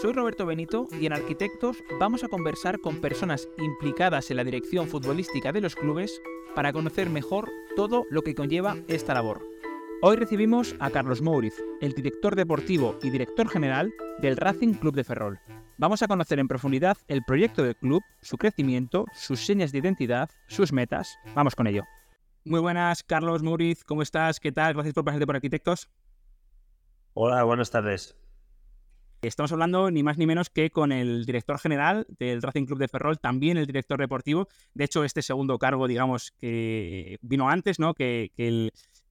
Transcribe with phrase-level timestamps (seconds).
[0.00, 4.88] Soy Roberto Benito y en Arquitectos vamos a conversar con personas implicadas en la dirección
[4.88, 6.20] futbolística de los clubes
[6.54, 9.42] para conocer mejor todo lo que conlleva esta labor.
[10.02, 15.04] Hoy recibimos a Carlos Mouriz, el director deportivo y director general del Racing Club de
[15.04, 15.40] Ferrol.
[15.78, 20.28] Vamos a conocer en profundidad el proyecto del club, su crecimiento, sus señas de identidad,
[20.46, 21.16] sus metas.
[21.34, 21.84] Vamos con ello.
[22.44, 24.40] Muy buenas, Carlos Mouriz, ¿cómo estás?
[24.40, 24.74] ¿Qué tal?
[24.74, 25.88] Gracias por pasarte por Arquitectos.
[27.14, 28.14] Hola, buenas tardes.
[29.22, 32.88] Estamos hablando ni más ni menos que con el director general del Racing Club de
[32.88, 34.46] Ferrol, también el director deportivo.
[34.74, 37.94] De hecho, este segundo cargo, digamos, que vino antes, ¿no?
[37.94, 38.30] Que,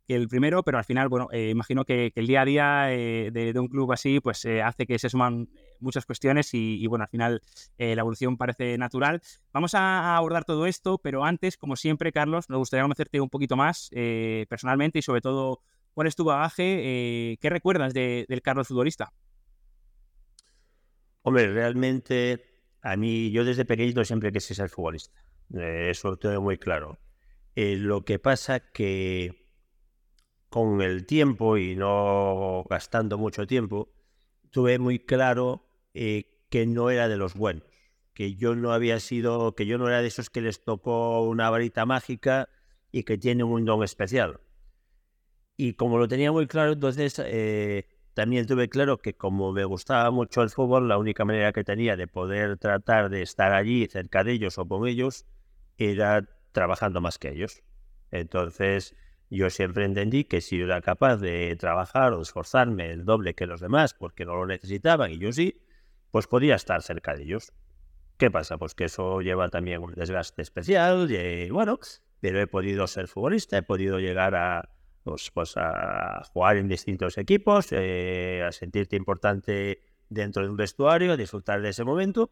[0.08, 3.59] el, primero, pero al final, bueno, eh, imagino que, el día a día eh, de,
[3.59, 7.42] un club así, pues eh, hace que se suman muchas cuestiones y, bueno, al final
[7.78, 9.22] la evolución parece natural.
[9.52, 13.58] Vamos a abordar todo esto, pero antes, como siempre, Carlos, nos gustaría conocerte un poquito
[13.58, 13.89] más
[14.48, 15.61] personalmente y sobre todo,
[15.95, 17.38] ¿cuál es tu bagaje?
[17.42, 19.11] ¿Qué recuerdas del Carlos futbolista?
[21.28, 22.45] Hombre, realmente
[22.84, 25.20] a mí, yo desde pequeñito siempre quise ser futbolista.
[25.50, 27.00] eso lo tengo muy claro.
[27.56, 29.50] lo que pasa que
[30.50, 33.92] con el tiempo y no gastando mucho tiempo,
[34.52, 37.64] tuve muy claro eh, que no era de los buenos,
[38.14, 41.50] que yo no había sido, que yo no era de esos que les tocó una
[41.50, 42.50] varita mágica
[42.92, 44.42] y que tienen un don especial.
[45.58, 50.09] Y como lo tenía muy claro, entonces eh, también tuve claro que como me gustaba
[50.09, 54.23] mucho el fútbol, la única manera que tenía de poder tratar de estar allí cerca
[54.23, 55.25] de ellos o con ellos
[55.77, 57.61] era trabajando más que ellos.
[58.11, 58.95] Entonces,
[59.30, 63.59] yo siempre entendí que si era capaz de trabajar o esforzarme el doble que los
[63.59, 65.61] demás porque no lo necesitaban y yo sí,
[66.09, 67.52] pues podía estar cerca de ellos.
[68.17, 68.58] ¿Qué pasa?
[68.58, 71.80] Pues que eso lleva también un desgaste especial, y, bueno,
[72.21, 74.70] pero he podido ser futbolista, he podido llegar a,
[75.05, 79.80] pues, pues a jugar en distintos equipos, eh, a sentirte importante
[80.10, 82.32] dentro de un vestuario, a disfrutar de ese momento.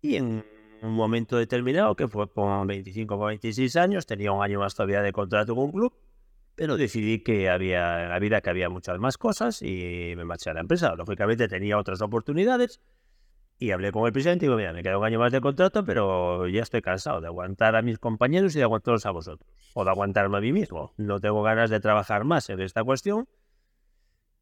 [0.00, 0.42] Y en
[0.80, 5.02] un momento determinado, que fue con 25 o 26 años, tenía un año más todavía
[5.02, 5.94] de contrato con un club,
[6.54, 10.48] pero decidí que había en la vida que había muchas más cosas y me marché
[10.48, 10.94] a la empresa.
[10.96, 12.80] Lógicamente tenía otras oportunidades
[13.62, 15.84] y hablé con el presidente y digo, mira, me queda un año más de contrato,
[15.84, 19.84] pero ya estoy cansado de aguantar a mis compañeros y de aguantarlos a vosotros, o
[19.84, 20.92] de aguantarme a mí mismo.
[20.96, 23.28] No tengo ganas de trabajar más en esta cuestión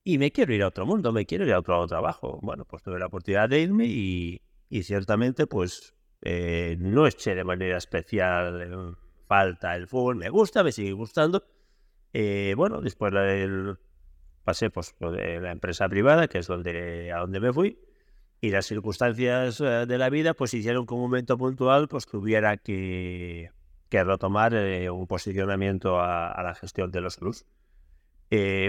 [0.02, 2.38] y me quiero ir a otro mundo, me quiero ir a otro trabajo.
[2.40, 7.44] Bueno, pues tuve la oportunidad de irme y, y ciertamente pues eh, no eché de
[7.44, 11.44] manera especial en falta el fútbol, me gusta, me sigue gustando.
[12.14, 13.76] Eh, bueno, después del,
[14.44, 17.78] pasé pues, de la empresa privada, que es donde, a donde me fui,
[18.40, 22.56] y las circunstancias eh, de la vida pues hicieron que un momento puntual pues tuviera
[22.56, 23.50] que,
[23.88, 27.46] que retomar un posicionamiento a, la gestión de los clubs.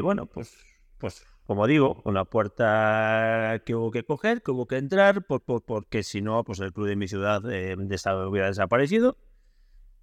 [0.02, 0.56] bueno, pues,
[0.98, 6.02] pues como digo, una puerta que hubo que coger, que hubo que entrar, por, porque
[6.02, 9.18] si no, pues el club de mi ciudad eh, de estado hubiera desaparecido.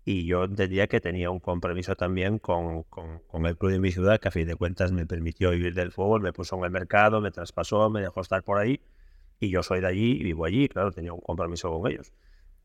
[0.05, 4.21] Y yo entendía que tenía un compromiso también con, con, el club de mi ciudad,
[4.21, 7.23] que a fin de cuentas me permitió vivir del fútbol, me puso en el mercado,
[7.23, 8.79] me traspasó, me dejó estar por ahí.
[9.41, 12.13] Y yo soy de allí y vivo allí, claro, tenía un compromiso con ellos.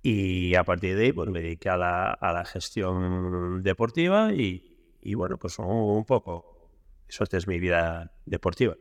[0.02, 4.98] Y a partir de ahí, pues me dediqué a la, a la gestión deportiva y,
[5.02, 6.54] y bueno, pues un poco
[7.08, 8.76] eso es mi vida deportiva.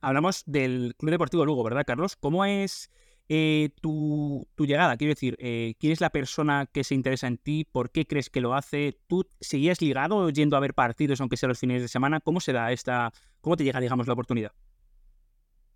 [0.00, 2.16] Hablamos del Club Deportivo Lugo, ¿verdad, Carlos?
[2.16, 2.90] ¿Cómo es
[3.28, 4.96] eh, tu, llegada?
[4.96, 7.64] Quiero decir, eh, ¿quién es la persona que se interesa en ti?
[7.64, 8.98] ¿Por qué crees que lo hace?
[9.06, 12.20] ¿Tú seguías ligado yendo a ver partidos, aunque sea los fines de semana?
[12.20, 14.52] ¿Cómo se da esta, cómo te llega, digamos, la oportunidad?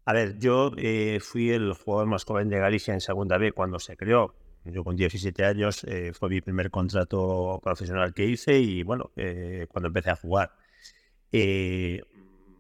[0.08, 3.78] A ver, yo eh, fui el jugador más joven de Galicia en Segunda B cuando
[3.78, 4.34] se creó.
[4.64, 5.84] Yo con 17 años
[6.14, 9.10] fue mi primer contrato profesional que hice y bueno,
[9.68, 10.52] cuando empecé a jugar.
[11.30, 12.00] Y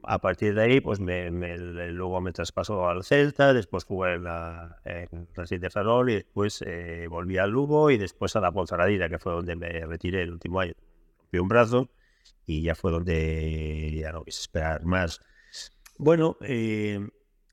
[0.02, 4.80] a partir de ahí, pues me, luego me traspasó al Celta, después jugué en, la,
[4.84, 5.28] en
[5.60, 9.32] de Ferrol y después eh, volví al Lugo y después a la Ponferradina, que fue
[9.32, 10.74] donde me retiré el último año.
[11.20, 11.88] Rompí un brazo
[12.46, 15.20] y ya fue donde ya no quise esperar más.
[15.98, 17.06] Bueno, eh,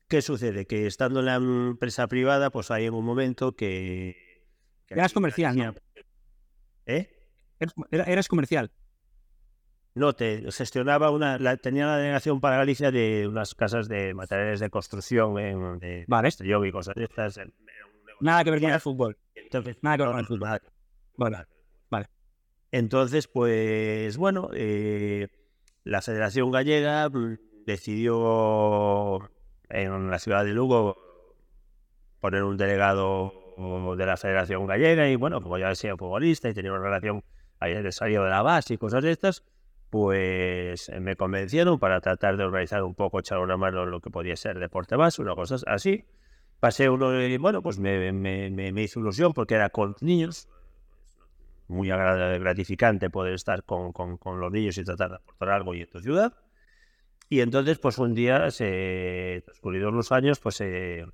[0.07, 0.65] ¿qué sucede?
[0.65, 4.15] Que estando en la empresa privada, pues hay en un momento que...
[4.87, 5.75] eras comercial, ¿no?
[6.85, 7.09] ¿Eh?
[7.91, 8.71] Eras comercial.
[9.95, 14.59] No, te gestionaba una, la, tenía la delegación para Galicia de unas casas de materiales
[14.59, 16.29] de construcción en, de vale.
[16.37, 17.39] y cosas de estas.
[18.19, 19.17] Nada que ver con el fútbol.
[19.35, 20.61] Entonces, Nada que ver con el fútbol.
[21.15, 21.37] Vale,
[21.89, 22.09] vale.
[22.71, 25.29] Entonces, pues bueno, eh,
[25.85, 27.09] la Federación Gallega
[27.65, 29.31] decidió
[29.69, 30.97] en la ciudad de Lugo
[32.19, 33.33] poner un delegado
[33.97, 37.23] de la Federación Gallega y bueno, como ya decía futbolista y tenía una relación,
[37.59, 39.43] había salido de la base y cosas de estas,
[39.89, 44.09] pues me convencieron para tratar de organizar un poco, echar una mano en lo que
[44.09, 46.05] podía ser deporte base, una cosa así.
[46.59, 50.49] Pasé uno y bueno, pues me, me, me, me hizo ilusión porque era con niños,
[51.67, 55.81] muy gratificante poder estar con, con, con los niños y tratar de aportar algo y
[55.81, 56.33] en tu ciudad.
[57.29, 61.05] Y entonces, pues un día, se, transcurridos los años, pues eh,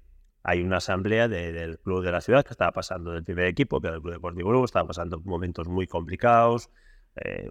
[0.43, 3.79] hay una asamblea de- del club de la ciudad que estaba pasando del primer equipo,
[3.79, 6.69] que era el Club Deportivo Lugo, estaba pasando momentos muy complicados,
[7.15, 7.49] eh,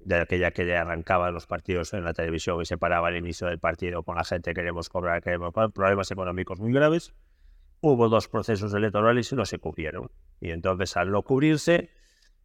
[0.00, 3.60] de aquella que arrancaban los partidos en la televisión y se paraba el inicio del
[3.60, 7.14] partido con la gente queremos cobrar, queremos cobrar, problemas económicos muy graves.
[7.80, 10.10] Hubo dos procesos electorales y no se cubrieron.
[10.40, 11.90] Y entonces, al no cubrirse,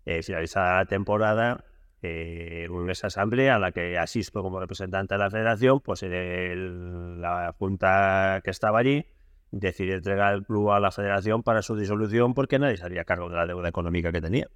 [0.06, 1.66] eh, finalizada la temporada,
[2.02, 7.54] eh, esa asamblea a la que asisto como representante de la federación, pues el- la
[7.58, 9.06] junta que estaba allí
[9.52, 13.30] decidió entregar el club a la federación para su disolución porque nadie se haría cargo
[13.30, 14.48] de la deuda económica que tenía.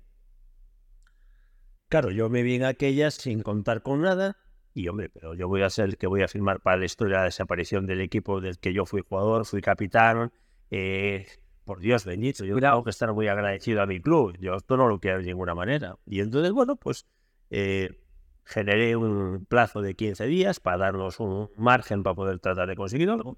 [1.89, 4.37] Claro, yo me vi en aquellas sin contar con nada
[4.73, 7.17] y hombre, pero yo voy a ser el que voy a firmar para la historia
[7.17, 10.31] de la desaparición del equipo del que yo fui jugador, fui capitán.
[10.69, 11.27] eh,
[11.65, 14.35] por Dios bendito, yo tengo que estar muy agradecido a mi club.
[14.39, 15.97] Yo esto no lo quiero de ninguna manera.
[16.05, 17.05] Y entonces, bueno, pues
[17.51, 17.99] eh,
[18.43, 23.09] generé un plazo de 15 días para darnos un margen para poder tratar de conseguir
[23.09, 23.37] algo.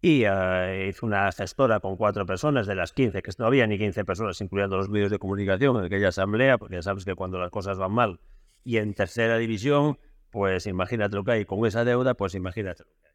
[0.00, 3.78] Y eh, hice una gestora con cuatro personas de las 15, que no había ni
[3.78, 7.38] 15 personas, incluyendo los medios de comunicación en aquella asamblea, porque ya sabes que cuando
[7.38, 8.20] las cosas van mal
[8.64, 9.98] y en tercera división,
[10.30, 13.14] pues imagínate lo que hay con esa deuda, pues imagínate lo que hay.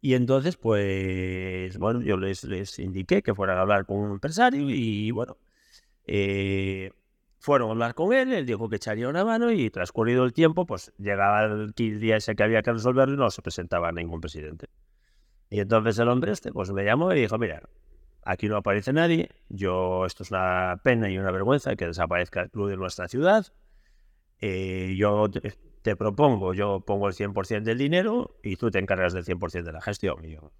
[0.00, 4.70] Y entonces, pues, bueno, yo les, les indiqué que fueran a hablar con un empresario
[4.70, 5.36] y, bueno,
[6.06, 6.92] eh,
[7.38, 10.66] fueron a hablar con él, él dijo que echaría una mano y transcurrido el tiempo,
[10.66, 14.66] pues llegaba el día ese que había que resolverlo y no se presentaba ningún presidente.
[15.50, 17.62] Y entonces el hombre este, pues me llamó y dijo, mira,
[18.24, 22.50] aquí no aparece nadie, yo, esto es una pena y una vergüenza que desaparezca el
[22.50, 23.46] club de nuestra ciudad,
[24.40, 29.12] eh, yo te, te propongo, yo pongo el 100% del dinero y tú te encargas
[29.12, 30.24] del 100% de la gestión.
[30.24, 30.52] Y yo,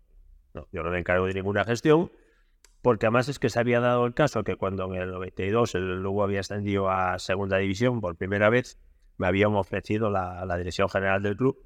[0.54, 2.10] no, yo no me encargo de ninguna gestión,
[2.82, 6.02] porque además es que se había dado el caso que cuando en el 92 el
[6.02, 8.78] Lugo había ascendido a segunda división por primera vez,
[9.16, 11.58] me habían ofrecido la, dirección general del club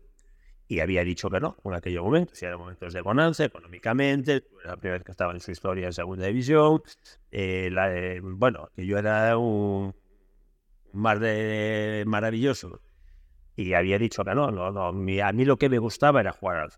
[0.69, 2.35] y había dicho que no en aquel momento.
[2.35, 5.87] Si eran momentos de bonanza económicamente, era la primera vez que estaba en su historia
[5.87, 6.83] en segunda división.
[7.31, 9.95] eh, la, eh, bueno, que yo era un
[10.93, 12.81] mar de maravilloso
[13.57, 14.89] y había dicho que no, no, no.
[14.89, 16.71] a mí lo que me gustaba era jugar al.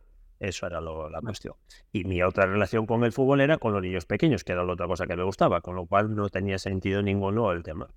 [0.48, 1.54] Eso era lo- la cuestión.
[1.92, 4.72] Y mi otra relación con el fútbol era con los niños pequeños, que era la
[4.74, 7.88] otra cosa que me gustaba, con lo cual no tenía sentido ninguno el tema.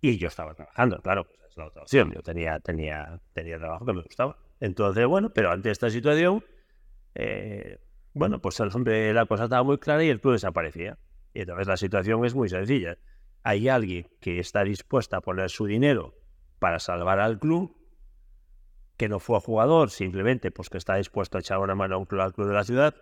[0.00, 2.12] Y yo estaba trabajando, claro, pues es la otra opción.
[2.12, 4.38] Yo tenía, tenía, tenía trabajo que me gustaba.
[4.60, 6.44] Entonces, bueno, pero ante esta situación,
[7.14, 7.78] eh,
[8.14, 10.98] bueno, pues el hombre, la cosa estaba muy clara y el club desaparecía.
[11.34, 12.96] Y entonces la situación es muy sencilla.
[13.42, 16.14] Hay alguien que está dispuesta a poner su dinero
[16.58, 17.76] para salvar al club,
[18.96, 22.06] que no fue jugador, simplemente pues que está dispuesto a echar una mano a un
[22.06, 22.94] club, al club de la ciudad,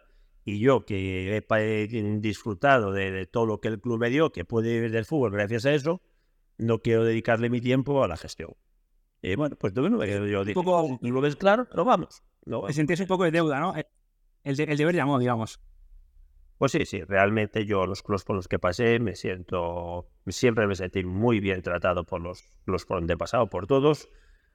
[0.44, 1.86] y yo que he
[2.20, 5.30] disfrutado de, de todo lo que el club me dio, que puede vivir del fútbol
[5.32, 6.02] gracias a eso,
[6.58, 8.50] no quiero dedicarle mi tiempo a la gestión.
[9.22, 12.22] Y bueno, pues bueno, yo dije, poco- "Tú lo ves claro, pero vamos.
[12.44, 13.72] No, Te sentías un poco de deuda, ¿no?
[14.42, 15.60] El, de- el deber llamó, digamos.
[16.58, 20.74] Pues sí, sí, realmente yo los clubes por los que pasé me siento, siempre me
[20.76, 24.08] sentí muy bien tratado por los, los por donde he pasado, por todos.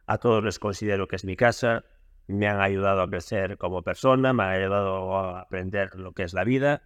[0.10, 1.86] A todos les considero que es mi casa,
[2.26, 6.34] me han ayudado a crecer como persona, me han ayudado a aprender lo que es
[6.34, 6.82] la vida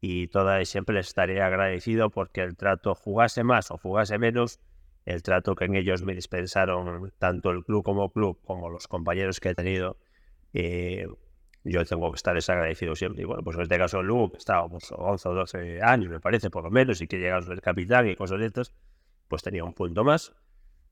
[0.00, 4.58] y toda y siempre les estaré agradecido porque el trato jugase más o jugase menos,
[5.04, 9.38] el trato que en ellos me dispensaron tanto el club como club como los compañeros
[9.38, 9.96] que he tenido,
[10.52, 11.06] eh,
[11.62, 13.22] yo tengo que estar desagradecido siempre.
[13.22, 16.18] Y bueno, pues en este caso el Lugo, que estábamos 11 o 12 años, me
[16.18, 18.72] parece, por lo menos, y que llegamos del capitán y cosas de estas,
[19.28, 20.34] pues tenía un punto más.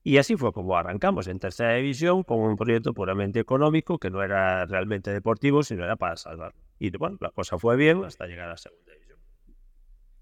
[0.06, 4.22] Y así fue como arrancamos en tercera división con un proyecto puramente económico que no
[4.22, 6.54] era realmente deportivo, sino era para salvar.
[6.78, 9.18] Y bueno, la cosa fue bien hasta llegar a segunda división.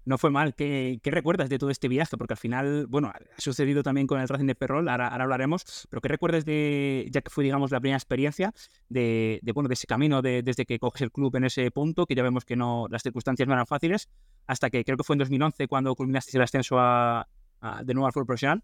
[0.05, 0.53] No fue mal.
[0.55, 2.15] ¿Qué, qué recuerdas de todo este viaje?
[2.17, 5.87] Porque al final, bueno, ha sucedido también con el Racing de Ferrol, ahora, ahora hablaremos,
[5.89, 8.53] pero ¿qué recuerdas de, ya que fue, digamos, la primera experiencia,
[8.89, 12.05] de, de, bueno, de ese camino de- desde que coges el club en ese punto,
[12.05, 14.09] que ya vemos que no, las circunstancias no eran fáciles,
[14.45, 17.27] hasta que creo que fue en 2011 cuando culminaste el ascenso a,
[17.61, 18.63] a- de nuevo al fútbol profesional?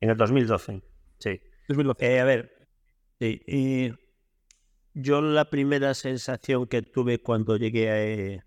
[0.00, 0.82] En el 2012,
[1.18, 1.40] sí.
[1.68, 2.06] 2012.
[2.06, 2.68] Eh, a ver,
[3.18, 3.92] sí, y
[4.94, 8.42] yo la primera sensación que tuve cuando llegué a, eh,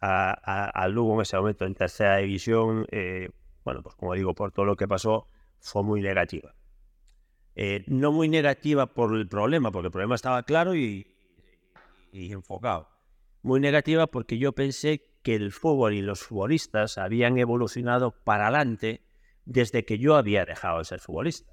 [0.00, 3.30] a, Lugo en ese momento en tercera división, eh,
[3.64, 5.28] bueno, pues como digo, por todo lo que pasó,
[5.60, 6.54] fue muy negativa.
[7.54, 11.06] Eh, no muy negativa por el problema, porque el problema estaba claro y,
[12.12, 12.88] y enfocado.
[13.42, 19.05] Muy negativa porque yo pensé que el fútbol y los futbolistas habían evolucionado para adelante
[19.46, 21.50] desde que yo había dejado de ser futbolista.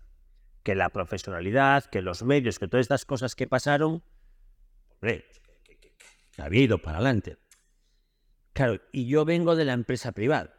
[0.64, 4.04] Que la profesionalidad, que los medios, que todas estas cosas que pasaron,
[4.90, 5.26] hombre,
[6.38, 7.38] había ido para adelante.
[8.54, 10.56] Claro, y yo vengo de la empresa privada.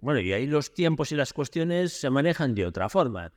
[0.00, 3.32] Bueno, y ahí los tiempos y las cuestiones se manejan de otra forma.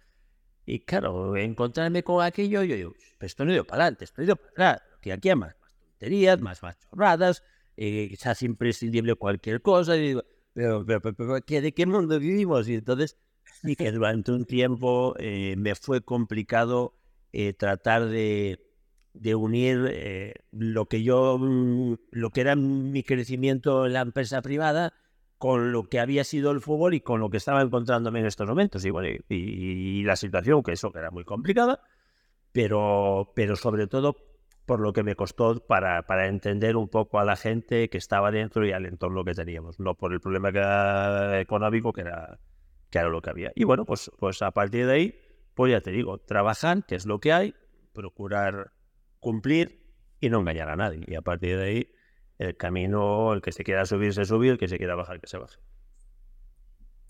[0.65, 4.15] Y claro, encontrarme con aquello, yo digo, pues esto no he ido para adelante, esto
[4.17, 4.81] no he ido para atrás.
[5.01, 7.43] Que aquí hay más, más tonterías, más, más chorradas,
[7.77, 9.95] eh, imprescindible cualquier cosa.
[9.95, 10.23] Y digo,
[10.55, 12.69] pero, pero, pero, ¿de qué mundo vivimos?
[12.69, 13.17] Y entonces,
[13.63, 16.95] y que durante un tiempo eh, me fue complicado
[17.33, 18.65] eh, tratar de,
[19.13, 24.41] de unir eh, lo que yo, mm, lo que era mi crecimiento en la empresa
[24.41, 24.93] privada
[25.37, 28.47] con lo que había sido el fútbol y con lo que estaba encontrándome en estos
[28.47, 28.85] momentos.
[28.85, 31.81] Y, bueno, y, y la situación, que eso que era muy complicada,
[32.53, 34.15] pero, pero sobre todo
[34.65, 38.31] por lo que me costó para, para, entender un poco a la gente que estaba
[38.31, 42.39] dentro y al entorno que teníamos, no por el problema que económico que era,
[42.89, 43.51] que era lo que había.
[43.55, 45.21] Y bueno, pues, pues a partir de ahí,
[45.53, 47.53] pues ya te digo, trabajar, que es lo que hay,
[47.93, 48.73] procurar
[49.19, 49.85] cumplir
[50.19, 51.03] y no engañar a nadie.
[51.07, 51.91] Y a partir de ahí,
[52.37, 55.27] el camino, el que se quiera subir, se sube, el que se quiera bajar, que
[55.27, 55.57] se baje.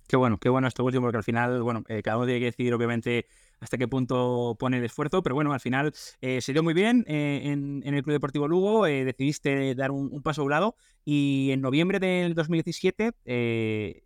[0.07, 2.45] Qué bueno, qué bueno esto último, porque al final, bueno, eh, cada uno tiene que
[2.45, 3.25] decir, obviamente,
[3.59, 7.05] hasta qué punto pone el esfuerzo, pero bueno, al final eh, se dio muy bien
[7.07, 11.49] eh, en, el Club Deportivo Lugo, eh, decidiste dar un, paso a un lado y
[11.51, 13.13] en noviembre del 2017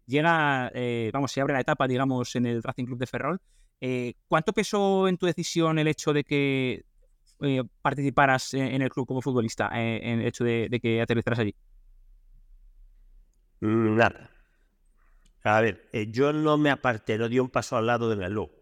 [0.06, 0.72] llega,
[1.14, 3.42] vamos, se abre la etapa, digamos, en el Racing Club de Ferrol.
[4.28, 6.86] ¿Cuánto pesó en tu decisión el hecho de que
[7.82, 11.56] participaras en el club como futbolista, en el hecho de, que aterrizaras allí?
[13.62, 14.30] Mm, nada.
[15.44, 18.59] A ver, yo no me aparté, no di un paso al lado del Lugo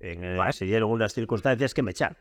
[0.00, 2.16] en Se dieron unas circunstancias que me echaron.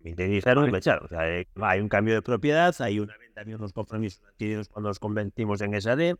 [0.00, 1.06] Me indemnizaron y me echaron.
[1.06, 4.68] O sea, eh, hay un cambio de propiedad, hay una venta de unos compromisos adquiridos
[4.68, 6.16] cuando nos convertimos en SAD.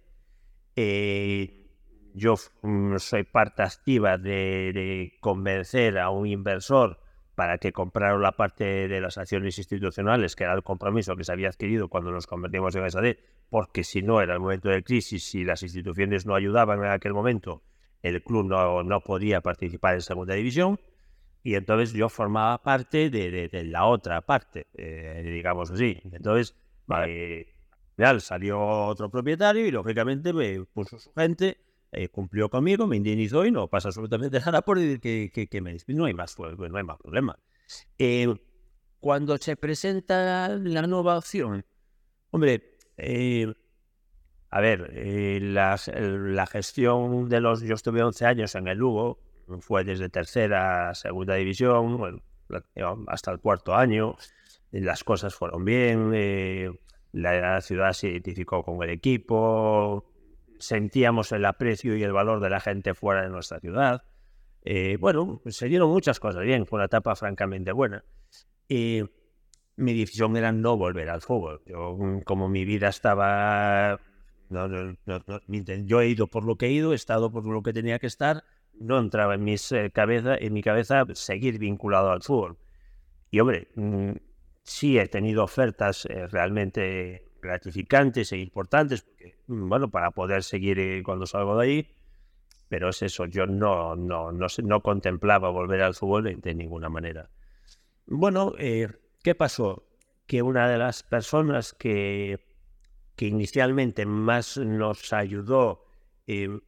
[0.75, 1.67] Eh,
[2.15, 6.99] yo mm, soy parte activa de, convencer a un inversor
[7.35, 11.33] para que comprara la parte de las acciones institucionales, que era el compromiso que se
[11.33, 13.17] había adquirido cuando nos convertimos en SAD,
[13.51, 17.13] porque si no era el momento de crisis, si las instituciones no ayudaban en aquel
[17.13, 17.63] momento,
[18.07, 20.79] el club no, no podía participar en segunda división
[21.43, 25.97] y entonces yo formaba parte de, de, la otra parte, eh, digamos así.
[26.11, 27.41] Entonces, vale.
[27.41, 31.57] eh, salió otro propietario y lógicamente me puso su gente,
[31.93, 35.77] eh, cumplió conmigo, me indemnizó y no pasa absolutamente nada por decir que, que, me
[35.87, 37.39] No hay más, no hay más problema.
[37.97, 38.35] Eh,
[38.99, 41.65] cuando se presenta la nueva opción,
[42.31, 43.55] hombre, eh,
[44.57, 45.77] a ver, eh, la,
[46.47, 47.61] gestión de los...
[47.61, 49.19] Yo estuve 11 años en el Lugo,
[49.61, 52.23] fue desde tercera a segunda división,
[53.07, 54.17] hasta el cuarto año.
[54.71, 56.71] Las cosas fueron bien, eh,
[57.13, 60.11] la ciudad se identificó con el equipo,
[60.59, 64.05] sentíamos el aprecio y el valor de la gente fuera de nuestra ciudad.
[64.63, 68.03] Eh, bueno, se dieron muchas cosas bien, fue una etapa francamente buena.
[68.71, 69.03] Y
[69.77, 71.61] mi decisión era no volver al fútbol.
[71.67, 74.01] Yo, como mi vida estaba
[74.49, 75.41] no, no,
[75.85, 78.07] yo he ido por lo que he ido, he estado por lo que tenía que
[78.07, 78.45] estar,
[78.79, 82.59] no entraba en, mis, eh, cabeza, en mi cabeza seguir vinculado al fútbol.
[83.31, 84.13] Y hombre, mm,
[84.63, 89.07] sí he tenido ofertas eh, realmente gratificantes e importantes,
[89.47, 91.89] mm, bueno, para poder seguir eh, cuando salgo de ahí,
[92.69, 97.31] pero es eso, yo no, no, no, no contemplaba volver al fútbol de, ninguna manera.
[98.07, 99.85] Bueno, ¿qué pasó?
[100.27, 102.46] Que una de las personas que
[103.17, 105.85] que inicialmente más nos ayudó,
[106.27, 106.61] eh,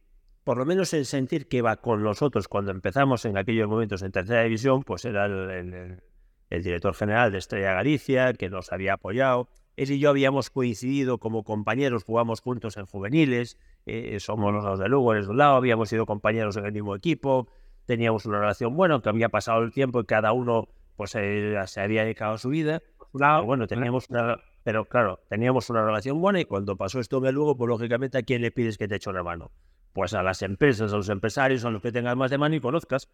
[0.43, 4.11] por lo menos en sentir que iba con nosotros cuando empezamos en aquellos momentos en
[4.11, 6.01] tercera división, pues era el,
[6.49, 9.47] director general de Estrella Galicia, que nos había apoyado.
[9.75, 14.89] Él y yo habíamos coincidido como compañeros, jugamos juntos en juveniles, eh, somos los de
[14.89, 17.47] Lugo, eres de un lado, habíamos sido compañeros en el mismo equipo,
[17.85, 21.79] teníamos una relación buena, aunque había pasado el tiempo y cada uno pues eh, se
[21.79, 22.81] había dedicado a su vida.
[23.13, 27.55] bueno, teníamos una, pero claro, teníamos una relación buena y cuando pasó esto de luego,
[27.57, 29.51] pues lógicamente, ¿a quién le pides que te eche una mano?
[29.93, 32.59] Pues a las empresas, a los empresarios, a los que tengas más de mano y
[32.59, 33.09] conozcas.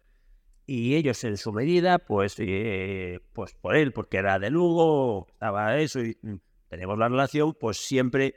[0.66, 5.78] Y ellos en su medida, pues, eh, pues por él, porque era de Lugo, estaba
[5.78, 6.34] eso y mm,
[6.68, 8.34] teníamos la relación, pues siempre,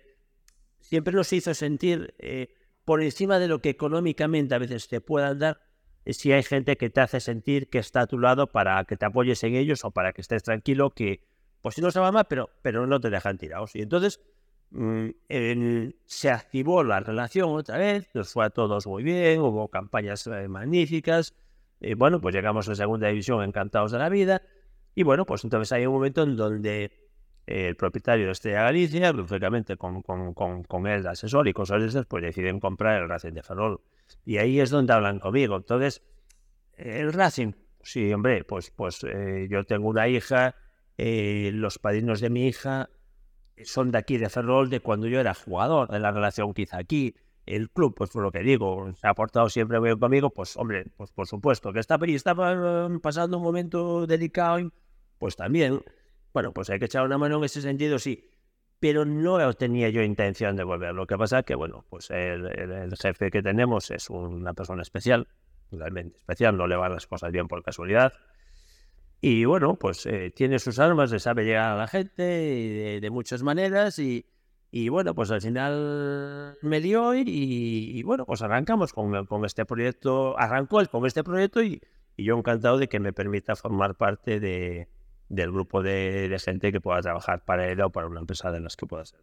[0.79, 2.53] siempre nos hizo sentir eh,
[2.85, 5.61] por encima de lo que económicamente a veces te puedan dar,
[6.05, 8.95] eh, si hay gente que te hace sentir que está a tu lado para que
[8.95, 11.27] te apoyes en ellos o para que estés tranquilo, que,
[11.61, 13.75] pues no se va mal, pero, pero no te dejan tirados.
[13.75, 14.19] Y entonces,
[14.71, 15.09] mm,
[16.05, 20.47] se activó la relación otra vez, nos fue a todos muy bien, hubo campañas eh,
[20.47, 21.35] magníficas.
[21.81, 24.41] Y bueno, pues llegamos a segunda división encantados de la vida.
[24.95, 26.91] Y bueno, pues entonces hay un momento en donde
[27.49, 31.87] el propietario de Estrella Galicia, lógicamente con, con, con, con el asesor y cosas de
[31.87, 33.81] esas, pues deciden comprar el Racing de Ferrol.
[34.23, 35.55] Y ahí es donde hablan conmigo.
[35.55, 36.03] Entonces,
[36.73, 40.55] el Racing, sí, hombre, pues, pues eh, yo tengo una hija,
[40.99, 42.89] eh, los padrinos de mi hija
[43.63, 47.15] son de aquí, de Ferrol, de cuando yo era jugador, de la relación quizá aquí.
[47.45, 50.85] El club, pues por lo que digo, se ha portado siempre bien conmigo, pues hombre,
[50.97, 54.71] pues por supuesto, que está, estaba pasando un momento delicado,
[55.17, 55.81] pues también
[56.33, 58.29] bueno, pues hay que echar una mano en ese sentido, sí.
[58.79, 60.93] Pero no tenía yo intención de volver.
[60.93, 65.27] Lo que pasa que, bueno, pues el, jefe que tenemos es una persona especial,
[65.71, 68.13] realmente especial, no le van las cosas bien por casualidad.
[69.21, 72.23] Y bueno, pues eh, tiene sus armas, le sabe llegar a la gente
[73.01, 74.25] de, muchas maneras y,
[74.89, 80.79] bueno, pues al final me dio y, bueno, pues arrancamos con, con, este proyecto, arrancó
[80.79, 81.81] él con este proyecto y
[82.17, 84.87] yo encantado de que me permita formar parte de,
[85.29, 88.75] del grupo de, gente que pueda trabajar para él o para una empresa de las
[88.75, 89.19] que pueda ser.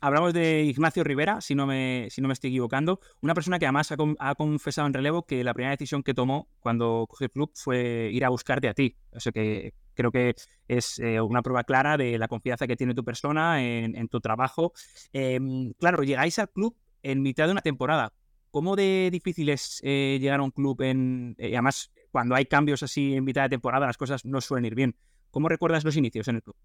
[0.00, 3.64] Hablamos de Ignacio Rivera, si no me, si no me estoy equivocando, una persona que
[3.64, 7.50] además ha, confesado en relevo que la primera decisión que tomó cuando cogió el club
[7.54, 8.96] fue ir a buscarte a ti.
[9.12, 10.34] O sea que creo que
[10.68, 14.72] es eh, una prueba clara de la confianza que tiene tu persona en, tu trabajo.
[15.12, 18.12] Em, claro, llegáis al club en mitad de una temporada.
[18.50, 22.82] ¿Cómo de difícil es eh, llegar a un club en, eh, además cuando hay cambios
[22.82, 24.96] así en mitad de temporada, las cosas no suelen ir bien.
[25.30, 26.56] ¿Cómo recuerdas los inicios en el club?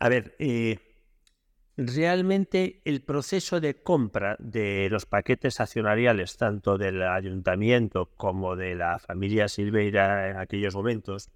[0.00, 0.78] A ver, eh,
[1.86, 8.98] realmente el proceso de compra de los paquetes accionariales, tanto del ayuntamiento como de la
[8.98, 11.30] familia Silveira en aquellos momentos,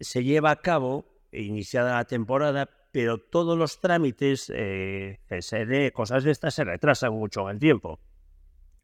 [0.00, 5.20] se lleva a cabo iniciada la temporada, pero todos los trámites, eh,
[5.92, 8.00] cosas de estas, se retrasan mucho en el tiempo.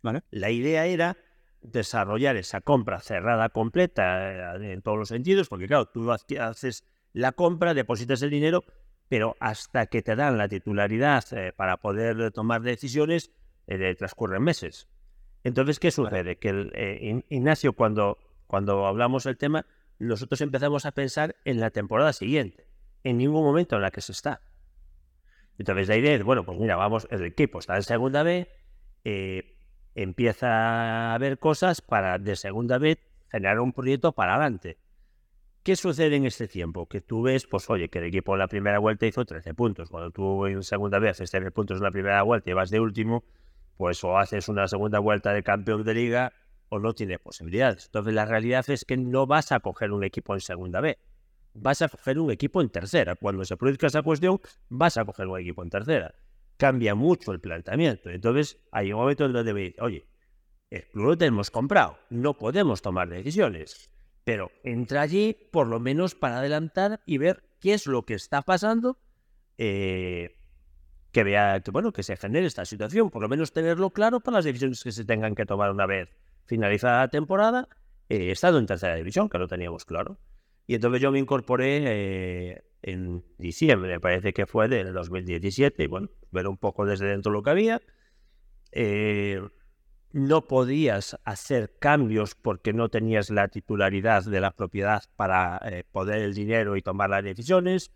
[0.03, 0.23] ¿Vale?
[0.31, 1.17] La idea era
[1.63, 7.33] desarrollar esa compra cerrada completa eh, en todos los sentidos, porque claro, tú haces la
[7.33, 8.65] compra, depositas el dinero,
[9.13, 13.31] pero hasta que te dan la titularidad eh, para poder tomar decisiones,
[13.67, 14.89] eh, transcurren meses.
[15.45, 16.39] Entonces, ¿qué sucede?
[16.39, 19.67] Que el, Ignacio, cuando, cuando hablamos del tema,
[19.99, 22.67] nosotros empezamos a pensar en la temporada siguiente,
[23.05, 24.41] en ningún momento en la que se está.
[25.59, 28.49] Entonces la idea es, bueno, pues mira, vamos, el equipo está en segunda B,
[29.95, 32.99] empieza a haber cosas para de segunda vez
[33.31, 34.79] generar un proyecto para adelante.
[35.63, 36.87] ¿Qué sucede en este tiempo?
[36.89, 39.91] Que tú ves, pues oye, que el equipo en la primera vuelta hizo 13 puntos.
[39.91, 42.81] Cuando tú en segunda vez haces 13 puntos en la primera vuelta y vas de
[42.81, 43.25] último,
[43.77, 46.33] pues o haces una segunda vuelta de campeón de liga
[46.69, 47.87] o no tienes posibilidades.
[47.87, 50.99] Entonces la realidad es que no vas a coger un equipo en segunda B.
[51.55, 53.15] Vas a coger un equipo en tercera.
[53.15, 56.15] Cuando se produzca esa cuestión, vas a coger un equipo en tercera
[56.63, 58.09] cambia mucho el planteamiento.
[58.09, 60.07] Entonces hay un momento en donde me dice, oye,
[60.71, 63.91] el club lo tenemos comprado, no podemos tomar decisiones,
[64.25, 68.43] pero entra allí por lo menos para adelantar y ver qué es lo que está
[68.43, 68.99] pasando,
[69.59, 70.37] eh,
[71.13, 74.39] que vea, que, bueno, que se genere esta situación, por lo menos tenerlo claro para
[74.39, 76.09] las decisiones que se tengan que tomar una vez
[76.47, 77.69] finalizada la temporada,
[78.09, 80.19] eh, estando en tercera división, que lo teníamos claro.
[80.67, 85.87] Y entonces yo me incorporé eh, en diciembre, me parece que fue del 2017, y
[85.87, 87.83] bueno, ver un poco desde dentro lo que había.
[88.73, 89.41] Eh,
[90.13, 96.23] no podías hacer cambios porque no tenías la titularidad de la propiedad para eh, poder
[96.23, 97.91] el dinero y tomar las decisiones.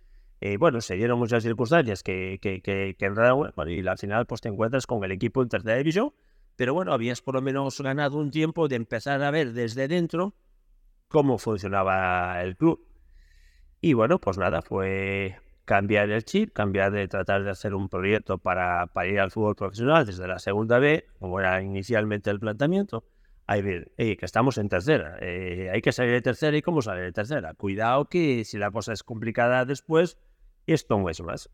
[0.58, 4.48] bueno, se dieron muchas circunstancias que, que, que, que bueno, y al final pues te
[4.48, 6.12] encuentras con el equipo en tercera división,
[6.56, 10.34] pero bueno, habías por lo menos ganado un tiempo de empezar a ver desde dentro
[11.08, 12.86] cómo funcionaba el club.
[13.80, 18.38] Y bueno, pues nada, fue cambiar el chip, cambiar de tratar de hacer un proyecto
[18.38, 23.04] para, para ir al fútbol profesional desde la segunda B, como era inicialmente el planteamiento.
[23.48, 27.04] Ahí ver, que estamos en tercera, eh, hay que salir de tercera y cómo salir
[27.04, 27.52] de tercera.
[27.54, 30.18] Cuidado que si la cosa es complicada después,
[30.66, 31.50] esto no es más.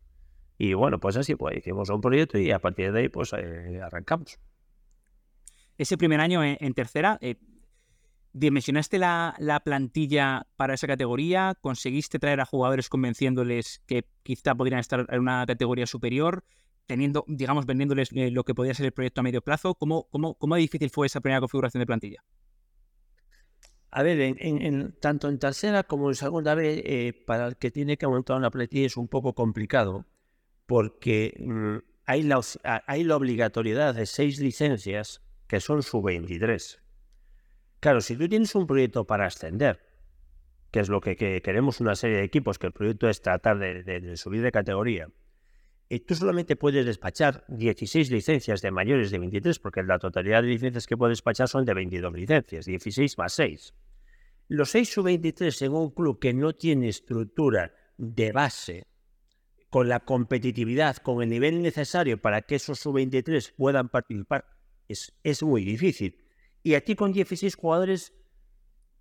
[0.57, 3.81] Y bueno, pues así, pues hicimos un proyecto y a partir de ahí, pues eh,
[3.81, 4.39] arrancamos.
[5.77, 7.35] Ese primer año en, tercera, eh,
[8.35, 11.55] ¿Dimensionaste la, plantilla para esa categoría?
[11.61, 16.43] ¿Conseguiste traer a jugadores convenciéndoles que quizá podrían estar en una categoría superior?
[16.87, 19.75] Teniendo, digamos, vendiéndoles eh, lo que podría ser el proyecto a medio plazo.
[19.75, 22.23] ¿Cómo, cómo, cómo difícil fue esa primera configuración de plantilla?
[23.91, 27.97] A ver, en, tanto en tercera como en segunda vez, eh, para el que tiene
[27.97, 30.07] que montar una plantilla es un poco complicado,
[30.65, 36.82] porque mm, hay, la, hay la obligatoriedad de seis licencias que son sub-23.
[37.83, 39.81] Claro, si tú tienes un proyecto para ascender,
[40.71, 44.15] que es lo que, queremos una serie de equipos, que el proyecto es tratar de,
[44.15, 45.09] subir de categoría,
[45.89, 50.47] eh, tú solamente puedes despachar 16 licencias de mayores de 23, porque la totalidad de
[50.47, 53.73] licencias que puedes despachar son de 22 licencias, 16 más 6.
[54.47, 58.87] Los 6 sub-23 en un club que no tiene estructura de base,
[59.69, 64.45] con la competitividad, con el nivel necesario para que esos sub-23 puedan participar,
[64.87, 66.22] es, es muy difícil.
[66.63, 68.13] Y a ti con 16 jugadores,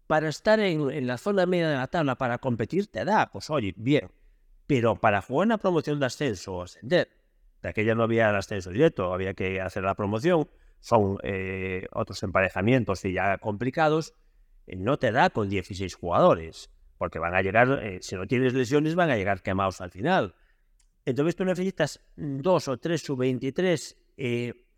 [0.06, 3.48] para estar en, en la zona media de la tabla, para competir, te da, pues
[3.48, 4.10] oye, bien
[4.72, 7.10] pero para jugar una promoción de ascenso o ascender,
[7.60, 10.48] de aquella no había el ascenso directo, había que hacer la promoción,
[10.80, 14.14] son eh, otros emparejamientos y ya complicados,
[14.66, 18.54] eh, no te da con 16 jugadores, porque van a llegar, eh, si no tienes
[18.54, 20.34] lesiones, van a llegar quemados al final.
[21.04, 23.96] Entonces tú necesitas dos o tres sub-23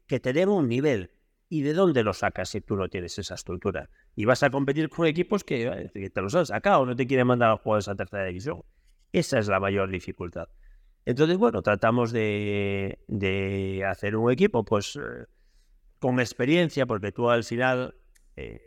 [0.09, 1.12] que te den un nivel.
[1.48, 3.90] ¿Y de dónde lo sacas si tú no tienes esa estructura?
[4.16, 7.26] Y vas a competir con equipos que, que te los han sacado, no te quieren
[7.26, 8.62] mandar a jugadores a tercera división.
[9.12, 10.48] Esa es la mayor dificultad.
[11.07, 12.98] Entonces, bueno, tratamos de,
[13.87, 15.26] hacer un equipo, pues, eh,
[15.98, 17.94] con experiencia, porque tú al final,
[18.37, 18.61] eh,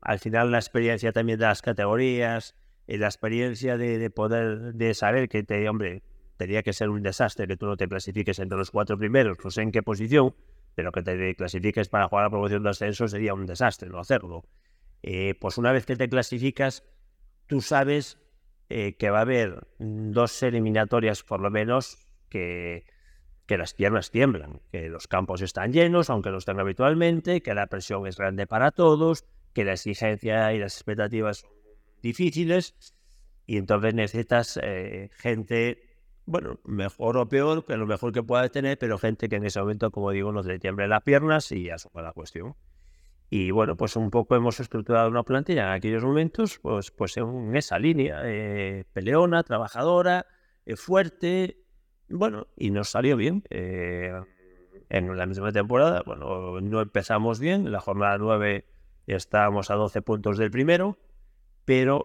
[0.00, 2.54] al final la experiencia también de las categorías,
[2.86, 6.02] y la experiencia de, poder, de saber que te, hombre,
[6.36, 9.50] tenía que ser un desastre que tú no te clasifiques entre los cuatro primeros, no
[9.50, 10.34] sé en qué posición,
[10.80, 14.46] pero que te clasifiques para jugar la promoción de ascenso sería un desastre no hacerlo.
[15.02, 16.84] Eh, pues una vez que te clasificas,
[17.46, 18.18] tú sabes
[18.70, 21.98] eh, que va a haber dos eliminatorias por lo menos
[22.30, 22.86] que,
[23.44, 27.66] que las piernas tiemblan, que los campos están llenos, aunque no estén habitualmente, que la
[27.66, 31.50] presión es grande para todos, que la exigencia y las expectativas son
[32.00, 32.74] difíciles,
[33.44, 35.89] y entonces necesitas eh, gente,
[36.30, 39.58] bueno, mejor o peor, que lo mejor que pueda tener, pero gente que en ese
[39.60, 42.54] momento, como digo, no le tiemble las piernas y asuma la cuestión.
[43.28, 47.56] Y bueno, pues un poco hemos estructurado una plantilla en aquellos momentos, pues, pues en
[47.56, 50.26] esa línea, eh, peleona, trabajadora,
[50.66, 51.64] eh, fuerte,
[52.08, 53.42] bueno, y nos salió bien.
[53.50, 54.12] Eh,
[54.88, 58.66] en la misma temporada, bueno, no empezamos bien, en la jornada 9
[59.06, 60.96] estábamos a 12 puntos del primero,
[61.70, 62.04] pero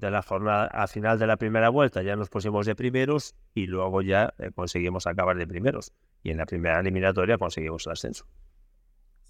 [0.00, 3.66] de la jornada a final de la primera vuelta ya nos pusimos de primeros y
[3.66, 5.92] luego ya conseguimos acabar de primeros.
[6.22, 8.24] Y en la primera eliminatoria conseguimos el ascenso.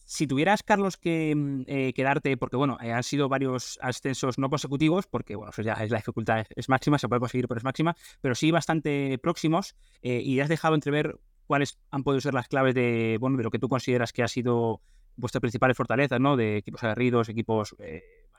[0.05, 4.51] Si tuvieras, Carlos, que mm, eh, quedarte, porque bueno, eh, han sido varios ascensos no
[4.51, 7.65] consecutivos, porque bueno, eso ya es la dificultad, es máxima, se puede conseguir, pero es
[7.65, 12.49] máxima, pero sí bastante próximos, eh, y has dejado entrever cuáles han podido ser las
[12.49, 14.83] claves de, bueno, de lo que tú consideras que ha sido
[15.17, 16.37] vuestras principales fortalezas, ¿no?
[16.37, 17.75] De equipos aguerridos, equipos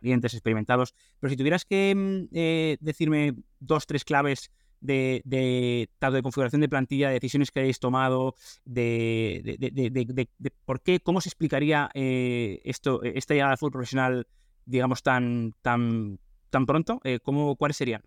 [0.02, 0.94] valientes, experimentados.
[1.20, 7.08] Pero si tuvieras que mm, decirme dos, tres claves de, tanto de configuración de plantilla,
[7.10, 8.36] de decisiones que hayáis tomado,
[8.66, 14.28] de, por qué, cómo se explicaría eh, esto, esta llegada al fútbol profesional,
[14.66, 17.00] digamos, tan, tan, tan pronto?
[17.04, 18.04] Eh, ¿cómo, ¿Cuáles serían?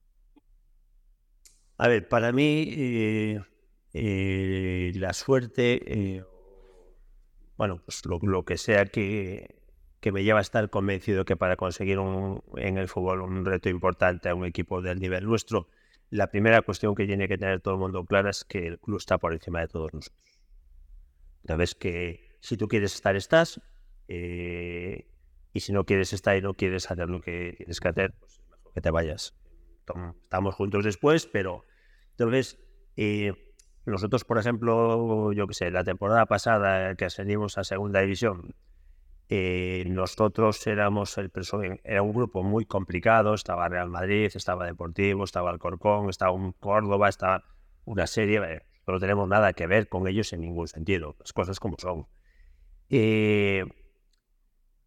[1.78, 2.66] A ver, para mí
[3.92, 6.24] eh, la suerte,
[7.56, 9.62] bueno, pues lo, que sea que,
[10.04, 13.70] que me lleva a estar convencido que para conseguir un, en el fútbol un reto
[13.70, 15.66] importante a un equipo del nivel nuestro,
[16.10, 18.98] la primera cuestión que tiene que tener todo el mundo clara es que el club
[18.98, 20.22] está por encima de todos nosotros.
[21.40, 23.62] Entonces, que si tú quieres estar, estás.
[24.08, 25.08] Eh,
[25.54, 28.32] y si no quieres estar y no quieres hacer lo que tienes que hacer, pues
[28.34, 29.34] es mejor que te vayas.
[30.24, 31.64] Estamos juntos después, pero
[32.10, 32.58] entonces,
[32.98, 33.32] eh,
[33.86, 38.54] nosotros, por ejemplo, yo que sé, la temporada pasada que ascendimos a segunda división,
[39.36, 41.32] eh, nosotros éramos el
[41.82, 47.08] era un grupo muy complicado, estaba Real Madrid, estaba Deportivo, estaba Alcorcón, estaba un Córdoba,
[47.08, 47.42] estaba
[47.84, 51.74] una serie, no tenemos nada que ver con ellos en ningún sentido, las cosas como
[51.80, 52.06] son.
[52.90, 53.64] Eh,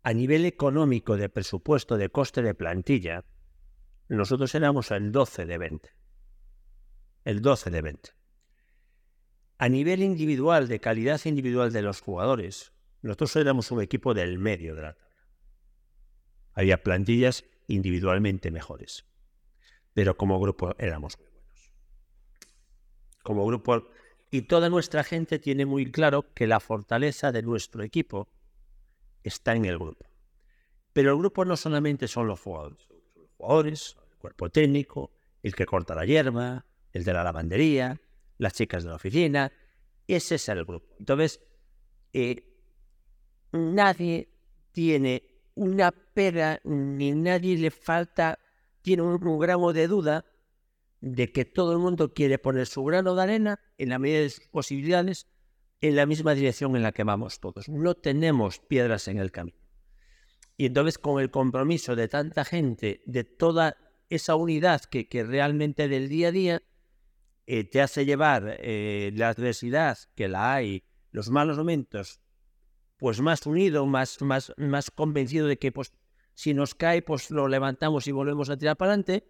[0.04, 3.26] a nivel económico de presupuesto, de coste de plantilla,
[4.08, 5.90] nosotros éramos el 12 de 20.
[7.26, 8.10] El 12 de 20.
[9.58, 12.72] A nivel individual, de calidad individual de los jugadores,
[13.08, 15.08] nosotros éramos un equipo del medio de la tabla.
[16.54, 19.06] Había plantillas individualmente mejores,
[19.94, 21.72] pero como grupo éramos muy buenos.
[23.24, 23.90] Como grupo,
[24.30, 28.28] y toda nuestra gente tiene muy claro que la fortaleza de nuestro equipo
[29.24, 30.06] está en el grupo.
[30.94, 35.12] Pero el grupo no solamente son los jugadores, son los jugadores, el cuerpo técnico,
[35.44, 38.02] el que corta la hierba, el de la lavandería,
[38.38, 39.52] las chicas de la oficina,
[40.08, 40.96] ese es el grupo.
[41.00, 41.42] Entonces,
[42.14, 42.57] eh,
[43.58, 44.30] nadie
[44.72, 45.24] tiene
[45.56, 48.40] una pera, ni nadie le falta,
[48.82, 50.26] tiene un, gramo de duda
[51.02, 54.30] de que todo el mundo quiere poner su grano de arena en la medida de
[54.30, 55.28] sus posibilidades
[55.82, 57.70] en la misma dirección en la que vamos todos.
[57.70, 59.58] No tenemos piedras en el camino.
[60.56, 63.78] Y entonces con el compromiso de tanta gente, de toda
[64.10, 66.64] esa unidad que, que realmente del día a día,
[67.46, 72.20] eh, te hace llevar eh, la adversidad que la hay, los malos momentos,
[72.98, 75.94] pues más unido, más, más, más convencido de que pues,
[76.34, 79.28] si nos cae, pues lo levantamos y volvemos a tirar para adelante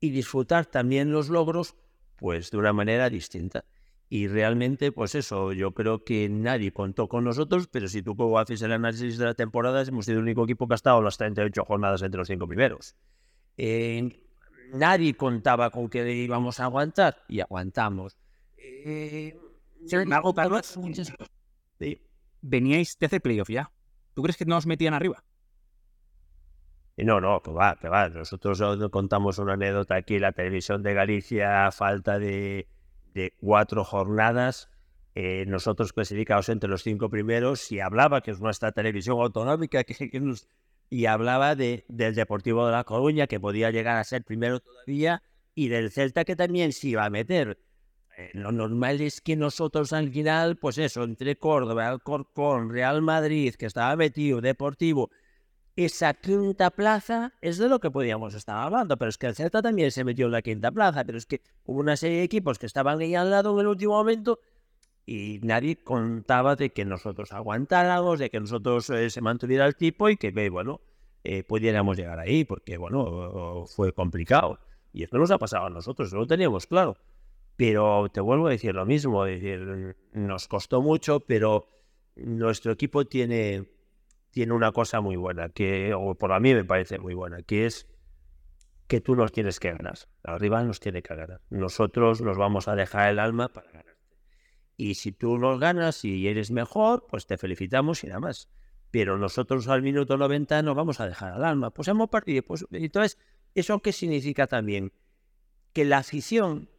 [0.00, 1.76] y disfrutar también los logros,
[2.16, 3.64] pues de una manera distinta.
[4.08, 8.60] Y realmente, pues eso, yo creo que nadie contó con nosotros, pero si tú haces
[8.62, 11.64] el análisis de la temporada, hemos sido el único equipo que ha estado las 38
[11.64, 12.96] jornadas entre los cinco primeros.
[13.56, 14.20] Eh,
[14.72, 18.16] nadie contaba con que íbamos a aguantar y aguantamos.
[18.58, 19.38] Eh,
[20.10, 20.34] algo,
[22.42, 23.70] Veníais de hacer playoff ya.
[24.14, 25.22] ¿Tú crees que no os metían arriba?
[26.96, 28.08] No, no, que va, que va.
[28.08, 32.68] Nosotros contamos una anécdota aquí, la televisión de Galicia, falta de
[33.14, 34.70] de cuatro jornadas,
[35.14, 40.20] eh, nosotros clasificados entre los cinco primeros, y hablaba, que es nuestra televisión autonómica, que,
[40.20, 40.48] nos,
[40.88, 45.22] y hablaba de, del Deportivo de La Coruña, que podía llegar a ser primero todavía,
[45.54, 47.58] y del Celta, que también se iba a meter.
[48.20, 53.54] Eh, lo normal es que nosotros al final, pues eso, entre Córdoba, Alcorcón, Real Madrid,
[53.54, 55.10] que estaba metido, Deportivo,
[55.74, 59.62] esa quinta plaza es de lo que podíamos estar hablando, pero es que el Celta
[59.62, 62.58] también se metió en la quinta plaza, pero es que hubo una serie de equipos
[62.58, 64.40] que estaban ahí al lado en el último momento
[65.06, 70.10] y nadie contaba de que nosotros aguantáramos, de que nosotros eh, se mantuviera el tipo
[70.10, 70.82] y que, bueno,
[71.24, 74.58] eh, pudiéramos llegar ahí, porque, bueno, fue complicado.
[74.92, 76.98] Y esto nos ha pasado a nosotros, lo teníamos claro.
[77.60, 81.66] Pero te vuelvo a decir lo mismo, decir, nos costó mucho, pero
[82.16, 83.68] nuestro equipo tiene
[84.30, 87.66] tiene una cosa muy buena, que, o por a mí me parece muy buena, que
[87.66, 87.86] es
[88.86, 89.98] que tú nos tienes que ganar.
[90.24, 91.42] El rival nos tiene que ganar.
[91.50, 94.06] Nosotros nos vamos a dejar el alma para ganarte.
[94.78, 98.48] Y si tú nos ganas y eres mejor, pues te felicitamos y nada más.
[98.90, 101.68] Pero nosotros al minuto 90 nos vamos a dejar el alma.
[101.72, 102.42] Pues hemos partido.
[102.42, 103.18] Pues, entonces,
[103.54, 104.94] ¿eso qué significa también?
[105.74, 106.70] Que la afición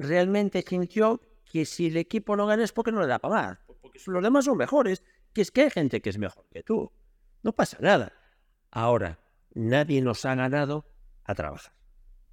[0.00, 3.58] realmente sintió que si el equipo no gana es porque no le da para más.
[3.80, 6.92] Porque los demás son mejores que es que hay gente que es mejor que tú.
[7.42, 8.12] No pasa nada.
[8.70, 9.18] Ahora,
[9.54, 10.86] nadie nos ha ganado
[11.24, 11.72] a trabajar.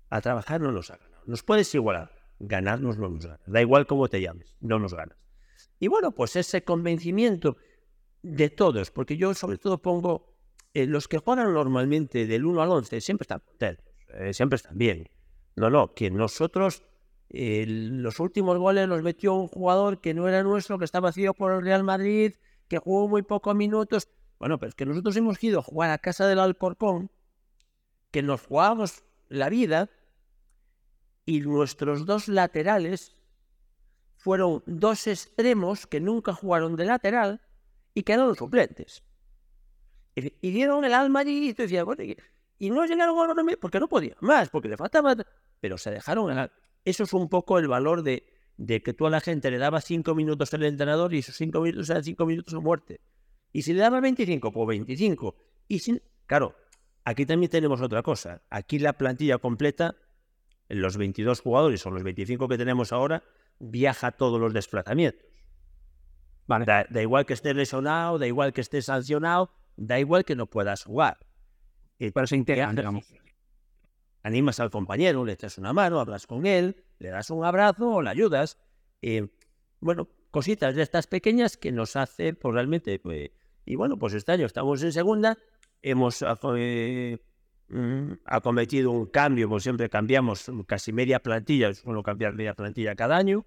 [0.10, 1.24] A trabajar no nos ha ganado.
[1.26, 2.12] Nos puedes igualar.
[2.40, 3.42] Ganarnos no nos ganas.
[3.48, 5.18] Da igual cómo te llames, no nos ganas.
[5.80, 7.58] Y bueno, pues ese convencimiento
[8.22, 10.38] de todos, porque yo sobre todo pongo
[10.74, 14.78] eh, los que juegan normalmente del 1 al 11 siempre están contentos, eh, siempre están
[14.78, 15.10] bien.
[15.56, 16.84] No, no, que nosotros
[17.30, 21.34] eh, los últimos goles los metió un jugador que no era nuestro, que estaba vacío
[21.34, 22.34] por el Real Madrid,
[22.68, 24.08] que jugó muy pocos minutos.
[24.40, 27.12] Bueno, pero es que nosotros hemos ido a jugar a casa del Alcorcón,
[28.12, 29.90] que nos jugamos la vida,
[31.26, 33.14] y nuestros dos laterales
[34.16, 37.42] fueron dos extremos que nunca jugaron de lateral
[37.94, 39.04] y quedaron suplentes.
[40.16, 42.04] Y, dieron el alma y bueno,
[42.58, 45.16] y, no llegaron a porque no podía más, porque le faltaba,
[45.60, 46.50] pero se dejaron.
[46.88, 49.84] Eso es un poco el valor de, de que tú a la gente le dabas
[49.84, 53.02] cinco minutos al entrenador y esos cinco minutos eran cinco minutos de muerte.
[53.52, 55.36] Y si le daba 25, pues 25.
[55.68, 55.82] Y.
[56.28, 56.56] Claro,
[57.04, 58.42] aquí también tenemos otra cosa.
[58.50, 59.98] Aquí la plantilla completa,
[60.70, 63.22] los 22 jugadores o los 25 que tenemos ahora,
[63.60, 65.28] viaja todos los desplazamientos.
[66.46, 66.64] Vale.
[66.64, 70.86] Da, igual que estés lesionado, da igual que estés sancionado, da igual que no puedas
[70.86, 71.18] jugar.
[72.00, 73.14] Y Pero se integran, digamos.
[74.24, 78.02] Animas al compañero, le echas una mano, hablas con él, le das un abrazo o
[78.02, 78.58] le ayudas.
[79.02, 79.28] Eh,
[79.80, 83.00] bueno, cositas de estas pequeñas que nos hacen pues, realmente.
[83.00, 83.32] Pues,
[83.66, 85.38] y bueno, pues este año estamos en segunda,
[85.82, 86.24] hemos
[86.58, 87.18] eh,
[87.70, 93.18] mm, acometido un cambio, como siempre cambiamos casi media plantilla, suelo cambiar media plantilla cada
[93.18, 93.46] año,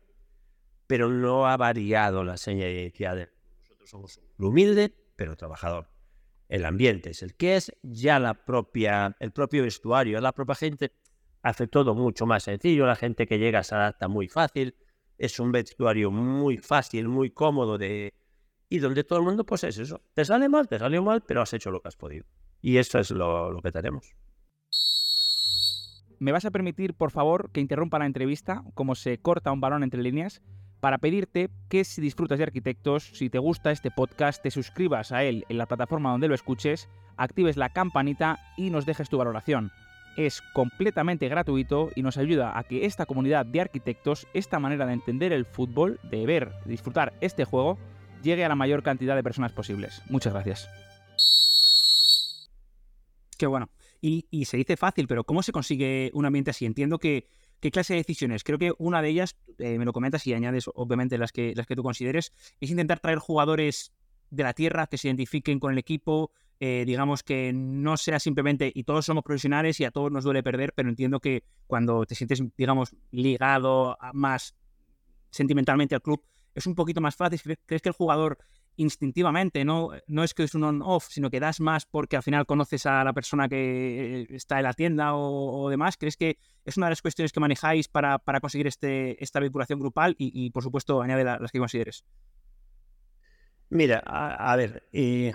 [0.87, 3.29] pero no ha variado la seña de identidad.
[3.63, 5.89] Nosotros somos humilde, pero trabajador.
[6.51, 10.93] El ambiente es el que es, ya la propia, el propio vestuario, la propia gente
[11.43, 14.75] hace todo mucho más sencillo, la gente que llega se adapta muy fácil,
[15.17, 18.15] es un vestuario muy fácil, muy cómodo de...
[18.69, 21.41] y donde todo el mundo pues es eso, te sale mal, te salió mal, pero
[21.41, 22.27] has hecho lo que has podido.
[22.61, 24.13] Y eso es lo, lo que tenemos.
[26.19, 29.85] ¿Me vas a permitir, por favor, que interrumpa la entrevista, como se corta un balón
[29.85, 30.43] entre líneas,
[30.81, 35.23] para pedirte que si disfrutas de arquitectos, si te gusta este podcast, te suscribas a
[35.25, 39.71] él en la plataforma donde lo escuches, actives la campanita y nos dejes tu valoración
[40.17, 44.93] es completamente gratuito y nos ayuda a que esta comunidad de arquitectos, esta manera de
[44.93, 47.79] entender el fútbol, de ver, disfrutar este juego,
[48.23, 50.03] llegue a la mayor cantidad de personas posibles.
[50.09, 50.69] Muchas gracias.
[53.39, 53.71] Qué bueno.
[54.03, 56.65] Y, se dice fácil, pero ¿cómo se consigue un ambiente así?
[56.65, 57.29] Entiendo que
[57.61, 58.43] ¿Qué clase de decisiones?
[58.43, 61.67] Creo que una de ellas, eh, me lo comentas y añades obviamente las que, las
[61.67, 63.93] que tú consideres, es intentar traer jugadores
[64.31, 68.71] de la tierra que se identifiquen con el equipo, eh, digamos que no sea simplemente,
[68.75, 72.15] y todos somos profesionales y a todos nos duele perder, pero entiendo que cuando te
[72.15, 74.55] sientes, digamos, ligado más
[75.31, 76.23] sentimentalmente al club,
[76.55, 77.41] es un poquito más fácil.
[77.67, 78.39] ¿Crees que el jugador
[78.81, 82.47] instintivamente, no, no es que es un on-off, sino que das más porque al final
[82.47, 85.97] conoces a la persona que está en la tienda o, demás.
[85.99, 89.79] ¿Crees que es una de las cuestiones que manejáis para, para conseguir este, esta vinculación
[89.79, 92.05] grupal y, por supuesto, añade las que consideres?
[93.69, 95.35] Mira, a, ver, eh,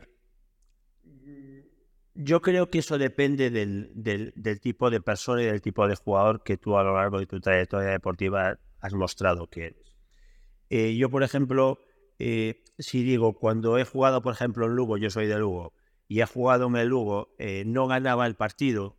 [2.16, 6.44] yo creo que eso depende del, del, tipo de persona y del tipo de jugador
[6.44, 9.96] que tú a lo largo de tu trayectoria deportiva has mostrado que eres.
[10.70, 11.78] Eh, yo, por ejemplo,
[12.20, 15.74] eh, si digo, cuando he jugado, por ejemplo, en Lugo, yo soy de Lugo,
[16.08, 18.98] y he jugado en el Lugo, eh, no ganaba el partido,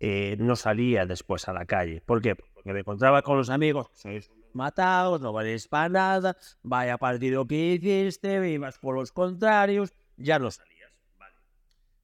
[0.00, 2.02] eh, no salía después a la calle.
[2.02, 2.36] ¿Por qué?
[2.36, 7.74] Porque me encontraba con los amigos, sois matados, no valéis para nada, vaya partido que
[7.74, 10.92] hiciste, vivas por los contrarios, ya no salías.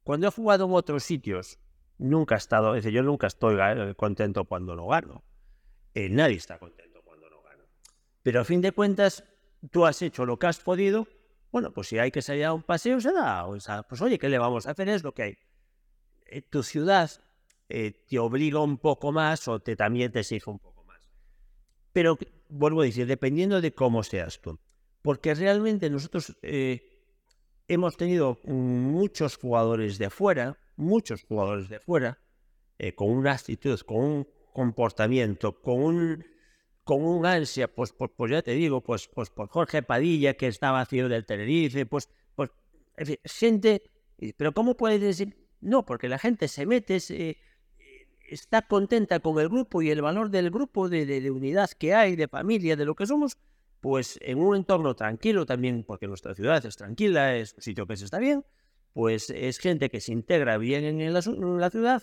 [0.02, 1.58] Cuando he jugado en otros sitios,
[1.98, 3.58] nunca he estado, es decir, yo nunca estoy
[3.94, 5.22] contento cuando no gano.
[5.94, 7.64] nadie está contento cuando no gano.
[8.22, 9.24] Pero a fin de cuentas,
[9.70, 11.06] tú has hecho lo que has podido,
[11.52, 13.46] bueno, pues si hay que salir a un paseo, se da.
[13.46, 14.88] O sea, pues oye, ¿qué le vamos a hacer?
[14.88, 15.38] Es lo que hay.
[16.26, 17.10] Eh, tu ciudad
[17.68, 21.10] eh, te obliga un poco más o te, también te exige un poco más.
[21.92, 22.16] Pero
[22.48, 24.58] vuelvo a decir, dependiendo de cómo seas tú.
[25.02, 27.02] Porque realmente nosotros eh,
[27.66, 32.18] hemos tenido muchos jugadores de fuera, muchos jugadores de fuera,
[32.94, 36.24] con una actitud, con un comportamiento, con un
[36.90, 40.48] con un ansia, pues, pues, pues, ya te digo, pues, pues por Jorge Padilla, que
[40.48, 42.50] estaba haciendo del Tenerife, pues, pues,
[42.96, 43.82] en fin, gente,
[44.36, 45.36] pero ¿cómo puedes decir?
[45.60, 46.98] No, porque la gente se mete,
[48.28, 52.16] está contenta con el grupo y el valor del grupo, de, de, unidad que hay,
[52.16, 53.38] de familia, de lo que somos,
[53.80, 57.96] pues en un entorno tranquilo también, porque nuestra ciudad es tranquila, es un sitio que
[57.96, 58.44] se está bien,
[58.94, 62.02] pues es gente que se integra bien en la, en la ciudad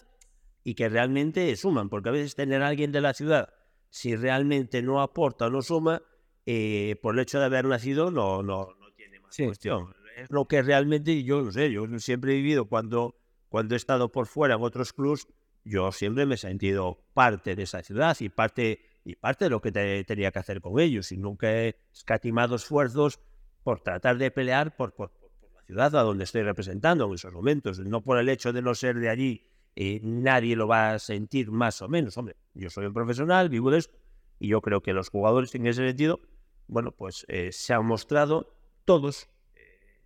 [0.64, 3.50] y que realmente suman, porque a veces tener a alguien de la ciudad
[3.98, 6.04] si realmente no aporta o no suma,
[6.46, 9.96] eh, por el hecho de haber nacido no, no, no tiene más cuestión.
[10.16, 13.16] Es lo que realmente, yo no sé, yo siempre he vivido cuando,
[13.50, 15.28] cuando he estado por fuera en otros clubs,
[15.64, 19.62] yo siempre me he sentido parte de esa ciudad y parte, y parte de lo
[19.62, 21.12] que tenía que hacer con ellos.
[21.12, 23.20] Y nunca he escatimado esfuerzos
[23.64, 27.34] por tratar de pelear por, por, por, la ciudad a donde estoy representando en esos
[27.34, 27.80] momentos.
[27.80, 31.52] No por el hecho de no ser de allí eh, nadie lo va a sentir
[31.52, 32.18] más o menos.
[32.18, 33.96] Hombre, yo soy un profesional, vivo de esto,
[34.40, 36.20] y yo creo que los jugadores en ese sentido,
[36.68, 39.60] bueno, pues eh, se han mostrado todos eh,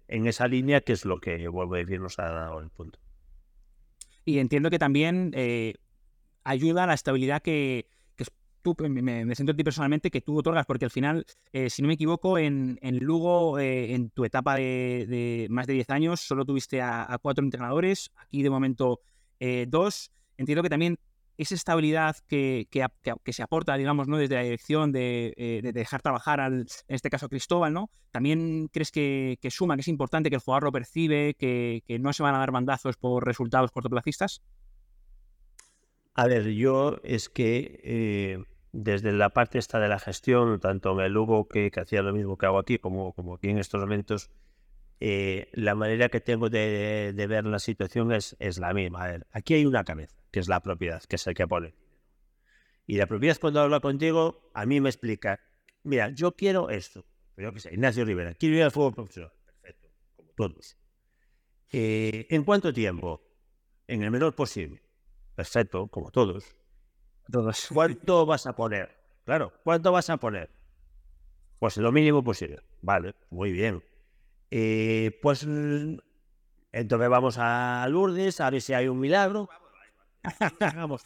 [0.10, 3.00] en esa línea, que es lo que, vuelvo a decir, nos ha dado el punto.
[4.26, 5.34] Y entiendo que también
[6.44, 7.88] ayuda a la estabilidad que,
[8.62, 11.26] tú, me, siento a ti personalmente, que tú otorgas, porque al final,
[11.70, 16.44] si no me equivoco, en, Lugo, en tu etapa de, más de 10 años, solo
[16.44, 18.12] tuviste a, cuatro entrenadores.
[18.18, 19.00] Aquí, de momento,
[19.42, 21.00] eh, dos, entiendo que también
[21.36, 24.18] esa estabilidad que, que, se aporta, digamos, ¿no?
[24.18, 27.90] desde la dirección de, eh, dejar trabajar, al, en este caso Cristóbal, ¿no?
[28.12, 32.22] ¿También crees que, suma, que es importante que el jugador lo percibe, que, no se
[32.22, 34.44] van a dar bandazos por resultados cortoplacistas?
[36.14, 41.06] A ver, yo es que eh, desde la parte esta de la gestión, tanto en
[41.06, 44.30] el Lugo que, hacía lo mismo que hago aquí, como, como aquí en estos momentos,
[45.04, 49.20] eh, la manera que tengo de, ver la situación es, es la misma.
[49.32, 51.74] aquí hay una cabeza, que es la propiedad, que es el que pone.
[52.86, 55.40] Y la propiedad cuando habla contigo, a mí me explica,
[55.82, 57.04] mira, yo quiero esto.
[57.36, 59.32] Yo qué sé, Ignacio Rivera, quiero ir al fútbol profesional.
[59.44, 60.78] Perfecto, como todos.
[61.72, 63.24] Eh, ¿En cuánto tiempo?
[63.88, 64.84] En el menor posible.
[65.34, 66.46] Perfecto, como todos.
[67.32, 67.70] Todos.
[67.74, 68.96] ¿Cuánto vas a poner?
[69.26, 70.52] Claro, ¿cuánto vas a poner?
[71.58, 72.60] Pues lo mínimo posible.
[72.84, 73.82] Vale, muy bien.
[74.54, 79.50] Eh, pues entonces vamos a Lourdes a ver si hay un milagro.
[80.76, 81.04] Vamos.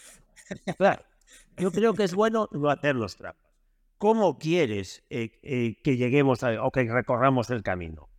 [1.57, 3.45] yo creo que es bueno no hacer los trampas.
[3.97, 8.09] ¿Cómo quieres eh, eh, que lleguemos a, o que recorramos el camino?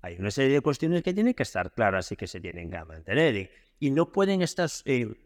[0.00, 2.84] Hay una serie de cuestiones que tienen que estar claras y que se tienen que
[2.84, 4.68] mantener y, no pueden estar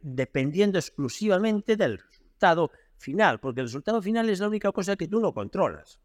[0.02, 5.20] dependiendo exclusivamente del resultado final, porque el resultado final es la única cosa que tú
[5.20, 6.00] no controlas.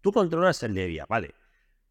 [0.00, 1.34] Tú controlas el de vale.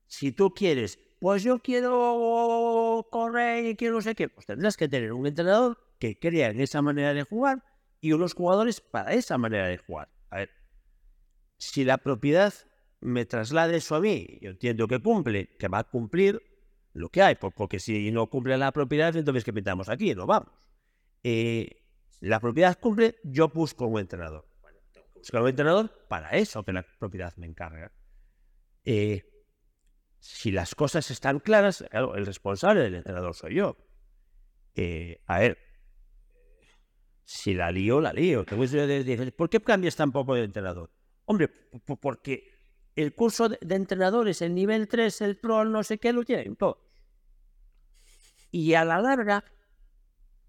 [0.07, 4.87] Si tú quieres, pues yo quiero correr y quiero no sé qué, pues tendrás que
[4.87, 7.63] tener un entrenador que crea en esa manera de jugar
[8.01, 10.09] y unos jugadores para esa manera de jugar.
[10.29, 10.49] A ver,
[11.57, 12.53] si la propiedad
[12.99, 16.41] me traslada eso a mí, yo entiendo que cumple, que va a cumplir
[16.93, 20.15] lo que hay, porque si no cumple la propiedad, entonces que pintamos aquí?
[20.15, 20.49] No vamos.
[21.23, 21.83] Eh,
[22.21, 24.47] la propiedad cumple, yo busco un entrenador.
[24.61, 27.91] Bueno, tengo que buscar un entrenador para eso que la propiedad me encarga.
[28.83, 29.36] Eh,
[30.19, 33.77] si las cosas están claras, claro, el responsable del entrenador soy yo.
[34.75, 35.57] Eh, a ver,
[37.23, 38.45] si la lío, la lío.
[38.45, 40.89] ¿Por qué cambias tan poco de entrenador?
[41.25, 41.49] Hombre,
[41.99, 42.51] porque
[42.95, 46.77] el curso de entrenadores, el nivel 3, el pro, no sé qué, lo tienen todos.
[48.49, 49.43] Y a la larga,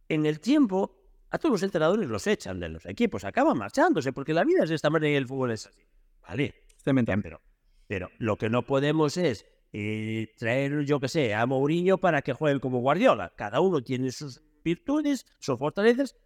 [0.08, 0.98] en el tiempo,
[1.30, 4.70] a todos los entrenadores los echan de los equipos, acaban marchándose, porque la vida es
[4.70, 5.82] de esta manera y el fútbol es así.
[6.22, 6.54] Vale,
[6.84, 7.42] pero,
[7.86, 12.32] pero lo que no podemos es eh, traer, yo que sé, a Mourinho para que
[12.32, 13.34] juegue como Guardiola.
[13.36, 16.16] Cada uno tiene sus virtudes, sus fortalezas,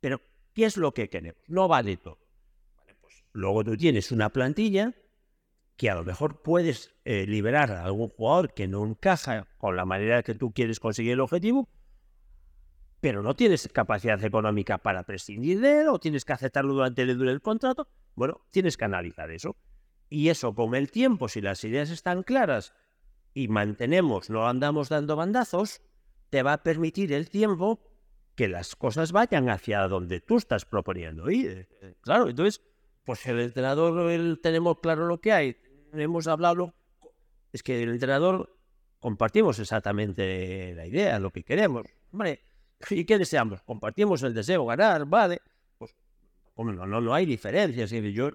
[0.00, 0.20] pero
[0.54, 1.42] ¿qué es lo que queremos?
[1.48, 2.18] No vale todo.
[3.00, 4.94] pues luego tú tienes una plantilla
[5.76, 9.84] que a lo mejor puedes eh, liberar a algún jugador que no encaja con la
[9.84, 11.68] manera que tú quieres conseguir el objetivo,
[13.00, 17.28] pero no tienes capacidad económica para prescindir de él o tienes que aceptarlo durante el,
[17.28, 17.88] el contrato.
[18.14, 19.56] Bueno, tienes que analizar eso.
[20.08, 22.74] Y eso con el tiempo, si las ideas están claras
[23.34, 25.80] y mantenemos, no andamos dando bandazos,
[26.30, 27.80] te va a permitir el tiempo
[28.34, 31.30] que las cosas vayan hacia donde tú estás proponiendo.
[31.30, 31.68] Y eh,
[32.00, 32.62] claro, entonces,
[33.04, 35.56] pues el entrenador tenemos claro lo que hay,
[35.92, 36.74] hemos hablado,
[37.52, 38.56] es que el entrenador
[38.98, 41.84] compartimos exactamente la idea, lo que queremos.
[42.12, 42.40] Hombre,
[42.90, 43.62] ¿y qué deseamos?
[43.62, 45.40] Compartimos el deseo, ganar, vale.
[45.76, 45.94] Pues
[46.56, 47.90] no, no, no hay diferencias.
[47.90, 48.30] Yo,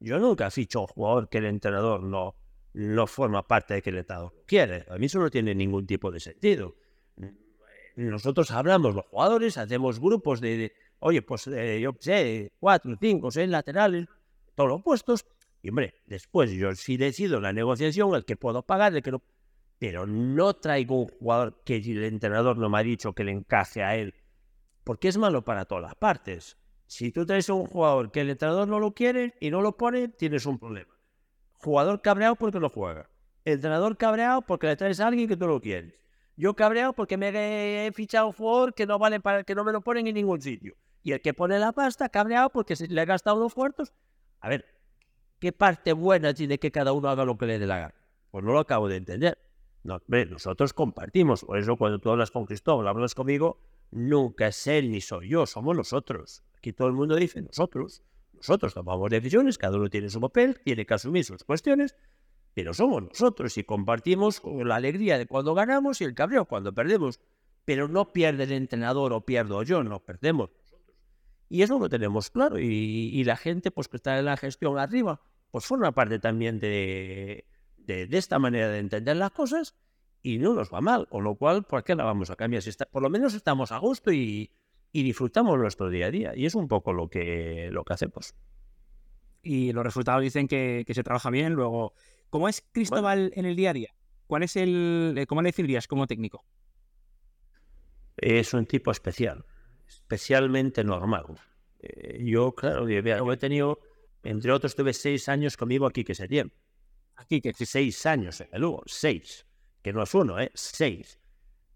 [0.00, 2.34] yo, nunca ficho un jugador que el entrenador no,
[2.76, 4.84] no forma parte de que el Estado quiere.
[4.90, 6.76] A mí eso no tiene ningún tipo de sentido.
[7.96, 13.48] Nosotros hablamos los jugadores, hacemos grupos de, oye, pues eh, yo sé, cuatro, cinco, seis
[13.48, 14.06] laterales,
[14.54, 15.24] todos los puestos.
[15.62, 19.22] Y hombre, después yo sí decido la negociación, el que puedo pagar, el que no.
[19.78, 23.82] Pero no traigo un jugador que el entrenador no me ha dicho que le encaje
[23.82, 24.14] a él,
[24.84, 26.58] porque es malo para todas las partes.
[26.86, 29.78] Si tú traes a un jugador que el entrenador no lo quiere y no lo
[29.78, 30.95] pone, tienes un problema.
[31.66, 33.10] Jugador cabreado porque no juega.
[33.44, 35.94] Entrenador cabreado porque le traes a alguien que tú lo quieres.
[36.36, 39.72] Yo cabreado porque me he fichado un jugador que no vale para que no me
[39.72, 40.76] lo ponen en ningún sitio.
[41.02, 43.92] Y el que pone la pasta, cabreado porque se le ha gastado unos cuartos.
[44.38, 44.64] A ver,
[45.40, 47.94] ¿qué parte buena tiene que cada uno haga lo que le dé la gana?
[48.30, 49.36] Pues no lo acabo de entender.
[49.82, 51.42] No, nosotros compartimos.
[51.44, 53.58] Por eso cuando tú hablas con Cristóbal, hablas conmigo,
[53.90, 56.44] nunca es él ni soy yo, somos nosotros.
[56.58, 58.04] Aquí todo el mundo dice nosotros.
[58.36, 61.96] Nosotros tomamos decisiones, cada uno tiene su papel, tiene que asumir sus cuestiones,
[62.54, 67.20] pero somos nosotros y compartimos la alegría de cuando ganamos y el cabreo cuando perdemos.
[67.64, 70.50] Pero no pierde el entrenador o pierdo yo, no perdemos.
[71.48, 72.58] Y eso lo tenemos claro.
[72.58, 75.20] Y, la gente pues, que está en la gestión arriba,
[75.50, 79.74] pues forma parte también de, de, esta manera de entender las cosas
[80.22, 81.08] y no nos va mal.
[81.08, 82.62] Con lo cual, ¿por qué la vamos a cambiar?
[82.62, 84.50] Si está, por lo menos estamos a gusto y,
[84.96, 86.32] y disfrutamos nuestro día a día.
[86.34, 88.34] Y es un poco lo que, lo que hacemos.
[89.42, 91.52] Y los resultados dicen que, se trabaja bien.
[91.52, 91.92] Luego,
[92.30, 93.94] ¿cómo es Cristóbal en el día a día?
[94.26, 96.46] ¿Cuál es el, eh, cómo le definirías como técnico?
[98.16, 99.44] Es un tipo especial,
[99.86, 101.26] especialmente normal.
[101.80, 103.80] Eh, yo, claro, yo he tenido,
[104.22, 106.52] entre otros, tuve seis años conmigo aquí que se tiene.
[107.16, 109.44] Aquí que seis años en el Lugo, seis,
[109.82, 110.50] que no es uno, ¿eh?
[110.54, 111.20] Seis.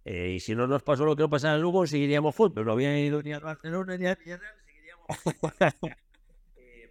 [0.04, 2.64] Eh, y si no nos pasó lo que nos pasaba en Lugo, seguiríamos fútbol.
[2.64, 5.06] No había ido ni a Barcelona ni a Villarreal, seguiríamos
[6.56, 6.90] eh,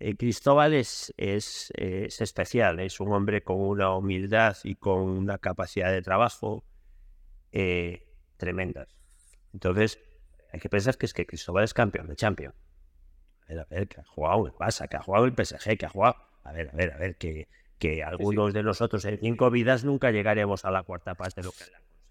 [0.00, 5.38] eh, Cristóbal es, es, es, especial, es un hombre con una humildad y con una
[5.38, 6.64] capacidad de trabajo
[8.36, 8.88] tremendas.
[9.52, 10.00] Entonces,
[10.52, 12.54] hay que pensar que es que Cristóbal es campeón de Champions.
[13.44, 15.86] A ver, a ver, que ha jugado el Barça, que ha jugado el PSG, que
[15.86, 16.16] ha jugado...
[16.42, 17.48] A ver, a ver, a ver, que,
[17.78, 21.52] que algunos de nosotros en cinco vidas nunca llegaremos a la cuarta parte de lo
[21.52, 21.64] que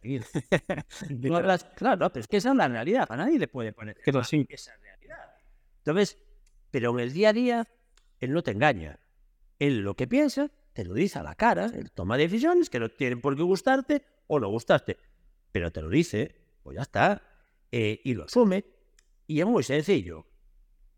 [1.76, 4.12] claro, pero es que esa es la realidad, a nadie le puede poner que
[4.50, 5.36] esa realidad.
[5.78, 6.18] Entonces,
[6.72, 7.68] pero en el día a día,
[8.20, 9.00] él no te engaña.
[9.60, 12.90] Él lo que piensa, te lo dice a la cara, él toma decisiones que no
[12.90, 14.98] tienen por qué gustarte o no gustarte,
[15.52, 17.22] pero te lo dice, pues ya está,
[17.72, 18.66] eh, y lo asume,
[19.28, 20.26] y es muy sencillo.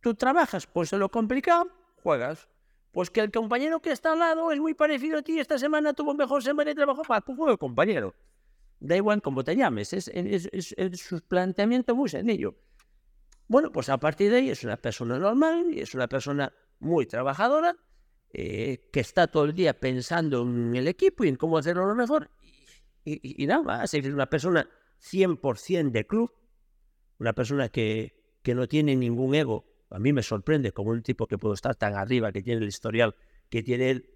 [0.01, 1.69] Tú trabajas, pues en lo complicado,
[2.01, 2.47] juegas.
[2.91, 5.93] Pues que el compañero que está al lado es muy parecido a ti, esta semana
[5.93, 8.15] tuvo mejor semana de trabajo, pues juega el compañero
[8.85, 10.69] da igual cómo te llames, es, es,
[10.99, 12.55] su planteamiento muy sencillo.
[13.47, 17.05] Bueno, pues a partir de ahí es una persona normal y es una persona muy
[17.05, 17.75] trabajadora,
[18.33, 21.95] eh, que está todo el día pensando en el equipo y en cómo hacerlo lo
[21.95, 22.29] mejor.
[23.07, 24.67] Y, nada más, es una persona
[24.99, 26.31] 100% de club,
[27.19, 29.65] una persona que, que no tiene ningún ego.
[29.91, 32.67] A mí me sorprende como un tipo que puedo estar tan arriba, que tiene el
[32.67, 33.15] historial
[33.49, 34.09] que tiene él,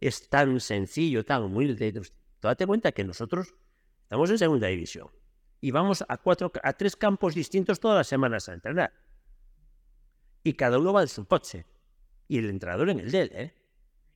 [0.00, 2.00] es tan sencillo, tan humilde.
[2.40, 3.54] Date cuenta que nosotros
[4.06, 5.10] Estamos en segunda división.
[5.60, 8.92] Y vamos a, cuatro, a tres campos distintos todas las semanas a entrenar.
[10.44, 11.66] Y cada uno va en su coche.
[12.28, 13.54] Y el entrenador en el de él, ¿eh?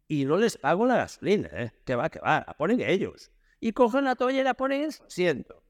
[0.06, 1.72] y no les pago la gasolina, ¿eh?
[1.84, 3.32] Que va, que va, la ponen ellos.
[3.58, 5.64] Y cogen la toalla y la ponen en su asiento.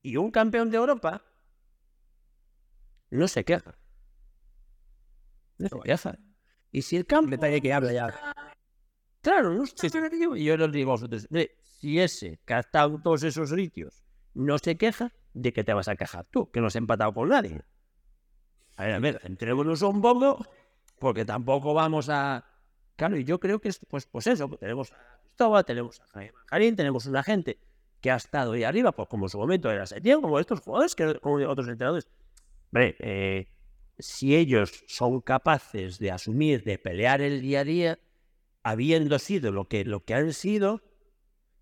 [0.00, 1.22] Y un campeón de Europa
[3.10, 3.78] no se queja.
[5.58, 6.18] No se queja.
[6.72, 7.30] Y si el campo...
[7.30, 8.34] Detalle que habla ya.
[9.20, 10.36] Claro, no está negativo.
[10.36, 13.50] Y yo les digo a vosotros, "Mire, si ese que ha estado en todos esos
[13.50, 14.02] sitios
[14.34, 16.50] no se queja, ¿de qué te vas a quejar tú?
[16.50, 17.62] Que no has empatado con nadie.
[18.76, 20.44] A ver, a ver, entrémonos un poco,
[20.98, 22.44] porque tampoco vamos a...
[22.96, 26.06] Claro, y yo creo que es, pues, pues eso, pues tenemos a Cristóbal, tenemos a
[26.08, 27.58] Jaime Manjarín, tenemos una gente
[28.00, 30.94] que ha estado ahí arriba, pues como en su momento era Setién, como estos jugadores,
[30.94, 32.08] que, como otros entrenadores.
[32.72, 33.48] Hombre, eh,
[33.98, 37.98] si ellos son capaces de asumir, de pelear el día a día,
[38.62, 40.82] habiendo sido lo que, lo que han sido,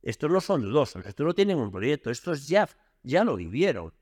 [0.03, 2.68] estos no son dudosos, estos no tienen un proyecto, estos ya,
[3.03, 3.92] ya lo vivieron.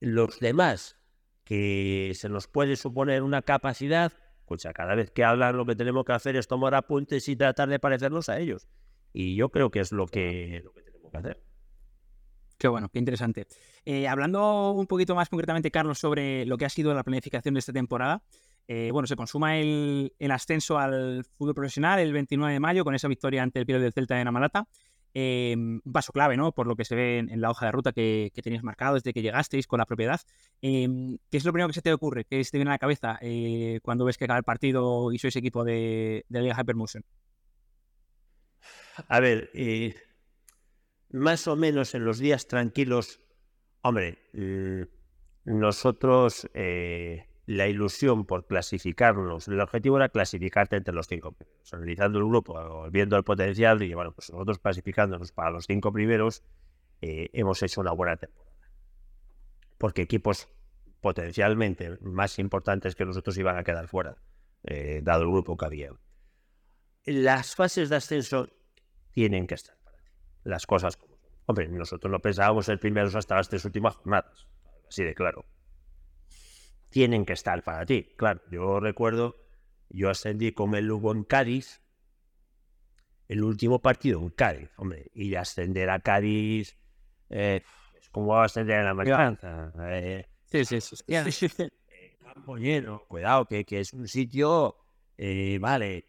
[0.00, 0.96] Los demás,
[1.44, 4.12] que se nos puede suponer una capacidad,
[4.46, 7.36] pues a cada vez que hablan lo que tenemos que hacer es tomar apuntes y
[7.36, 8.68] tratar de parecernos a ellos.
[9.12, 11.42] Y yo creo que es lo que, lo que tenemos que hacer.
[12.58, 13.46] Qué bueno, qué interesante.
[13.84, 17.60] Eh, hablando un poquito más concretamente, Carlos, sobre lo que ha sido la planificación de
[17.60, 18.22] esta temporada,
[18.68, 23.08] eh, bueno, se consuma el, ascenso al fútbol profesional el 29 de mayo con esa
[23.08, 24.66] victoria ante el Piero del Celta de Namalata.
[25.18, 26.52] Eh, un paso clave, ¿no?
[26.52, 29.22] Por lo que se ve en, la hoja de ruta que, que, marcado desde que
[29.22, 30.20] llegasteis con la propiedad.
[30.60, 30.86] Eh,
[31.30, 32.26] ¿Qué es lo primero que se te ocurre?
[32.26, 35.18] ¿Qué se te viene a la cabeza eh, cuando ves que acaba el partido y
[35.18, 37.02] sois equipo de, de Liga Hypermotion?
[39.08, 39.50] A ver,
[41.10, 43.20] más o menos en los días tranquilos,
[43.80, 44.84] hombre, eh,
[45.44, 46.46] nosotros
[47.46, 52.90] la ilusión por clasificarnos, el objetivo era clasificarte entre los cinco primeros, analizando el grupo,
[52.90, 56.42] viendo el potencial y bueno, pues nosotros clasificándonos para los cinco primeros
[57.00, 58.56] eh, hemos hecho una buena temporada.
[59.78, 60.48] Porque equipos
[61.00, 64.16] potencialmente más importantes que nosotros iban a quedar fuera,
[64.64, 65.92] eh, dado el grupo que había.
[67.04, 68.48] Las fases de ascenso
[69.12, 69.76] tienen que estar.
[70.42, 71.16] Las cosas como.
[71.46, 74.48] Hombre, nosotros no pensábamos ser primeros hasta las tres últimas jornadas.
[74.88, 75.44] Así de claro.
[76.96, 78.08] Tienen que estar para ti.
[78.16, 79.36] Claro, yo recuerdo,
[79.90, 81.82] yo ascendí con el Lugo en Cádiz,
[83.28, 86.74] el último partido en Cádiz, hombre, y ascender a Cádiz
[87.28, 87.60] eh,
[88.00, 89.74] es como ascender a la maestranza.
[89.90, 90.96] Eh, sí, sí, sí.
[90.96, 91.48] sí.
[91.88, 94.78] Eh, campo lleno, cuidado, que, que es un sitio,
[95.18, 96.08] eh, vale,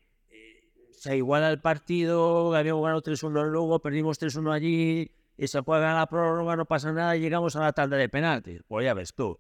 [0.94, 6.08] se iguala el partido, habíamos ganado 3-1 luego, perdimos 3-1 allí, y se juega la
[6.08, 8.62] prórroga, no pasa nada, y llegamos a la tanda de penaltis.
[8.70, 9.38] Pues ya ves tú,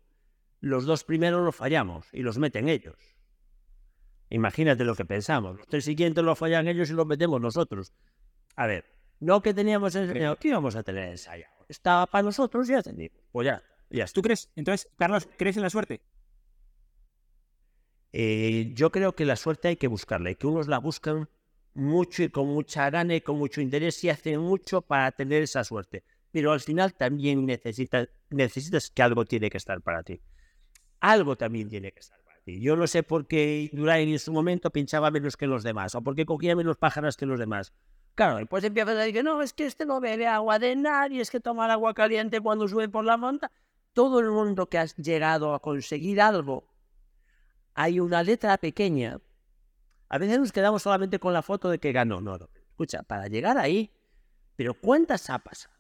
[0.60, 2.96] los dos primeros los fallamos y los meten ellos.
[4.30, 5.58] Imagínate lo que pensamos.
[5.58, 7.94] Los tres siguientes los fallan ellos y los metemos nosotros.
[8.56, 8.86] A ver,
[9.20, 11.54] no que teníamos ensayado, ¿qué íbamos a tener ensayado?
[11.70, 13.18] Estaba para nosotros y ya ascendimos.
[13.32, 14.06] Pues ya, ya.
[14.08, 14.50] ¿Tú crees?
[14.56, 16.02] Entonces, Carlos, ¿crees en la suerte?
[18.12, 21.30] Eh, yo creo que la suerte hay que buscarla y que unos la buscan
[21.74, 25.64] mucho y con mucha gana y con mucho interés y hacen mucho para tener esa
[25.64, 26.04] suerte.
[26.32, 30.22] Pero al final también necesitas, necesitas que algo tiene que estar para ti.
[31.00, 32.02] Algo también tiene que
[32.44, 32.60] ti.
[32.60, 36.02] Yo no sé por qué Durain en su momento pinchaba menos que los demás o
[36.02, 37.74] por qué cogía menos pájaras que los demás.
[38.16, 41.22] Claro, después empiezas a decir que no, es que este no bebe agua de nadie,
[41.22, 43.52] es que toma el agua caliente cuando sube por la monta.
[43.94, 46.68] Todo el mundo que has llegado a conseguir algo,
[47.76, 49.20] hay una letra pequeña
[50.10, 52.22] a veces nos quedamos solamente con la foto de que ganó.
[52.22, 52.50] No, no.
[52.70, 53.92] Escucha, para llegar ahí,
[54.56, 55.76] pero ¿cuántas ha pasado?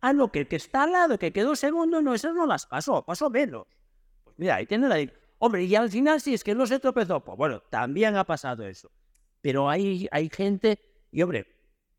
[0.00, 2.66] Ah, no, que el que está al lado, que quedó segundo, no, esas no las
[2.66, 3.66] pasó, pasó menos.
[4.40, 4.96] Mira, ahí tiene la...
[5.38, 7.22] Hombre, y al final sí, es que no se tropezó.
[7.22, 8.90] Pues bueno, también ha pasado eso.
[9.42, 10.78] Pero hay, hay gente,
[11.12, 11.46] y hombre,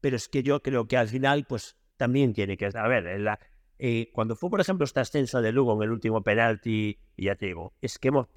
[0.02, 2.66] pero es que yo creo que al final, pues también tiene que...
[2.66, 3.40] A ver, en la,
[3.78, 7.36] eh, cuando fue, por ejemplo, este ascenso de Lugo en el último penalti, y ya
[7.36, 8.28] te digo, es que hemos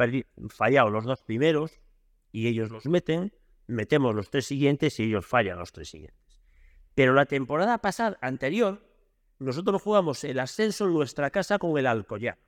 [0.50, 1.80] fallado los dos primeros,
[2.30, 3.32] y ellos los meten,
[3.66, 6.42] metemos los tres siguientes y ellos fallan los tres siguientes.
[6.94, 8.86] Pero la temporada pasada, anterior,
[9.38, 12.38] nosotros jugamos el ascenso en nuestra casa con el Alcoyano.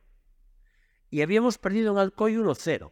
[1.10, 2.90] Y habíamos perdido en Alcoy 1-0.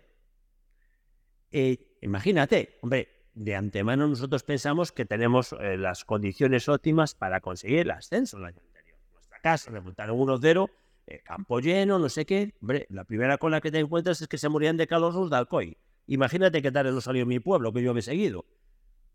[1.50, 7.80] Eh, imagínate, hombre, de antemano nosotros pensamos que tenemos eh, las condiciones óptimas para conseguir
[7.80, 8.98] el ascenso el año anterior.
[9.12, 10.70] Nuestra casa remontaron 1-0,
[11.06, 12.54] eh, campo lleno, no sé qué.
[12.60, 15.30] Hombre, la primera con la que te encuentras es que se morían de calor los
[15.30, 15.76] de Alcoy.
[16.06, 18.44] Imagínate qué tal no salió mi pueblo, que yo me he seguido.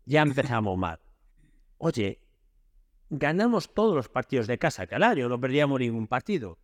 [0.04, 0.98] Ya empezamos mal.
[1.78, 2.20] Oye,
[3.10, 6.58] ganamos todos los partidos de casa que no perdíamos ningún partido.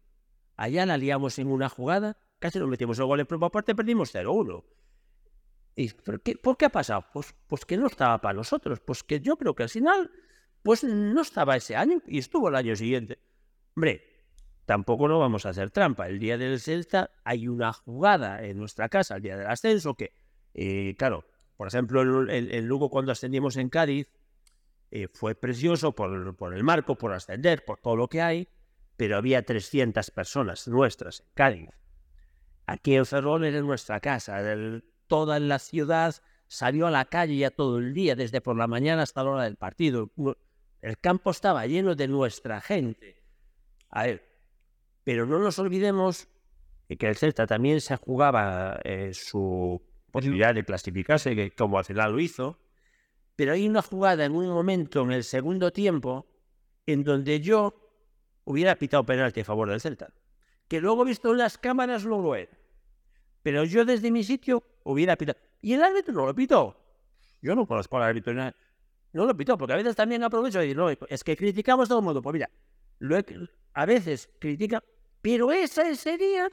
[0.56, 4.14] Allá la liamos en una jugada, casi nos metimos el gol en propia parte, perdimos
[4.14, 4.64] 0-1.
[5.76, 7.04] ¿Y por qué, ha pasado?
[7.12, 8.80] Pues, pues que no estaba para nosotros.
[8.80, 10.10] Pues que yo creo que al final,
[10.62, 13.18] pues no estaba ese año y estuvo el año siguiente.
[13.74, 14.02] Hombre,
[14.64, 16.08] tampoco no vamos a hacer trampa.
[16.08, 20.14] El día del Celta hay una jugada en nuestra casa, el día del ascenso, que,
[20.54, 21.26] eh, claro,
[21.58, 24.10] por ejemplo, el, el Lugo cuando ascendimos en Cádiz
[24.90, 28.48] eh, fue precioso por, por, el marco, por ascender, por todo lo que hay,
[28.96, 31.70] pero había 300 personas nuestras en Cádiz.
[32.66, 34.42] Aquí en Ferrol era nuestra casa,
[35.06, 36.14] toda la ciudad
[36.48, 39.44] salió a la calle ya todo el día, desde por la mañana hasta la hora
[39.44, 40.10] del partido.
[40.82, 43.22] El campo estaba lleno de nuestra gente.
[43.90, 44.06] A
[45.04, 46.28] pero no nos olvidemos
[46.98, 52.12] que el Celta también se jugaba eh, su posibilidad de clasificarse, que como al final
[52.12, 52.58] lo hizo,
[53.36, 56.26] pero hay una jugada en un momento en el segundo tiempo
[56.86, 57.74] en donde yo
[58.44, 60.12] hubiera pitado penalti a favor del Celta,
[60.68, 62.56] que luego visto en las cámaras no lo era.
[63.42, 65.38] Pero yo desde mi sitio hubiera pitado.
[65.60, 66.76] Y el árbitro no lo pitó.
[67.40, 68.34] Yo no conozco al árbitro.
[68.34, 72.20] No lo pitó, porque a veces también aprovecho y no, es que criticamos todo modo.
[72.20, 72.50] Pues mira,
[73.72, 74.82] a veces critica,
[75.22, 76.48] pero esa ese día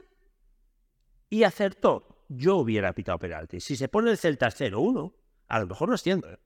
[1.30, 2.24] y acertó.
[2.28, 3.60] Yo hubiera pitado penalti.
[3.60, 5.12] Si se pone el Celta 0-1,
[5.48, 6.30] a lo mejor no siento.
[6.30, 6.38] ¿eh?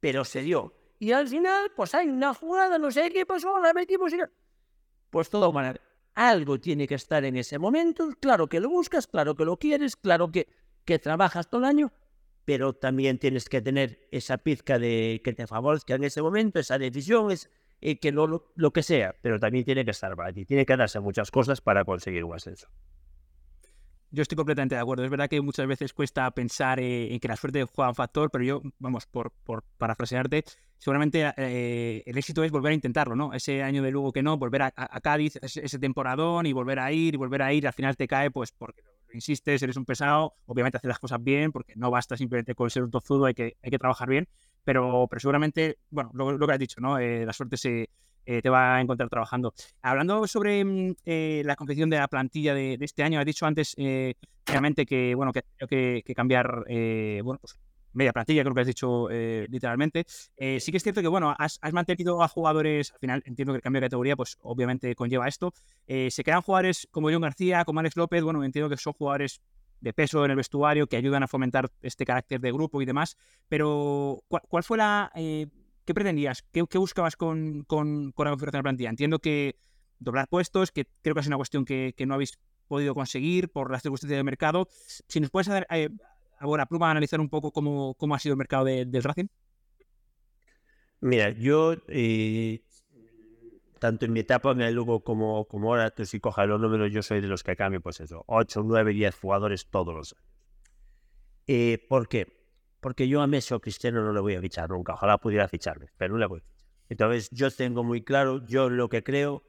[0.00, 0.72] Pero se dio.
[0.98, 4.18] Y al final, pues hay una jugada, no sé qué pasó, la metimos y...
[5.10, 5.80] Pues todo manera.
[6.14, 8.10] Algo tiene que estar en ese momento.
[8.20, 10.48] Claro que lo buscas, claro que lo quieres, claro que,
[10.84, 11.92] que trabajas todo el año,
[12.44, 16.78] pero también tienes que tener esa pizca de que te favorezca en ese momento, esa
[16.78, 17.50] decisión, es,
[17.80, 20.44] eh, que lo, lo, que sea, pero también tiene que estar para ti.
[20.44, 22.68] Tiene que darse muchas cosas para conseguir un ascenso.
[24.14, 25.04] Yo estoy completamente de acuerdo.
[25.04, 28.30] Es verdad que muchas veces cuesta pensar eh, en que la suerte juega un factor,
[28.30, 30.44] pero yo, vamos, por, por parafrasearte,
[30.78, 33.32] seguramente eh, el éxito es volver a intentarlo, ¿no?
[33.32, 34.70] Ese año de luego que no, volver a,
[35.02, 38.30] Cádiz, ese, temporadón y volver a ir y volver a ir, al final te cae,
[38.30, 42.16] pues porque lo, insistes, eres un pesado, obviamente hacer las cosas bien, porque no basta
[42.16, 44.28] simplemente con ser un tozudo, hay que, hay que trabajar bien,
[44.62, 46.98] pero, pero seguramente, bueno, lo, lo que has dicho, ¿no?
[46.98, 47.90] Eh, la suerte se,
[48.26, 49.52] eh, te va a encontrar trabajando.
[49.82, 53.74] Hablando sobre mm, eh, la confección de la plantilla de, este año, has dicho antes
[53.76, 54.14] eh,
[54.46, 56.64] realmente que, bueno, que que, que cambiar,
[57.22, 57.58] bueno, pues
[57.92, 60.04] media plantilla, creo que has dicho literalmente.
[60.06, 63.62] sí que es cierto que, bueno, has, mantenido a jugadores, al final entiendo que el
[63.62, 65.54] cambio de categoría, pues obviamente conlleva esto.
[65.86, 69.40] se quedan jugadores como John García, como Alex López, bueno, entiendo que son jugadores
[69.80, 73.16] de peso en el vestuario que ayudan a fomentar este carácter de grupo y demás,
[73.48, 75.10] pero ¿cuál, fue la
[75.84, 76.42] ¿qué pretendías?
[76.52, 78.90] ¿Qué, buscabas con, con, con, la configuración de la plantilla?
[78.90, 79.56] Entiendo que
[79.98, 83.82] doblar puestos, que creo que es una cuestión que, no habéis podido conseguir por las
[83.82, 84.68] circunstancias del mercado.
[85.08, 85.90] Si nos puedes hacer, eh,
[86.38, 89.26] ahora, Pluma, analizar un poco cómo, cómo ha sido el mercado del Racing.
[91.00, 92.62] Mira, yo, eh,
[93.78, 96.90] tanto en mi etapa en el Lugo como, como ahora, tú si cojas los números,
[96.90, 100.24] yo soy de los que cambio, pues eso, 8, 9, 10 jugadores todos los años.
[101.46, 102.43] Eh, ¿Por qué?
[102.84, 104.92] Porque yo a Messi o Cristiano no le voy a fichar nunca.
[104.92, 106.68] Ojalá pudiera ficharme, pero no le voy a fichar.
[106.90, 109.42] Entonces yo tengo muy claro, yo lo que creo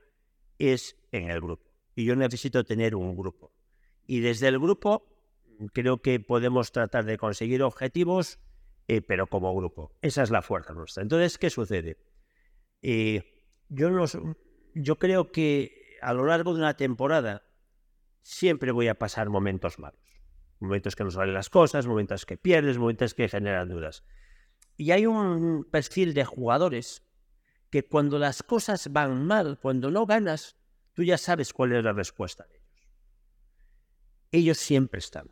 [0.57, 1.69] es en el grupo.
[1.95, 3.51] Y yo necesito tener un grupo.
[4.07, 5.05] Y desde el grupo
[5.73, 8.39] creo que podemos tratar de conseguir objetivos,
[8.87, 9.91] eh, pero como grupo.
[10.01, 11.03] Esa es la fuerza nuestra.
[11.03, 11.97] Entonces, ¿qué sucede?
[12.81, 13.21] Eh,
[13.67, 13.89] yo,
[14.75, 17.43] yo creo que a lo largo de una temporada
[18.21, 20.04] siempre voy a pasar momentos malos
[20.59, 24.03] momentos que no salen las cosas, momentos que pierdes, momentos que generan dudas.
[24.77, 27.03] Y hay un perfil de jugadores
[27.69, 30.55] que cuando las cosas van mal, cuando no ganas,
[30.93, 32.65] tú ya sabes cuál es la respuesta de ellos.
[34.31, 35.31] Ellos siempre están.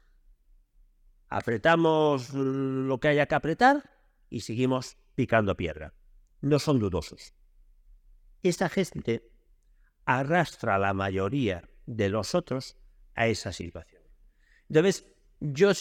[1.29, 3.89] Apretamos lo que haya que apretar
[4.29, 5.93] y seguimos picando piedra.
[6.41, 7.33] No son dudosos.
[8.43, 9.31] Esta gente
[10.05, 12.77] arrastra a la mayoría de los otros
[13.15, 14.01] a esa situación.
[14.67, 15.12] Entonces,
[15.43, 15.71] yo,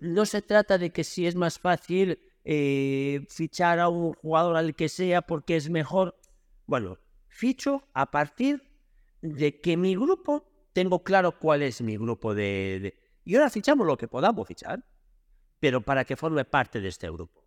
[0.00, 4.74] no se trata de que si es más fácil eh, fichar a un jugador al
[4.74, 6.18] que sea porque es mejor.
[6.66, 6.98] Bueno,
[7.28, 8.64] ficho a partir
[9.20, 13.96] de que mi grupo, tengo claro cuál es mi grupo de, Y ahora fichamos lo
[13.96, 14.84] que podamos fichar,
[15.60, 17.46] pero para que forme parte de este grupo.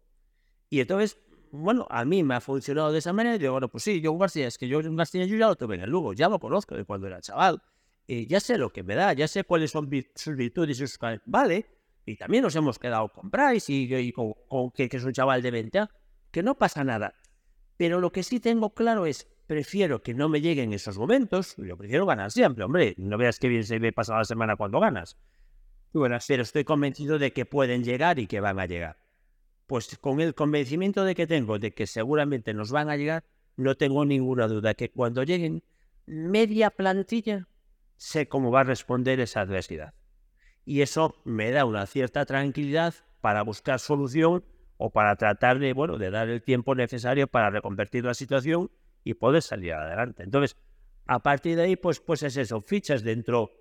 [0.70, 1.18] Y entonces,
[1.52, 3.36] bueno, a mí me ha funcionado de esa manera.
[3.36, 5.76] Y digo, bueno, pues sí, yo García, es que yo García yo ya lo tuve
[5.76, 7.62] en el Lugo, ya lo conozco de cuando era chaval.
[8.08, 11.00] Eh, ya sé lo que me da, ya sé cuáles son sus virtudes y sus
[11.26, 11.66] Vale,
[12.06, 14.36] y también nos hemos quedado con Bryce y, con,
[14.72, 15.88] que, es un chaval de 20,
[16.32, 17.16] que no pasa nada.
[17.78, 21.76] Pero lo que sí tengo claro es, prefiero que no me lleguen esos momentos, yo
[21.78, 25.18] prefiero ganar siempre, hombre, no veas que bien se ve pasada la semana cuando ganas.
[25.92, 28.98] Pero estoy convencido de que pueden llegar y que van a llegar.
[29.66, 33.24] Pues con el convencimiento de que tengo de que seguramente nos van a llegar,
[33.56, 35.64] no tengo ninguna duda que cuando lleguen
[36.06, 37.48] media plantilla
[37.98, 39.94] sé cómo va a responder esa adversidad.
[40.66, 44.44] Y eso me da una cierta tranquilidad para buscar solución
[44.78, 48.72] o para tratar de, bueno, de dar el tiempo necesario para reconvertir la situación
[49.04, 50.24] y poder salir adelante.
[50.24, 50.58] Entonces,
[51.06, 53.52] a partir de ahí, pues, pues es eso, fichas dentro,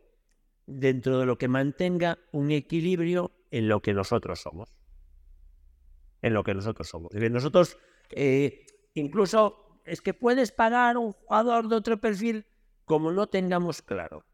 [0.67, 4.77] dentro de lo que mantenga un equilibrio en lo que nosotros somos.
[6.23, 7.13] en lo que nosotros somos.
[7.13, 7.77] nosotros,
[8.11, 8.65] eh,
[8.95, 12.47] incluso, es que puedes pagar un jugador de otro perfil
[12.85, 14.25] como no tengamos claro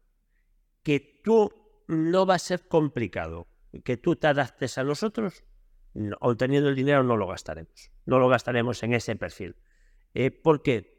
[0.83, 1.51] que tú
[1.87, 3.47] no va a ser complicado,
[3.83, 5.43] que tú te adaptes a nosotros,
[5.93, 7.91] no, obteniendo el dinero no lo gastaremos.
[8.05, 9.55] No lo gastaremos en ese perfil.
[10.13, 10.97] Eh, ¿Por qué?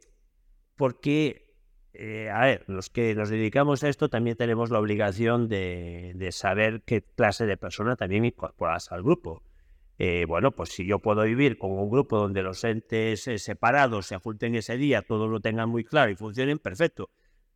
[0.76, 1.54] Porque,
[1.92, 6.82] eh, a ver, los que nos dedicamos a esto también tenemos la obligación de, saber
[6.82, 9.42] qué clase de persona también incorporas al grupo.
[9.98, 14.14] Eh, bueno, pues si yo puedo vivir con un grupo donde los entes separados se
[14.14, 17.10] ajunten ese día, todos lo tengan muy claro y funcionen, perfecto.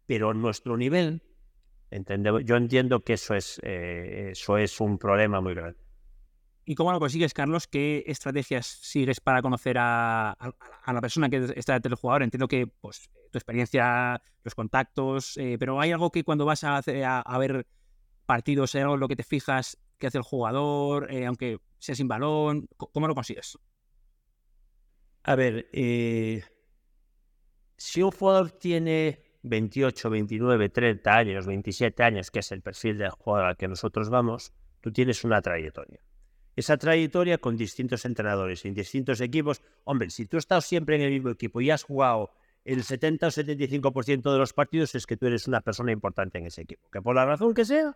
[0.07, 1.23] Pero nuestro nivel,
[1.91, 5.87] yo entiendo que eso es, eso es un problema muy grande.
[6.69, 7.69] ¿Y cómo lo consigues, Carlos?
[7.69, 10.37] ¿Qué estrategias sigues para conocer a,
[10.85, 12.25] la persona que está detrás del jugador?
[12.25, 16.83] Entiendo que pues, tu experiencia, los contactos, eh, pero ¿hay algo que cuando vas a,
[17.39, 17.69] ver
[18.27, 21.95] partidos, hay algo en lo que te fijas que hace el jugador, eh, aunque sea
[21.95, 22.67] sin balón?
[22.77, 23.57] ¿Cómo lo consigues?
[25.23, 26.43] A ver, eh,
[27.77, 33.11] si un jugador tiene 28, 29, 30 años, 27 años, que es el perfil del
[33.11, 36.01] jugador al que nosotros vamos, tú tienes una trayectoria
[36.57, 39.61] esa trayectoria con distintos entrenadores en distintos equipos.
[39.85, 42.31] Hombre, si tú estás siempre en el mismo equipo y has jugado
[42.65, 46.47] el 70 o 75% de los partidos, es que tú eres una persona importante en
[46.47, 46.89] ese equipo.
[46.91, 47.95] Que por la razón que sea,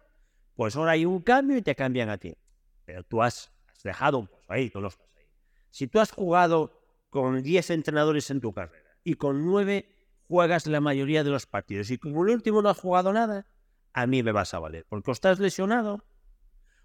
[0.54, 2.36] pues ahora hay un cambio y te cambian a ti.
[2.84, 3.50] Pero tú has,
[3.82, 5.24] dejado un paso ahí, tú los ahí.
[5.70, 6.78] Si tú has jugado
[7.08, 9.99] con 10 entrenadores en tu carrera y con 9
[10.30, 13.48] juegas la mayoría de los partidos y con el último no has jugado nada,
[13.92, 14.86] a mí me vas a valer.
[14.88, 16.04] Porque estás lesionado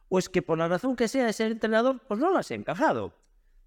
[0.09, 3.13] o es que por la razón que sea ese entrenador, pues no lo has encajado.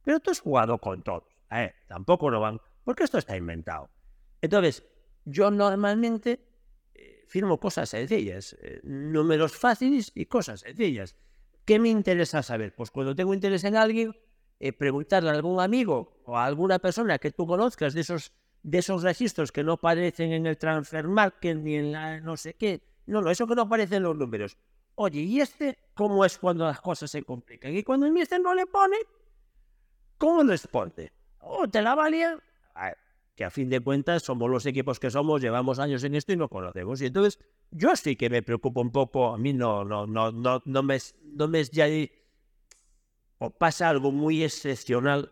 [0.02, 1.22] Pero tú has jugado con todos.
[1.52, 3.88] Eh, tampoco lo van, porque esto está inventado.
[4.42, 4.84] Entonces,
[5.24, 6.40] yo normalmente
[6.94, 11.14] eh, firmo cosas sencillas, eh, números fáciles y cosas sencillas.
[11.64, 12.74] ¿Qué me interesa saber?
[12.74, 14.16] Pues cuando tengo interés en alguien,
[14.76, 18.32] preguntarle a algún amigo o a alguna persona que tú conozcas de esos,
[18.62, 22.54] de esos registros que no aparecen en el transfer market ni en la no sé
[22.54, 22.82] qué.
[23.06, 24.56] No, no, eso que no aparecen en los números.
[24.94, 27.74] Oye, ¿y este cómo es cuando las cosas se complican?
[27.74, 28.96] Y cuando el mister no le pone,
[30.18, 31.12] ¿cómo responde?
[31.40, 32.38] ¿O te la valía?
[33.38, 36.36] que a fin de cuentas somos los equipos que somos, llevamos años en esto y
[36.36, 37.00] no conocemos.
[37.00, 37.38] Y entonces
[37.70, 40.98] yo sí que me preocupo un poco, a mí no, no, no, no, no me,
[41.22, 41.86] no me ya
[43.38, 45.30] o pasa algo muy excepcional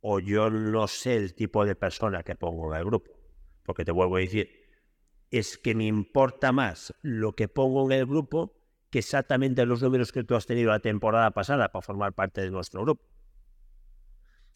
[0.00, 3.12] o yo no sé el tipo de persona que pongo en el grupo.
[3.64, 4.50] Porque te vuelvo a decir,
[5.30, 8.56] es que me importa más lo que pongo en el grupo
[8.90, 12.50] que exactamente los números que tú has tenido la temporada pasada para formar parte de
[12.50, 13.04] nuestro grupo.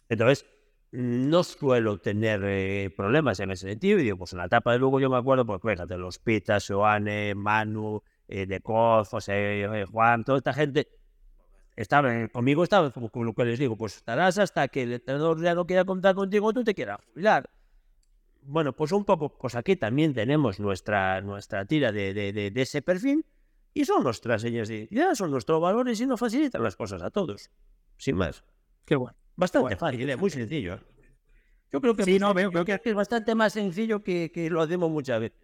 [0.09, 0.45] Entonces,
[0.91, 3.99] no suelo tener eh, problemas en ese sentido.
[3.99, 6.69] Y digo, pues en la etapa de Lugo yo me acuerdo, pues fíjate, los Pitas,
[6.69, 10.89] Joane, Manu, eh, De Coz, José, eh, Juan, toda esta gente,
[11.77, 15.55] estaban, conmigo estaban, como, lo que les digo, pues estarás hasta que el entrenador ya
[15.55, 17.51] no quiera contar contigo, tú te quieras jubilar.
[18.43, 22.83] Bueno, pues un poco, pues aquí también tenemos nuestra, nuestra tira de, de, de ese
[22.83, 23.25] perfil
[23.73, 27.11] y son nuestras señas de identidad, son nuestros valores y nos facilitan las cosas a
[27.11, 27.51] todos.
[27.97, 28.45] Sin más.
[28.85, 29.17] Qué bueno.
[29.37, 30.17] Bastante fácil, ¿eh?
[30.17, 30.75] muy sencillo.
[30.75, 30.81] ¿eh?
[31.73, 34.91] Yo creo que, sí, no, veo, que es bastante más sencillo que, que lo hacemos
[34.91, 35.44] muchas veces.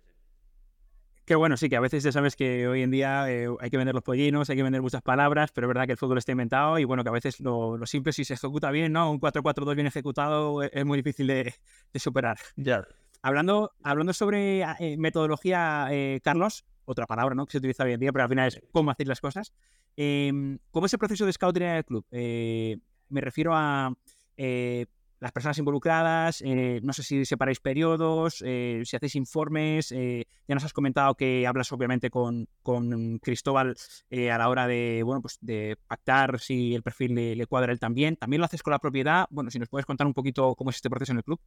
[1.30, 3.76] Qué bueno, sí, que a veces ya sabes que hoy en día eh, hay que
[3.76, 6.32] vender los pollinos, hay que vender muchas palabras, pero es verdad que el fútbol está
[6.32, 9.12] inventado y bueno, que a veces lo, simple, si se ejecuta bien, ¿no?
[9.12, 11.54] Un 4-4-2 bien ejecutado es, muy difícil de,
[11.94, 12.36] superar.
[12.56, 12.84] Ya.
[13.22, 14.66] Hablando, hablando sobre
[14.98, 15.88] metodología,
[16.24, 17.46] Carlos, otra palabra ¿no?
[17.46, 19.52] que se utiliza hoy en día, pero al final es cómo hacer las cosas.
[19.96, 22.04] Em, ¿Cómo es el proceso de scouting en el club?
[22.10, 22.76] Eh,
[23.08, 23.94] me refiero a
[24.36, 24.86] eh,
[25.20, 30.72] las personas involucradas, eh, no sé si separáis periodos, si hacéis informes, ya nos has
[30.72, 33.76] comentado que hablas obviamente con, con Cristóbal
[34.10, 37.78] a la hora de, bueno, pues de pactar si el perfil le, le cuadra él
[37.78, 38.16] también.
[38.16, 39.26] ¿También lo haces con la propiedad?
[39.30, 41.40] Bueno, si nos puedes contar un poquito cómo es este proceso en el club.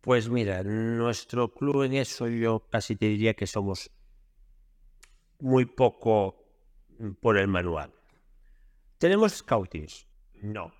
[0.00, 3.90] Pues mira, nuestro club en eso yo casi te diría que somos
[5.40, 6.44] muy poco
[7.20, 7.92] por el manual.
[8.98, 10.06] ¿Tenemos scoutings?
[10.40, 10.72] No.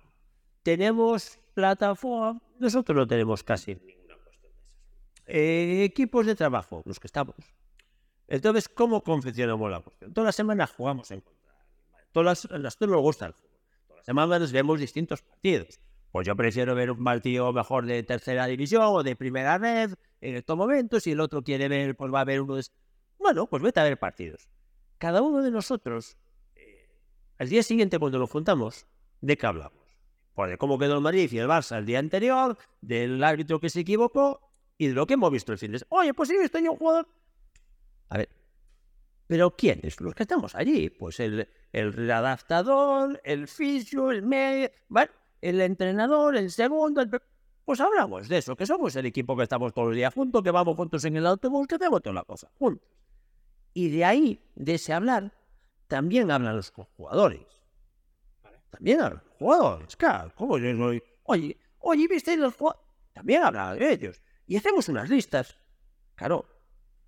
[0.63, 2.41] ¿Tenemos plataforma?
[2.59, 4.53] Nosotros no tenemos casi ninguna cuestión
[5.25, 5.81] de.
[5.81, 7.35] Eh, equipos de trabajo, los que estamos.
[8.27, 10.13] Entonces, ¿cómo confeccionamos la cuestión?
[10.13, 11.53] Todas las semanas jugamos en contra.
[12.11, 13.49] Todas las, las nos gusta el fútbol.
[13.87, 15.79] Todas las semanas vemos distintos partidos.
[16.11, 20.35] Pues yo prefiero ver un partido mejor de tercera división o de primera red en
[20.35, 21.03] estos momentos.
[21.03, 22.63] Si el otro quiere ver, pues va a ver uno de
[23.19, 24.49] bueno, pues vete a ver partidos.
[24.97, 26.17] Cada uno de nosotros,
[26.55, 26.89] eh,
[27.37, 28.87] al día siguiente cuando nos juntamos,
[29.21, 29.78] ¿de qué hablamos?
[30.39, 33.69] Pues de cómo quedó el Madrid y el Barça el día anterior, del árbitro que
[33.69, 34.39] se equivocó
[34.77, 35.99] y de lo que hemos visto el fin de semana.
[35.99, 37.09] Oye, pues sí, estoy un jugador.
[38.07, 38.29] A ver,
[39.27, 39.99] ¿pero quiénes?
[39.99, 40.91] Los que estamos allí.
[40.91, 45.11] Pues el, el adaptador, el fisio, el medio, bueno,
[45.41, 47.11] el entrenador, el segundo, el...
[47.65, 50.51] pues hablamos de eso, que somos el equipo que estamos todos los días juntos, que
[50.51, 52.87] vamos juntos en el autobús, que hacemos toda la cosa juntos.
[53.73, 55.33] Y de ahí, de ese hablar,
[55.89, 57.45] también hablan los jugadores.
[58.69, 60.31] También hablan jugadores, claro.
[60.35, 61.01] ¿Cómo yo soy?
[61.23, 62.85] Oye, oye, ¿viste los jugadores?
[63.13, 64.21] También hablan de ellos.
[64.45, 65.57] Y hacemos unas listas,
[66.15, 66.45] claro.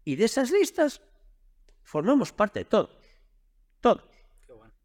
[0.03, 1.01] Y de esas listas
[1.83, 2.89] formamos parte de todos.
[3.79, 4.03] Todos.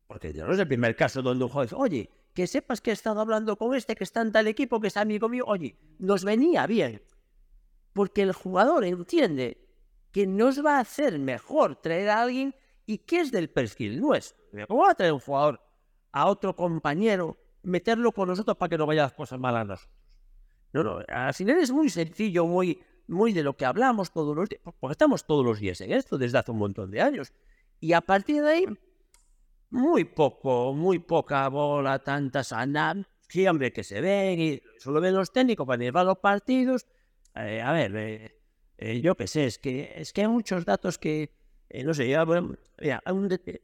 [0.07, 3.21] Porque no es el primer caso donde un juez, oye, que sepas que he estado
[3.21, 6.67] hablando con este que está en tal equipo, que es amigo mío, oye, nos venía
[6.67, 7.03] bien.
[7.93, 9.67] Porque el jugador entiende
[10.13, 14.39] que nos va a hacer mejor traer a alguien y que es del perfil nuestro.
[14.69, 15.61] ¿Cómo va a traer un jugador
[16.17, 19.95] a otro compañero, meterlo con nosotros para que no vaya las cosas mal a nosotros?
[20.73, 24.49] No, no, al final es muy sencillo, muy, muy de lo que hablamos todos los
[24.49, 27.35] días, porque estamos todos los días en esto desde hace un montón de años.
[27.81, 28.67] Y a partir de ahí,
[29.69, 32.55] muy poco, muy poca bola, tantas
[33.29, 36.87] siempre que se ven y solo ven los técnicos para a los partidos.
[37.35, 38.41] Eh, a ver, eh,
[38.79, 41.31] eh, yo qué sé, es que, es que hay muchos datos que,
[41.85, 43.03] no sé, ya, mira,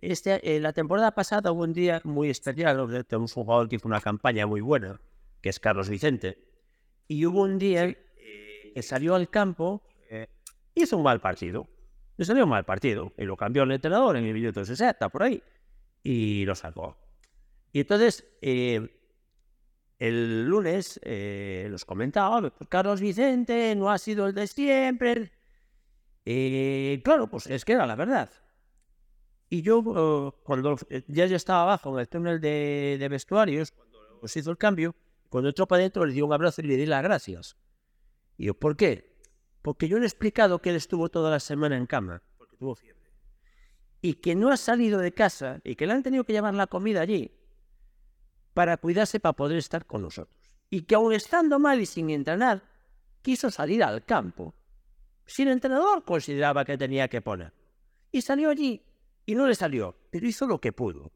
[0.01, 4.01] este, la temporada pasada hubo un día muy especial, tenemos un jugador que hizo una
[4.01, 5.01] campaña muy buena,
[5.41, 6.39] que es Carlos Vicente,
[7.09, 7.95] y hubo un día
[8.75, 9.83] que salió al campo,
[10.75, 11.69] hizo un mal partido,
[12.17, 15.23] le salió un mal partido, y lo cambió el entrenador en el minuto 60, por
[15.23, 15.43] ahí
[16.03, 16.97] y lo sacó.
[17.73, 18.89] Y entonces, eh,
[19.99, 25.33] el lunes eh, los comentaba, pues Carlos Vicente no ha sido el de siempre.
[26.25, 28.31] Y claro, pues es que era la verdad.
[29.49, 30.77] Y yo, eh, cuando
[31.09, 34.95] ya, ya estaba abajo en el túnel de, vestuarios, cuando se hizo el cambio,
[35.29, 37.57] cuando entró para adentro le di un abrazo y le di las gracias.
[38.37, 39.17] Y yo, ¿por qué?
[39.61, 42.75] Porque yo le he explicado que él estuvo toda la semana en cama, porque tuvo
[42.75, 43.03] fiebre
[44.03, 46.67] y que no ha salido de casa y que le han tenido que llevar la
[46.67, 47.31] comida allí
[48.53, 50.37] para cuidarse para poder estar con nosotros.
[50.69, 52.63] Y que aun estando mal y sin entrenar,
[53.23, 54.55] quiso salir al campo.
[55.27, 57.53] Si el entrenador consideraba que tenía que poner.
[58.11, 58.85] Y salió allí
[59.25, 61.13] y no le salió, pero hizo lo que pudo.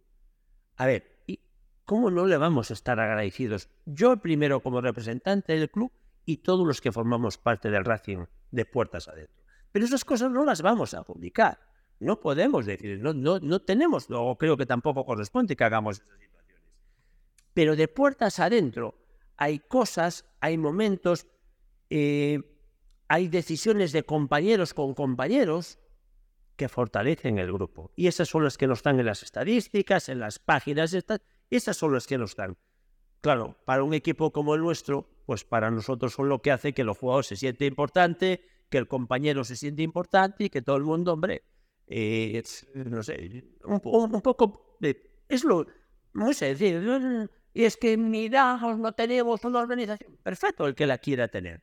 [0.77, 1.41] A ver, ¿y
[1.85, 3.69] cómo no le vamos a estar agradecidos?
[3.85, 5.93] Yo primero como representante del club
[6.25, 9.45] y todos los que formamos parte del Racing de puertas adentro.
[9.73, 11.59] Pero esas cosas no las vamos a publicar.
[11.99, 16.19] No podemos decir, no, no, no tenemos, o creo que tampoco corresponde que hagamos esas
[16.21, 16.65] situaciones.
[17.55, 18.95] Pero de puertas adentro
[19.37, 21.27] hay cosas, hay momentos,
[21.91, 22.56] eh,
[23.09, 25.79] hay decisiones de compañeros con compañeros
[26.57, 27.93] que fortalecen el grupo.
[27.95, 31.77] Y esas son las que nos están en las estadísticas, en las páginas, estas, esas
[31.77, 32.57] son las que nos dan.
[33.21, 36.85] Claro, para un equipo como el nuestro, pues para nosotros son lo que hace que
[36.85, 40.85] los jugadores se sienten importante, que el compañero se siente importante y que todo el
[40.85, 41.43] mundo, hombre,
[41.87, 42.43] eh,
[42.75, 45.67] no sé, un, poco de, es lo
[46.15, 47.29] muy sencillo.
[47.53, 50.19] Y es que miramos, no tenemos una organización.
[50.23, 51.63] Perfecto, el que la quiera tener.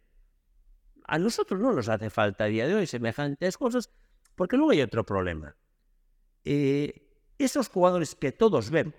[1.06, 3.90] A nosotros no nos hace falta a día de hoy semejantes cosas,
[4.36, 5.56] porque luego hay otro problema.
[6.46, 8.96] Eh, esos jugadores que todos vemos,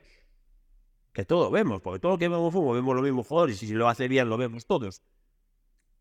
[1.13, 3.75] que todos vemos, porque todo lo que vemos fútbol vemos los mismos jugadores y si
[3.75, 5.03] lo hace bien lo vemos todos,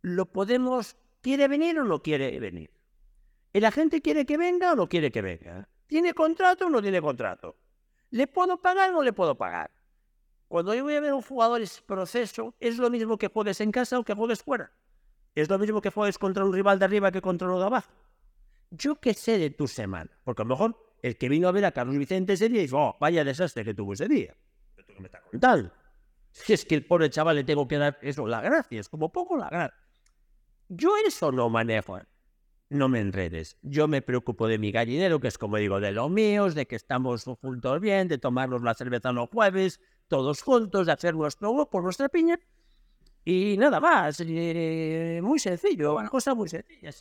[0.01, 2.71] lo podemos, ¿quiere venir o no quiere venir?
[3.53, 5.69] ¿El agente quiere que venga o no quiere que venga?
[5.87, 7.55] ¿Tiene contrato o no tiene contrato?
[8.09, 9.71] ¿Le puedo pagar o no le puedo pagar?
[10.47, 13.71] Cuando yo voy a ver un jugador es proceso, es lo mismo que juegues en
[13.71, 14.71] casa o que juegues fuera.
[15.35, 17.91] Es lo mismo que juegues contra un rival de arriba que contra uno de abajo.
[18.71, 21.65] Yo qué sé de tu semana, porque a lo mejor el que vino a ver
[21.65, 24.35] a Carlos Vicente ese día dice, oh, vaya desastre que tuvo ese día.
[24.75, 25.71] Pero tú me estás contando.
[26.31, 29.11] Si es que el pobre chaval le tengo que dar eso, la gracia, es como
[29.11, 29.77] poco la gracia.
[30.69, 31.99] Yo eso no manejo
[32.73, 33.57] no me enredes.
[33.61, 36.75] Yo me preocupo de mi gallinero, que es como digo, de los míos, de que
[36.75, 41.81] estamos juntos bien, de tomarnos la cerveza los jueves, todos juntos, de hacer nuestro grupo,
[41.81, 42.39] nuestra piña.
[43.25, 46.91] Y nada más, eh, muy sencillo, una cosa muy sencilla.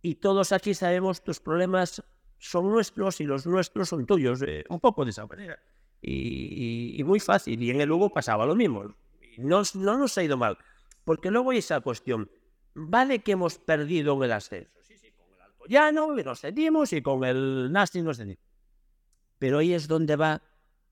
[0.00, 2.02] Y todos aquí sabemos tus problemas
[2.38, 5.58] son nuestros y los nuestros son tuyos, eh, un poco de esa manera.
[6.00, 7.62] Y, muy fácil.
[7.62, 8.94] Y en el Hugo pasaba lo mismo.
[9.38, 10.58] No, no nos ha ido mal.
[11.04, 12.30] Porque luego hay esa cuestión.
[12.74, 14.70] Vale que hemos perdido en el ascenso
[15.68, 18.42] Llano, nos cedimos y con el Nasty nos cedimos.
[19.38, 20.42] Pero ahí es donde va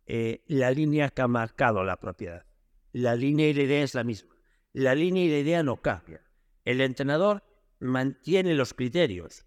[0.06, 2.44] eh, la línea que ha marcado la propiedad.
[2.92, 4.34] La línea y la idea es la misma.
[4.72, 6.22] La línea y la idea no cambia.
[6.64, 7.42] El entrenador
[7.80, 9.44] mantiene los criterios.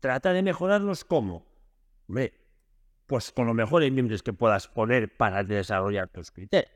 [0.00, 1.46] Trata de mejorarlos como.
[3.06, 6.72] pues con los mejores miembros que puedas poner para desarrollar tus criterios.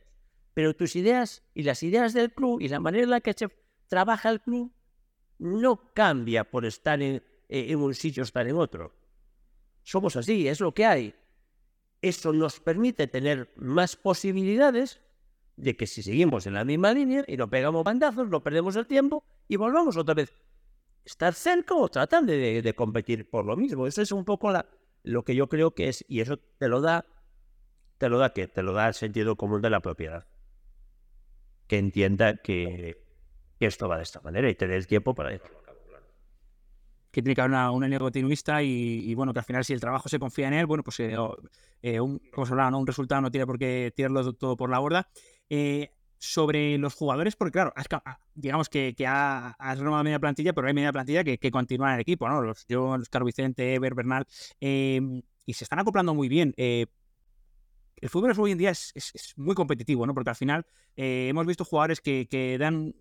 [0.55, 3.49] Pero tus ideas y las ideas del club y la manera en la que se
[3.89, 4.73] trabaja el club
[5.39, 8.93] no cambia por estar en, eh, un sitio estar en otro.
[9.83, 11.15] Somos así, es lo que hay.
[12.03, 15.01] eso nos permite tener más posibilidades
[15.61, 18.87] de que si seguimos en la misma línea y no pegamos bandazos, no perdemos el
[18.87, 20.33] tiempo y volvamos otra vez
[21.05, 23.87] estar cerca o tratar de, competir por lo mismo.
[23.87, 24.67] Eso es un poco la,
[25.03, 27.05] lo que yo creo que es, y eso te lo da,
[27.99, 30.27] te lo da que te lo da el sentido común de la propiedad.
[31.67, 33.05] Que entienda que,
[33.61, 35.45] esto va de esta manera y tener tiempo para eso
[37.13, 40.09] que tiene que haber una, línea continuista y, bueno, que al final si el trabajo
[40.09, 41.17] se confía en él, bueno, pues eh,
[41.83, 45.09] eh, un, un resultado no tiene por qué tirarlo todo por la borda.
[45.51, 45.93] Eh,
[46.23, 47.73] sobre los jugadores, porque claro,
[48.35, 51.95] digamos que, ha, has renovado media plantilla, pero hay media plantilla que, que continúa en
[51.95, 52.43] el equipo, ¿no?
[52.43, 54.27] Los John, Oscar Vicente, Ever, Bernal,
[54.61, 56.53] em, y se están acoplando muy bien.
[56.57, 56.89] el
[58.09, 60.13] fútbol hoy en día es, muy competitivo, ¿no?
[60.13, 62.95] Porque al final hemos visto jugadores que, que dan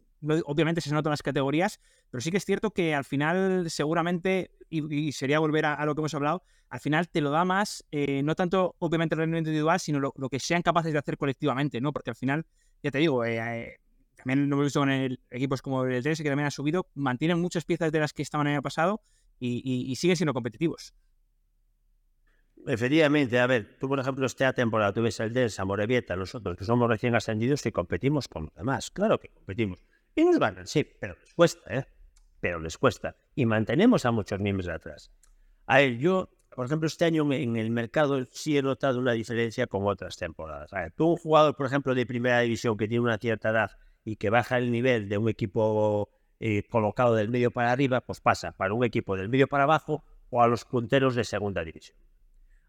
[0.46, 5.12] obviamente se notan las categorías, pero sí que es cierto que al final seguramente, y,
[5.12, 8.36] sería volver a, lo que hemos hablado, al final te lo da más, eh, no
[8.36, 11.92] tanto obviamente el rendimiento individual, sino lo, que sean capaces de hacer colectivamente, ¿no?
[11.92, 12.46] Porque al final,
[12.84, 13.78] ya te digo, eh, eh,
[14.16, 17.66] también lo hemos visto con equipos como el TS, que también ha subido, mantienen muchas
[17.66, 19.02] piezas de las que estaban el pasado
[19.40, 20.94] y, siguen siendo competitivos.
[22.68, 26.66] Efectivamente, a ver, tú por ejemplo esta temporada tú ves el Densa, Morevieta, nosotros que
[26.66, 29.80] somos recién ascendidos y competimos con los demás, claro que competimos.
[30.20, 31.86] Y nos ganan, sí, pero les cuesta, ¿eh?
[32.42, 33.16] Pero les cuesta.
[33.36, 35.14] Y mantenemos a muchos miembros de atrás.
[35.66, 39.68] A ver, yo, por ejemplo, este año en el mercado sí he notado una diferencia
[39.68, 40.74] con otras temporadas.
[40.74, 43.72] A ver, tú un jugador, por ejemplo, de primera división que tiene una cierta edad
[44.04, 46.10] y que baja el nivel de un equipo
[46.42, 50.04] eh, colocado del medio para arriba, pues pasa para un equipo del medio para abajo
[50.32, 51.98] o a los punteros de segunda división.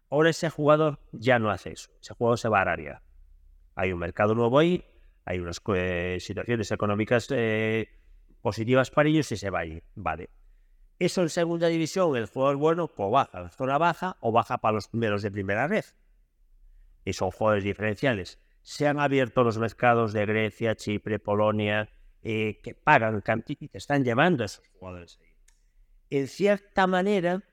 [0.09, 1.89] Ahora ese jugador ya no hace eso.
[2.01, 3.03] Ese jugador se va a área.
[3.75, 4.85] Hay un mercado nuevo ahí,
[5.25, 5.61] hay unas
[6.19, 7.89] situaciones económicas eh,
[8.41, 9.81] positivas para ellos y se va ahí.
[9.95, 10.29] Vale.
[10.99, 14.73] Eso en segunda división, el jugador bueno, pues baja la zona baja o baja para
[14.73, 15.85] los primeros de primera red.
[17.05, 18.39] Y son jugadores diferenciales.
[18.61, 21.89] Se han abierto los mercados de Grecia, Chipre, Polonia,
[22.21, 25.27] eh, que pagan y te están llevando a esos jugadores ahí.
[26.11, 27.43] En cierta manera,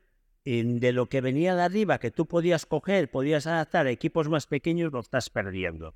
[0.44, 4.46] de lo que venía de arriba, que tú podías coger, podías adaptar a equipos más
[4.46, 5.94] pequeños, lo estás perdiendo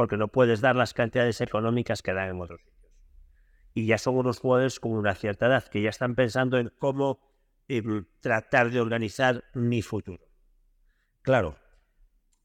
[0.00, 2.90] porque no puedes dar las cantidades económicas que dan en otros sitios.
[3.74, 7.20] Y ya son unos jugadores con una cierta edad que ya están pensando en cómo
[7.68, 10.24] em, tratar de organizar mi futuro.
[11.20, 11.54] Claro,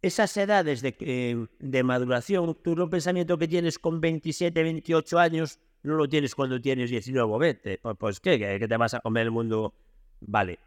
[0.01, 6.09] esas edades de, em, maduración, tú pensamiento que tienes con 27, 28 años, no lo
[6.09, 7.77] tienes cuando tienes 19 o 20.
[7.77, 8.37] Pues, pues ¿qué?
[8.37, 9.73] ¿Que te vas a comer el mundo?
[10.19, 10.59] Vale.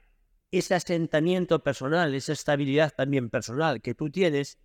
[0.51, 4.59] Ese asentamiento personal, esa estabilidad también personal que tú tienes,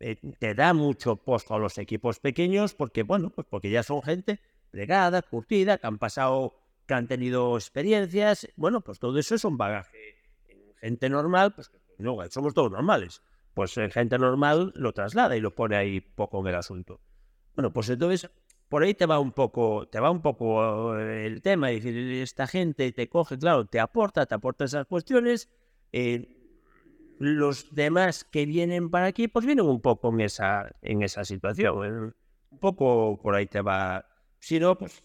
[0.00, 4.02] eh, te da mucho posto a los equipos pequeños porque, bueno, pues porque ya son
[4.02, 4.40] gente
[4.70, 6.54] plegada, curtida, que han pasado,
[6.86, 8.48] que han tenido experiencias.
[8.56, 10.16] Bueno, pues todo eso es un bagaje.
[10.80, 13.22] gente normal, pues no, somos todos normales.
[13.54, 17.00] Pues en gente normal lo traslada y lo pone ahí poco en el asunto.
[17.54, 18.30] Bueno, pues entonces
[18.70, 22.22] por ahí te va un poco, te va un poco eh, el tema, es decir,
[22.22, 25.50] esta gente te coge, claro, te aporta, te aporta esas cuestiones,
[25.92, 26.39] eh,
[27.20, 32.14] los demás que vienen para aquí, pues vienen un poco en esa, en esa situación.
[32.50, 34.06] Un poco por ahí te va.
[34.38, 35.04] Si no, pues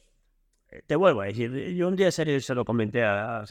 [0.71, 1.51] eh, te vuelvo a decir.
[1.75, 3.45] Yo un día se, se lo comenté a, a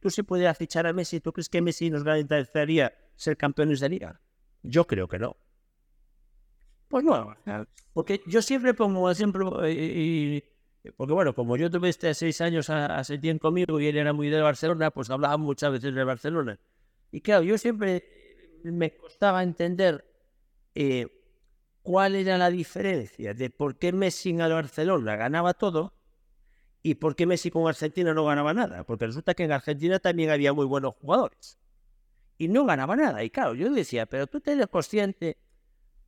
[0.00, 3.88] Tú si pudieras fichar a Messi, ¿tú crees que Messi nos garantizaría ser campeones de
[3.88, 4.20] liga?
[4.64, 5.36] Yo creo que no.
[6.88, 7.36] Pues no,
[7.92, 10.42] porque yo siempre pongo un ejemplo, y,
[10.96, 14.28] porque bueno, como yo tuve este seis años hace tiempo conmigo y él era muy
[14.28, 16.58] de Barcelona, pues hablaba muchas veces de Barcelona.
[17.12, 18.04] Y claro, yo siempre
[18.62, 20.04] me costaba entender
[20.74, 21.08] eh,
[21.82, 25.94] cuál era la diferencia de por qué Messi en el Barcelona ganaba todo
[26.82, 28.84] y por qué Messi con Argentina no ganaba nada.
[28.84, 31.58] Porque resulta que en Argentina también había muy buenos jugadores
[32.38, 33.22] y no ganaba nada.
[33.22, 35.36] Y claro, yo decía, pero tú te eres consciente,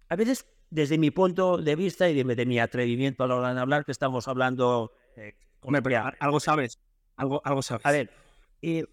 [0.08, 3.60] a veces desde mi punto de vista y de, mi atrevimiento a la hora de
[3.60, 4.92] hablar, que estamos hablando...
[5.16, 5.34] Eh,
[6.18, 6.78] algo sabes,
[7.16, 7.84] algo, algo sabes.
[7.84, 8.10] A ver,
[8.62, 8.86] eh,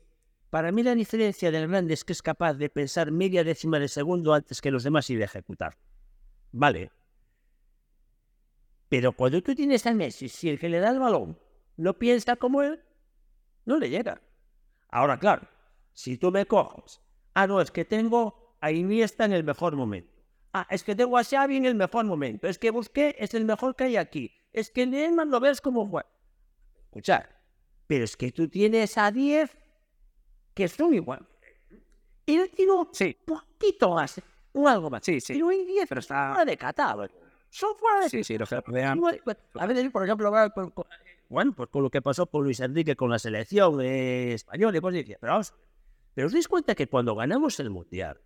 [0.50, 3.88] para mí la diferencia del grande es que es capaz de pensar media décima de
[3.88, 5.78] segundo antes que los demás y de ejecutar.
[6.52, 6.92] Vale.
[8.90, 11.38] Pero cuando tú tienes a Messi, si el que le da el balón
[11.78, 12.84] no piensa como él,
[13.66, 14.22] no le llega.
[14.90, 15.48] Ahora, claro,
[15.94, 17.00] si tú me coges,
[17.36, 20.20] ah, no, es que tengo a Iniesta en el mejor momento.
[20.52, 22.48] Ah, es que tengo a Xavi en el mejor momento.
[22.48, 24.32] Es que Busqué es el mejor que hay aquí.
[24.52, 26.10] Es que Neymar lo ves como juega.
[26.86, 27.40] Escuchar,
[27.86, 29.59] pero es que tú tienes a 10
[30.54, 31.26] que son igual.
[32.26, 33.18] Y digo, sí.
[33.26, 34.22] poquito más,
[34.54, 35.04] un algo más.
[35.04, 35.42] Sí, sí.
[35.42, 37.14] Hoy día pero está fuera de catálogo.
[37.50, 40.32] Son fuera de Sí, sí, lo que A veces, por ejemplo,
[41.30, 44.96] bueno, pues con lo que pasó con Luis Enrique con la selección española, y pues
[44.96, 45.54] decía, pero vamos,
[46.14, 48.20] pero os dais cuenta que cuando ganamos el Mundial,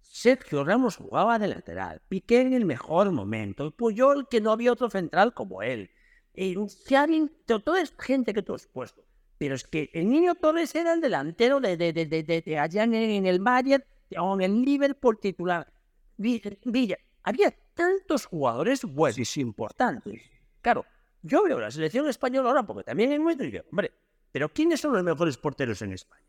[0.00, 4.88] Sergio Ramos jugaba de lateral, Piqué en el mejor momento, Puyol que no había otro
[4.88, 5.90] central como él,
[6.32, 6.54] eh,
[6.88, 9.05] Xavi, toda esta gente que tú has puesto.
[9.38, 13.26] Pero es que el niño Torres era el delantero de, de, de, de allá en,
[13.26, 13.84] el Bayern
[14.18, 15.70] o en el Liverpool titular.
[16.16, 20.22] Villa, había tantos jugadores buenos y importantes.
[20.62, 20.86] Claro,
[21.22, 23.92] yo veo la selección española ahora porque también en y digo, hombre,
[24.32, 26.24] pero ¿quiénes son los mejores porteros en España?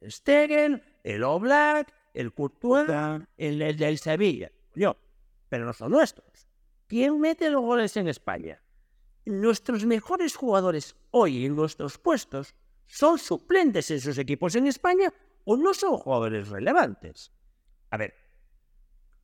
[0.00, 2.88] El Stegen, el Oblak, el Courtois,
[3.36, 4.50] el, el del Sevilla.
[4.74, 4.96] Yo,
[5.48, 6.46] pero no son nuestros.
[6.86, 8.60] ¿Quién mete los goles en España?
[9.26, 12.54] Nuestros mejores jugadores hoy en nuestros puestos
[12.86, 15.12] son suplentes en sus equipos en España
[15.44, 17.32] o no son jugadores relevantes.
[17.90, 18.14] A ver,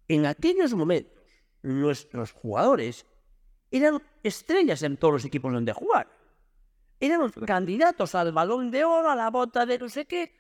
[0.08, 1.22] en aquellos momentos
[1.62, 3.06] nuestros jugadores
[3.70, 6.08] eran estrellas en todos los equipos donde jugar.
[6.98, 10.34] Eran candidatos al balón de oro, a la bota de no sé qué.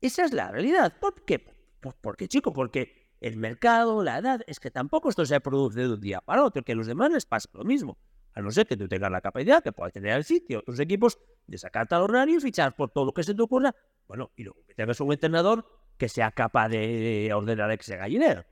[0.00, 0.98] Esa es la realidad.
[1.00, 1.38] ¿Por qué?
[1.80, 5.92] Pues porque, chico, porque el mercado, la edad, es que tampoco esto se produce de
[5.92, 7.96] un día para otro, que a los demás les pasa lo mismo.
[8.34, 11.18] A no ser que tú tengas la capacidad, que puedas tener el sitio, otros equipos,
[11.46, 13.74] de sacarte al horario y fichar por todo lo que se te ocurra.
[14.06, 15.66] Bueno, y luego que tengas un entrenador
[15.96, 18.44] que sea capaz de ordenar ese gallinero.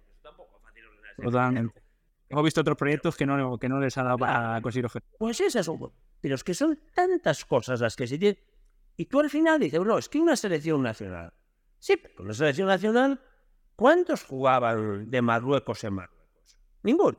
[1.22, 1.82] Totalmente.
[2.28, 5.16] Hemos visto otros proyectos que no, que no les ha dado para conseguir objetivos.
[5.18, 5.92] Pues esas son.
[6.20, 8.38] Pero es que son tantas cosas las que se tienen.
[8.96, 11.32] Y tú al final dices, no, es que una selección nacional.
[11.78, 13.20] Sí, pero una selección nacional,
[13.76, 16.58] ¿cuántos jugaban de Marruecos en Marruecos?
[16.82, 17.16] Ninguno.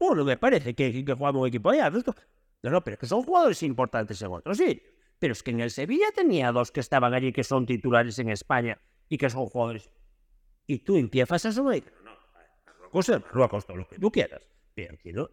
[0.00, 1.90] Uno me parece que, que jugaba un equipo allá.
[1.90, 4.82] No, no, pero es que son jugadores importantes en otros sí.
[5.18, 8.30] Pero es que en el Sevilla tenía dos que estaban allí que son titulares en
[8.30, 9.90] España y que son jugadores.
[10.66, 11.84] Y tú empiezas a eso y
[12.90, 14.42] cosa Marruecos, todo lo que tú quieras.
[14.74, 15.30] Pero quiero...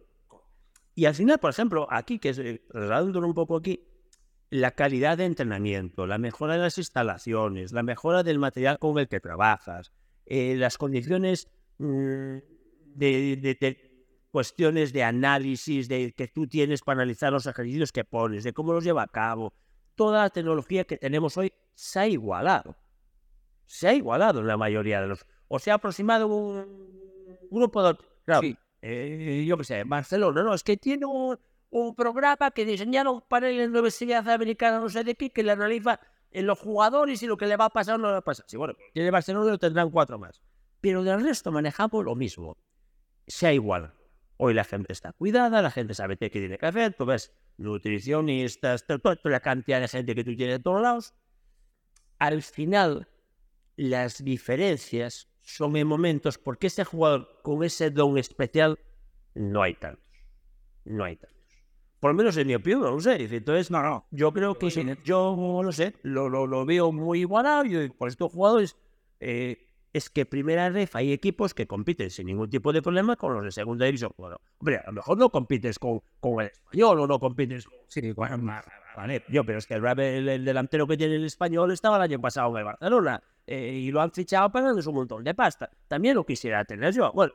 [0.94, 3.88] Y al final, por ejemplo, aquí, que es eh, un poco aquí,
[4.50, 9.08] la calidad de entrenamiento, la mejora de las instalaciones, la mejora del material con el
[9.08, 9.92] que trabajas,
[10.26, 11.48] eh, las condiciones
[11.78, 12.38] mm,
[12.96, 13.58] de,
[14.30, 18.72] cuestiones de análisis de, que tú tienes para analizar los ejercicios que pones, de cómo
[18.72, 19.52] los lleva a cabo.
[19.94, 22.76] Toda la tecnología que tenemos hoy se ha igualado.
[23.66, 25.26] Se ha igualado en la mayoría de los...
[25.48, 27.98] O se ha aproximado un grupo de...
[28.24, 28.42] Claro,
[28.80, 31.36] eh, yo qué sé, Barcelona, no, es que tiene un,
[31.96, 36.00] programa que diseñaron para la Universidad Americana, no sé de qué, que le analiza
[36.30, 38.46] en los jugadores y lo que le va a pasar no le va a pasar.
[38.48, 40.40] Sí, bueno, tiene Barcelona lo tendrán cuatro más.
[40.80, 42.56] Pero del resto manejamos lo mismo.
[43.26, 43.92] Sea igual.
[44.40, 48.86] Hoy la gente está cuidada, la gente sabe qué tiene que hacer, tú ves nutricionistas,
[48.86, 51.14] toda la cantidad de gente que tú tienes de todos lados.
[52.20, 53.08] Al final,
[53.74, 58.78] las diferencias son en momentos porque ese jugador con ese don especial
[59.34, 60.04] no hay tantos.
[60.84, 61.36] No hay tantos.
[61.98, 63.16] Por lo menos en mi opinión, no lo sé.
[63.16, 64.06] Entonces, no, no.
[64.12, 64.70] Yo creo que
[65.04, 68.76] yo no lo sé, lo, lo, veo muy igualado y por estos jugadores
[69.18, 73.34] eh, es que primera ref hay equipos que compiten sin ningún tipo de problema con
[73.34, 74.12] los de segunda división.
[74.16, 77.78] Bueno, hombre, a lo mejor no compites con, con el español o no compites con...
[77.86, 78.38] Sí, bueno,
[78.96, 82.20] vale, yo, pero es que el, el delantero que tiene el español estaba el año
[82.20, 83.22] pasado en el Barcelona.
[83.46, 85.70] Eh, y lo han fichado pagando un montón de pasta.
[85.88, 87.10] También lo quisiera tener yo.
[87.12, 87.32] Bueno,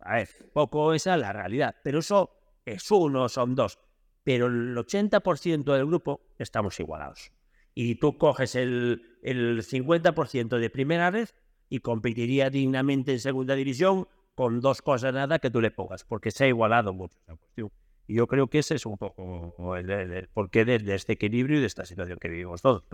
[0.00, 2.30] a ver, poco esa es la realidad, pero eso
[2.66, 3.78] es uno, son dos.
[4.22, 7.32] Pero el 80% del grupo estamos igualados.
[7.74, 11.28] Y tú coges el, el 50% de primera red
[11.68, 16.30] y competiría dignamente en segunda división con dos cosas nada que tú le pongas, porque
[16.30, 17.72] se ha igualado mucho esa cuestión.
[18.06, 21.66] Y yo creo que ese es un poco el, porqué de, este equilibrio y de
[21.66, 22.84] esta situación que vivimos todos.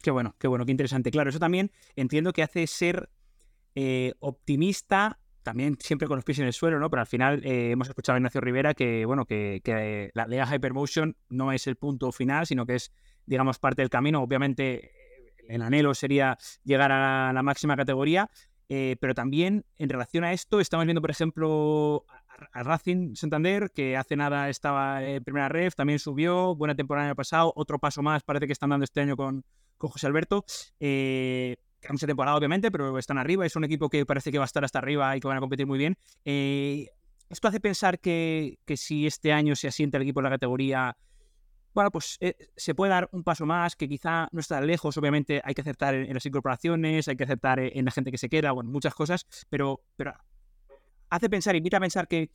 [0.00, 1.10] Qué bueno, qué bueno, qué interesante.
[1.10, 3.08] Claro, eso también entiendo que hace ser
[3.74, 6.90] eh, optimista, también siempre con los pies en el suelo, ¿no?
[6.90, 10.46] Pero al final eh, hemos escuchado a Ignacio Rivera que, bueno, que, que la Liga
[10.46, 12.92] Hypermotion no es el punto final, sino que es,
[13.24, 14.22] digamos, parte del camino.
[14.22, 14.92] Obviamente,
[15.48, 18.30] el anhelo sería llegar a la máxima categoría,
[18.68, 22.06] eh, pero también en relación a esto, estamos viendo, por ejemplo,
[22.52, 27.10] a Racing Santander, que hace nada estaba en primera ref, también subió, buena temporada el
[27.10, 29.44] año pasado, otro paso más parece que están dando este año con,
[29.76, 30.44] con José Alberto.
[30.80, 31.56] Eh,
[31.92, 33.44] mucha temporada, obviamente, pero están arriba.
[33.44, 35.40] Es un equipo que parece que va a estar hasta arriba y que van a
[35.40, 35.96] competir muy bien.
[36.24, 36.88] Eh,
[37.28, 40.96] esto hace pensar que, que, si este año se asienta el equipo en la categoría,
[41.74, 44.96] bueno, pues eh, se puede dar un paso más, que quizá no está lejos.
[44.96, 48.28] Obviamente hay que aceptar en, las incorporaciones, hay que aceptar en la gente que se
[48.28, 50.14] queda, bueno, muchas cosas, pero, pero
[51.10, 52.28] hace pensar, invita a pensar que,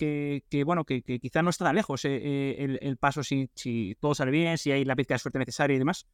[0.49, 4.13] que, bueno, que, quizá no está tan lejos eh, el, el, paso si, si todo
[4.13, 6.05] sale bien, si hay la pizca de suerte necesaria y demás.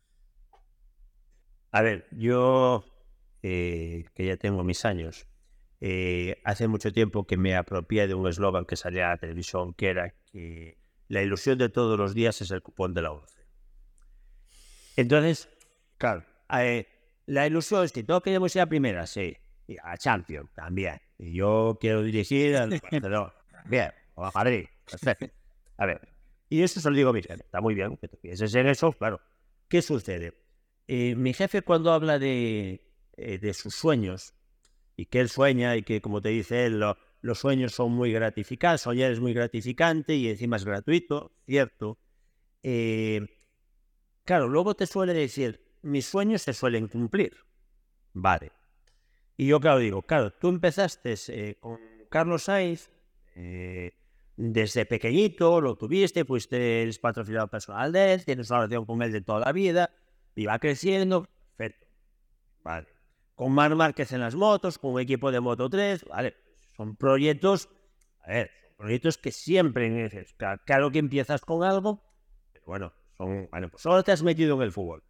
[1.72, 2.85] A ver, yo,
[3.43, 5.27] eh, que ya tengo mis años,
[5.81, 9.73] eh, hace mucho tiempo que me apropié de un eslogan que salía a la televisión,
[9.73, 10.77] que era que
[11.07, 13.36] la ilusión de todos los días es el cupón de la 11.
[14.95, 15.49] Entonces,
[15.98, 16.23] claro,
[16.57, 16.88] eh,
[17.26, 19.36] la ilusión es que todos queremos ir a primera, sí,
[19.68, 21.02] Y a Champions también.
[21.18, 23.34] Y yo quiero dirigir al Barcelona.
[23.65, 24.65] Bien, o a Madrid.
[24.90, 25.27] Perfecto.
[25.77, 26.07] A ver,
[26.49, 27.44] y eso se lo digo a mi jefe.
[27.44, 29.19] Está muy bien que tú pienses en eso, claro.
[29.68, 30.34] ¿Qué sucede?
[30.88, 32.88] Eh, mi jefe cuando habla de,
[33.18, 34.34] eh, de sus sueños
[34.95, 38.11] y que él sueña y que, como te dice él, lo- los sueños son muy
[38.11, 41.97] gratificantes, soñar es muy gratificante y encima es gratuito, cierto.
[42.61, 43.19] Eh,
[44.23, 47.35] claro, luego te suele decir, mis sueños se suelen cumplir.
[48.14, 48.52] Vale.
[49.38, 51.80] Y yo, claro, digo, claro, tú empezaste eh, con
[52.11, 52.91] Carlos Sainz
[53.34, 53.93] eh,
[54.38, 59.11] desde pequeñito, lo tuviste, fuiste el patrocinador personal de él, tienes una relación con él
[59.11, 59.89] de toda la vida,
[60.35, 61.27] y va creciendo,
[61.57, 61.88] perfecto.
[62.64, 62.88] Vale.
[63.34, 66.44] Con Mar Márquez en las motos, con un equipo de Moto 3, vale.
[66.76, 67.69] Son proyectos,
[68.77, 70.35] proyectos que siempre, dices,
[70.65, 72.03] claro que empiezas con algo,
[72.65, 75.03] bueno, son, bueno, pues ahora te has metido en el fútbol.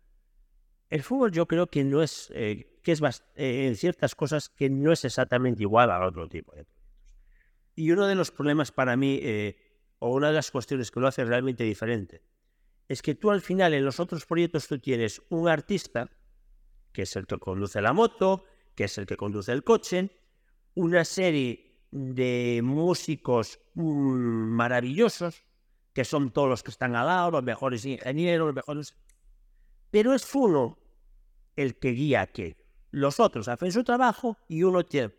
[0.89, 3.01] El fútbol yo creo que no es, eh, que es
[3.35, 6.75] eh, en ciertas cosas que no es exactamente igual a otro tipo de proyectos.
[7.75, 9.57] Y uno de los problemas para mí, eh,
[9.99, 12.21] o una de las cuestiones que lo hace realmente diferente,
[12.87, 16.09] es que tú al final en los otros proyectos tú tienes un artista,
[16.93, 20.11] que es el que conduce la moto, que es el que conduce el coche,
[20.75, 25.43] una serie de músicos mm, maravillosos,
[25.93, 28.95] que son todos los que están al lado, los mejores ingenieros, los mejores...
[29.91, 30.77] Pero es uno
[31.55, 32.55] el que guía aquí.
[32.91, 35.13] Los otros hacen su trabajo y uno tiene...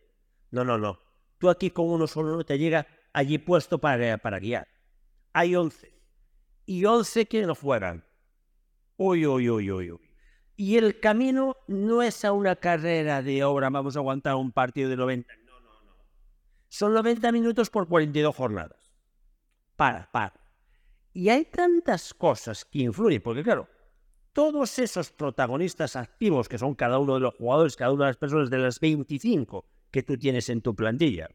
[0.50, 0.98] No, no, no.
[1.38, 4.68] Tú aquí con uno solo no te llega allí puesto para, para guiar.
[5.32, 5.92] Hay 11.
[6.66, 8.04] Y 11 que no juegan.
[8.98, 10.00] Uy, uy, uy, uy, uy.
[10.56, 14.88] Y el camino no es a una carrera de obra, vamos a aguantar un partido
[14.88, 15.34] de 90.
[16.76, 18.92] Son 90 minutos por 42 jornadas.
[19.76, 20.34] Para, para.
[21.14, 23.66] Y hay tantas cosas que influyen, porque claro,
[24.34, 28.18] todos esos protagonistas activos que son cada uno de los jugadores, cada una de las
[28.18, 31.30] personas de las 25 que tú tienes en tu plantilla,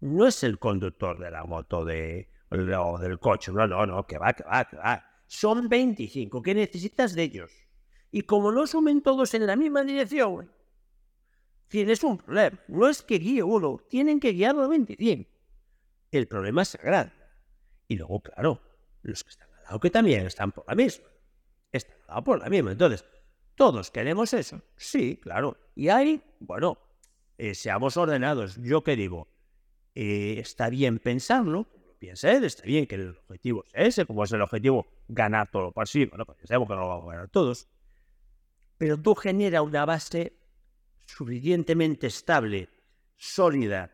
[0.00, 4.18] no es el conductor de la moto de, o del coche, no, no, no, que
[4.18, 5.06] va, que va, que va.
[5.28, 7.52] Son 25, que necesitas de ellos.
[8.10, 10.50] Y como no sumen todos en la misma dirección,
[11.72, 12.58] tienes un problema.
[12.68, 15.28] No es que guíe uno, tienen que guiar los 25.
[16.10, 17.14] El problema es grande.
[17.88, 18.60] Y luego, claro,
[19.00, 21.06] los que están al lado que también están por la misma.
[21.72, 22.72] Están al lado por la misma.
[22.72, 23.06] Entonces,
[23.54, 24.60] ¿todos queremos eso?
[24.76, 25.56] Sí, claro.
[25.74, 26.76] Y ahí, bueno,
[27.38, 28.58] eh, seamos ordenados.
[28.60, 29.28] Yo que digo,
[29.94, 34.24] eh, está bien pensarlo, lo piensa él, está bien que el objetivo sea ese, como
[34.24, 36.26] es el objetivo ganar todo lo pasivo, ¿no?
[36.26, 37.66] Porque sabemos que no lo vamos a ganar todos.
[38.76, 40.41] Pero tú genera una base
[41.16, 42.68] suficientemente estable,
[43.16, 43.90] sólida,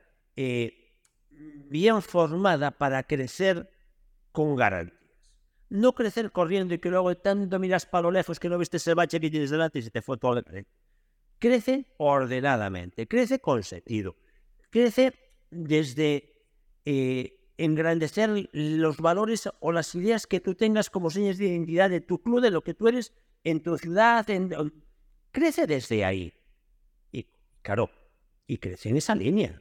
[1.31, 3.69] bien formada para crecer
[4.33, 4.99] con garantías.
[5.71, 8.95] No crecer corriendo y que luego tanto miras para lo lejos que no viste ese
[8.95, 10.67] bache que tienes delante y se te fue todo el.
[11.39, 14.17] Crece ordenadamente, crece con sentido,
[14.71, 15.13] crece
[15.51, 16.33] desde
[16.87, 22.01] eh, engrandecer los valores o las ideas que tú tengas como señas de identidad de
[22.01, 23.13] tu club, de lo que tú eres
[23.45, 24.55] en tu ciudad, en-
[25.31, 26.33] crece desde ahí.
[27.69, 27.91] Claro,
[28.47, 29.61] y crece en esa línea.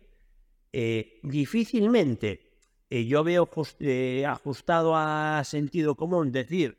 [0.72, 2.54] Eh, difícilmente
[2.90, 3.50] eh, yo veo
[3.82, 6.78] eh, ajustado a sentido común decir,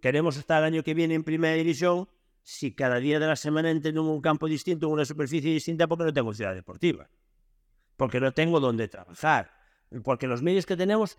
[0.00, 2.08] queremos estar el año que viene en primera división
[2.44, 5.88] si cada día de la semana entreno en un campo distinto, en una superficie distinta,
[5.88, 7.10] porque no tengo ciudad deportiva.
[7.96, 9.50] Porque no tengo donde trabajar.
[10.04, 11.18] Porque los medios que tenemos,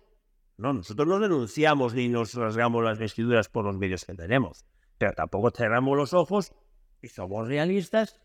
[0.56, 4.64] no, nosotros no denunciamos ni nos rasgamos las vestiduras por los medios que tenemos.
[4.96, 6.54] Pero tampoco cerramos los ojos
[7.02, 8.18] y somos realistas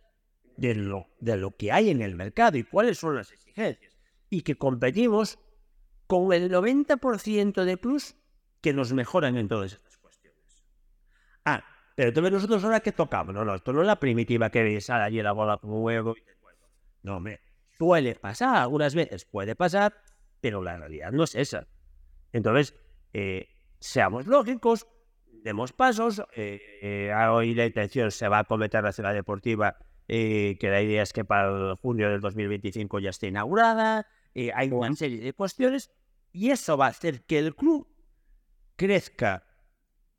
[0.57, 3.97] de lo, de lo que hay en el mercado y cuáles son las exigencias.
[4.29, 5.39] Y que competimos
[6.07, 8.15] con el 90% de plus
[8.61, 10.63] que nos mejoran en todas estas cuestiones.
[11.45, 11.63] Ah,
[11.95, 15.03] pero entonces nosotros ahora que tocamos, no, no, esto no es la primitiva que sale
[15.03, 16.15] allí la bola un huevo.
[17.03, 17.39] No, hombre,
[17.77, 19.93] suele pasar, algunas veces puede pasar,
[20.41, 21.67] pero la realidad no es esa.
[22.34, 22.73] Entonces,
[23.13, 23.47] eh,
[23.79, 24.88] seamos lógicos,
[25.43, 26.21] demos pasos.
[26.35, 29.77] eh, eh, hoy la intención se va a cometer la deportiva,
[30.07, 34.07] eh, que la idea es que para el junio del 2025 ya esté inaugurada.
[34.35, 35.91] eh, hay una serie de cuestiones
[36.31, 37.88] y eso va a hacer que el club
[38.75, 39.43] crezca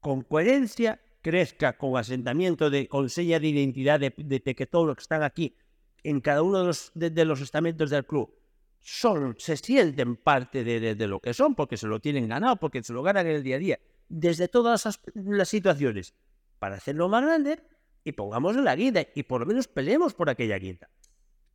[0.01, 4.87] con coherencia, crezca con asentamiento de, con seña de identidad de, de- de que todos
[4.87, 5.57] los que están aquí
[6.03, 8.33] en cada uno de los, de, de los estamentos del club
[8.81, 12.93] son, se sienten parte de lo que son, porque se lo tienen ganado, porque se
[12.93, 13.79] lo ganan en el día a día,
[14.09, 16.15] desde todas las, las situaciones,
[16.59, 17.59] para hacerlo más grande
[18.05, 20.89] y pongamos la guinda y por lo menos peleemos por aquella guinda.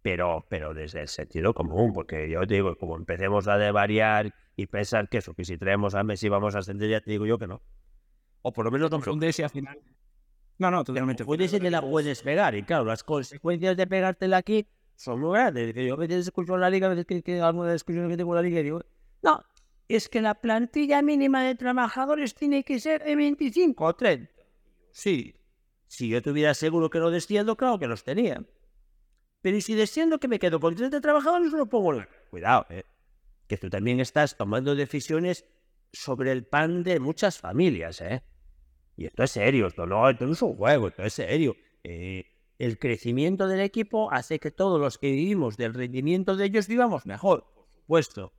[0.02, 4.68] Pero, pero desde el sentido común, porque yo te digo, como empecemos a variar y
[4.68, 7.40] pensar que eso, que si traemos a Messi vamos a ascender, ya te digo yo
[7.40, 7.62] que no.
[8.42, 9.80] O por lo menos no Confundes y al final.
[10.58, 11.26] No, no, totalmente.
[11.26, 15.34] Puede ser que la puedes pegar, y claro, las consecuencias de pegártela aquí son muy
[15.38, 15.74] grandes.
[15.74, 18.34] Yo a veces escucho en la liga, a veces que, que alguna discusión que tengo
[18.34, 18.84] en la liga, y digo,
[19.22, 19.42] no,
[19.88, 24.32] es que la plantilla mínima de trabajadores tiene que ser de 25 o 30.
[24.92, 25.36] Sí,
[25.94, 28.44] si yo tuviera seguro que no desciendo, claro que los tenía.
[29.42, 32.10] Pero si desciendo que me quedo con 30 trabajadores, lo pongo en la...
[32.32, 32.84] Cuidado, eh,
[33.46, 35.46] que tú también estás tomando decisiones
[35.92, 38.24] sobre el pan de muchas familias, ¿eh?
[38.98, 41.56] Y esto es serio, esto no, esto no es un juego, esto es serio.
[41.84, 42.26] Eh,
[42.58, 47.06] el crecimiento del equipo hace que todos los que vivimos del rendimiento de ellos vivamos
[47.06, 48.34] mejor, por supuesto.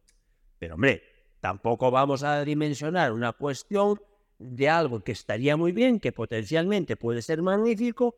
[0.59, 1.05] Pero hombre,
[1.39, 4.01] tampoco vamos a dimensionar una cuestión
[4.39, 8.17] de algo que estaría muy bien, que potencialmente puede ser magnífico,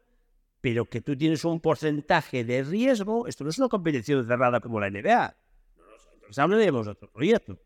[0.61, 3.27] pero que tú tienes un porcentaje de riesgo.
[3.27, 5.37] Esto no es una competición cerrada como la NBA.
[5.77, 7.59] Nosotros hablaremos de otro proyecto.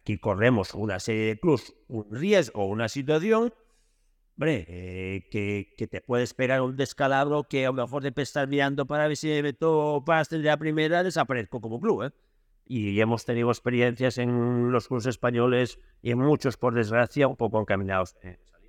[0.00, 3.52] Aquí corremos una serie de clubs, un riesgo, una situación
[4.40, 8.48] hombre, eh, que, que, te puede esperar un descalabro que a lo mejor te estar
[8.48, 12.04] mirando para ver si me meto pastel de la primera, desaparezco como club.
[12.04, 12.10] ¿eh?
[12.72, 17.60] Y hemos tenido experiencias en los clubes españoles y en muchos, por desgracia, un poco
[17.60, 18.59] encaminados en línea.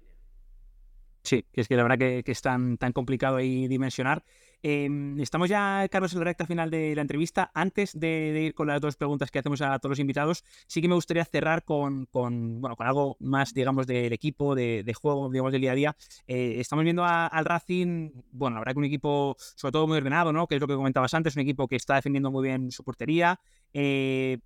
[1.23, 4.23] Sí, es que la verdad que, que es tan, tan complicado ahí dimensionar.
[4.63, 7.51] Eh, estamos ya, Carlos, en la recta final de la entrevista.
[7.53, 10.87] Antes de, ir con las dos preguntas que hacemos a todos los invitados, sí que
[10.87, 15.51] me gustaría cerrar con, con bueno, con algo más, digamos, del equipo, de, juego, digamos,
[15.51, 15.95] del día a día.
[16.27, 19.97] Eh, estamos viendo a, al Racing, bueno, la verdad que un equipo, sobre todo muy
[19.97, 20.47] ordenado, ¿no?
[20.47, 23.39] Que es lo que comentabas antes, un equipo que está defendiendo muy bien su portería.
[23.73, 24.37] Eh,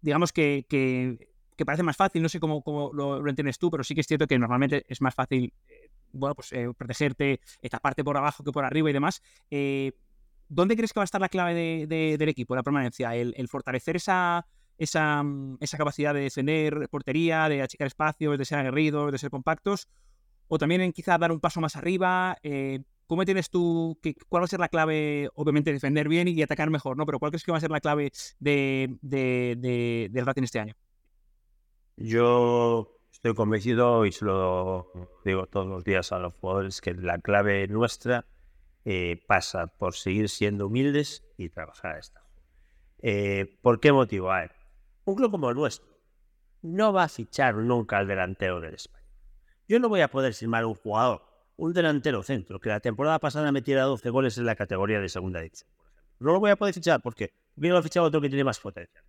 [0.00, 3.70] digamos que, que, que, parece más fácil, no sé cómo, cómo lo, lo, entiendes tú,
[3.70, 5.52] pero sí que es cierto que normalmente es más fácil
[6.12, 9.22] bueno, pues eh, protegerte, taparte por abajo que por arriba y demás.
[9.50, 9.92] Eh,
[10.48, 13.14] ¿Dónde crees que va a estar la clave de, de, del equipo, la permanencia?
[13.14, 14.46] ¿El, fortalecer esa,
[14.78, 15.22] esa,
[15.60, 19.88] esa, capacidad de defender portería, de achicar espacios, de ser aguerridos, de ser compactos?
[20.48, 22.36] ¿O también en quizá dar un paso más arriba?
[22.42, 26.70] Eh, ¿Cómo tienes tú, cuál va a ser la clave, obviamente, defender bien y atacar
[26.70, 27.06] mejor, ¿no?
[27.06, 30.74] Pero ¿cuál crees que va a ser la clave de, del Racing este año?
[31.96, 34.90] Yo estoy convencido y se lo
[35.26, 38.24] digo todos los días a los jugadores que la clave nuestra
[38.86, 42.22] eh, pasa por seguir siendo humildes y trabajar a esta.
[43.02, 44.32] Eh, ¿Por qué motivo?
[44.32, 44.52] A ver,
[45.04, 45.86] un club como el nuestro
[46.62, 49.04] no va a fichar nunca al delantero del España.
[49.68, 51.20] Yo no voy a poder firmar un jugador,
[51.56, 55.40] un delantero centro, que la temporada pasada metiera 12 goles en la categoría de segunda
[55.40, 55.70] división.
[56.20, 58.60] No lo voy a poder fichar porque bien lo ha fichado otro que tiene más
[58.60, 59.04] potencial.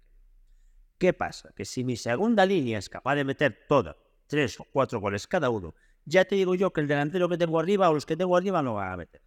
[1.01, 1.51] ¿Qué pasa?
[1.55, 3.95] Que si mi segunda línea es capaz de meter todas,
[4.27, 5.73] tres o cuatro goles cada uno,
[6.05, 8.61] ya te digo yo que el delantero que tengo arriba o los que tengo arriba
[8.61, 9.19] no van a meter.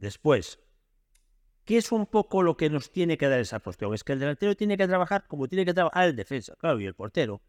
[0.00, 0.58] Después,
[1.64, 3.94] ¿qué es un poco lo que nos tiene que dar esa cuestión?
[3.94, 6.86] Es que el delantero tiene que trabajar como tiene que trabajar el defensa, claro, y
[6.86, 7.42] el portero.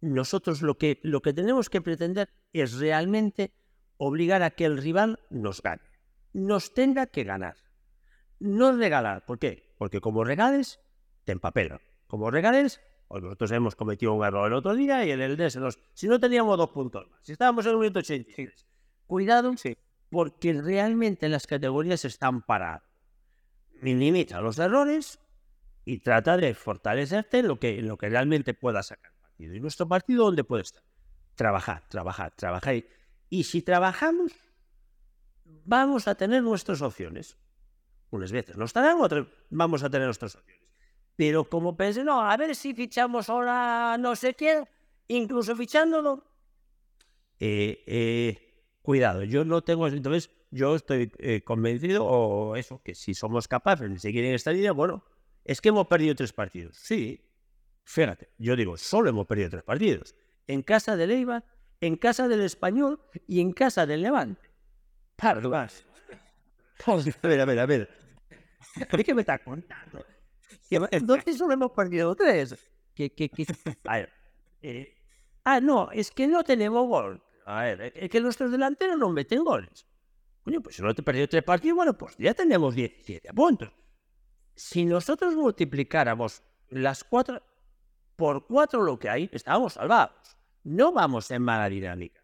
[0.00, 3.52] Nosotros lo que, lo que tenemos que pretender es realmente
[3.98, 5.82] obligar a que el rival nos gane,
[6.32, 7.54] nos tenga que ganar,
[8.40, 9.24] no regalar.
[9.26, 9.76] ¿Por qué?
[9.78, 10.80] Porque como regales,
[11.24, 11.78] te empapelan
[12.08, 15.56] como regales, pues nosotros hemos cometido un error el otro día y en el DS
[15.56, 18.66] nos, si no teníamos dos puntos más, si estábamos en un 183,
[19.06, 19.76] cuidado, sí.
[20.10, 22.82] porque realmente las categorías están paradas.
[23.80, 25.20] Minimiza los errores
[25.84, 29.54] y trata de fortalecerte en lo que, en lo que realmente pueda sacar partido.
[29.54, 30.82] ¿Y nuestro partido dónde puede estar?
[31.34, 32.74] Trabajar, trabajar, trabajar.
[32.74, 32.86] Y,
[33.30, 34.32] y si trabajamos,
[35.64, 37.36] vamos a tener nuestras opciones.
[38.10, 40.57] Unas veces no estarán, otras vamos a tener nuestras opciones.
[41.18, 44.68] Pero como pensé, no, a ver si fichamos ahora no sé quién,
[45.08, 46.24] incluso fichándolo.
[47.40, 49.88] Eh, eh, cuidado, yo no tengo.
[49.88, 54.52] Entonces, yo estoy eh, convencido, o eso, que si somos capaces de seguir en esta
[54.52, 55.04] línea, bueno,
[55.44, 56.76] es que hemos perdido tres partidos.
[56.76, 57.20] Sí,
[57.82, 60.14] fíjate, yo digo, solo hemos perdido tres partidos.
[60.46, 61.44] En casa del Eibar,
[61.80, 64.48] en casa del Español y en casa del Levante.
[65.16, 65.52] Perdón.
[67.24, 67.90] A ver, a ver, a ver.
[69.04, 70.04] ¿Qué me está contando?
[70.90, 72.56] Entonces solo hemos perdido tres.
[72.94, 73.46] ¿Qué, qué, qué?
[73.84, 74.12] A ver,
[74.62, 74.94] eh,
[75.44, 77.22] ah, no, es que no tenemos gol.
[77.46, 79.86] A ver, es que nuestros delanteros no meten goles.
[80.42, 83.70] Coño, pues si no te perdido tres partidos, bueno, pues ya tenemos 17 puntos.
[84.54, 87.42] Si nosotros multiplicáramos las cuatro
[88.16, 90.36] por cuatro lo que hay, estábamos salvados.
[90.64, 92.20] No vamos en mala dinámica.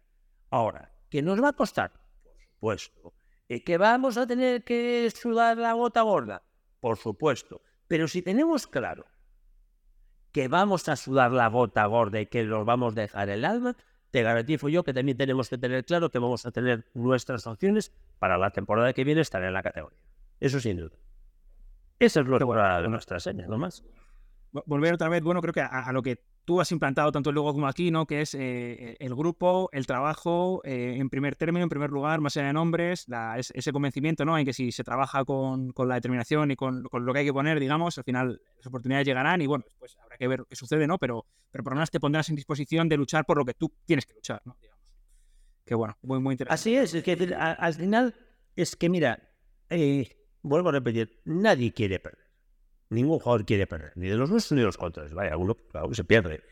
[0.49, 1.91] Ahora, ¿qué nos va a costar?
[2.21, 3.13] Por supuesto.
[3.47, 6.43] ¿Que vamos a tener que sudar la gota gorda?
[6.79, 7.61] Por supuesto.
[7.87, 9.05] Pero si tenemos claro
[10.31, 13.75] que vamos a sudar la gota gorda y que nos vamos a dejar el alma,
[14.11, 17.93] te garantizo yo que también tenemos que tener claro que vamos a tener nuestras opciones
[18.19, 19.99] para la temporada que viene estar en la categoría.
[20.39, 20.95] Eso sin duda.
[21.99, 23.83] Esa es lo que de nuestra seña, no más.
[24.51, 27.53] Volver otra vez, bueno, creo que a, a, lo que tú has implantado tanto luego
[27.53, 28.05] como aquí, ¿no?
[28.05, 32.37] Que es eh, el grupo, el trabajo, eh, en primer término, en primer lugar, más
[32.37, 33.07] allá de nombres,
[33.53, 34.37] ese convencimiento, ¿no?
[34.37, 37.59] En que si se trabaja con, la determinación y con, lo que hay que poner,
[37.59, 40.97] digamos, al final las oportunidades llegarán y bueno, después habrá que ver qué sucede, ¿no?
[40.97, 43.73] Pero, pero por lo menos te pondrás en disposición de luchar por lo que tú
[43.85, 44.55] tienes que luchar, ¿no?
[44.61, 44.83] Digamos.
[45.65, 46.53] Que bueno, muy, muy interesante.
[46.53, 48.13] Así es, es que al final
[48.55, 49.31] es que mira,
[49.69, 50.07] eh,
[50.43, 52.24] vuelvo a repetir, nadie quiere perder.
[52.89, 55.13] Ningún jugador quiere perder, ni de los nuestros ni de los contras.
[55.13, 55.57] Vaya, uno,
[55.91, 56.43] se pierde.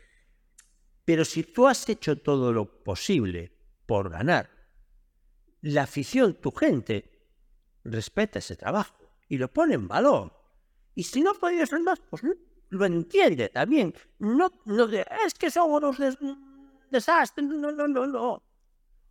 [1.04, 3.52] Pero si tú has hecho todo lo posible
[3.86, 4.50] por ganar,
[5.60, 7.14] la afición, tu gente,
[7.84, 8.96] respeta ese trabajo
[9.28, 10.32] y lo pone en valor.
[10.94, 12.22] Y si no puedes ser más, pues
[12.70, 13.94] lo entiende también.
[14.18, 16.16] No, no es que somos unos
[16.90, 17.46] desastres.
[17.46, 18.42] No, no, no, no.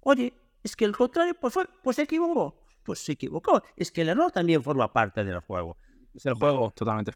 [0.01, 0.33] Oye,
[0.63, 2.65] es que el contrario, pues, fue, pues se equivocó.
[2.83, 3.63] Pues se equivocó.
[3.75, 5.77] Es que el error también forma parte del juego.
[6.13, 7.13] Es el juego, totalmente.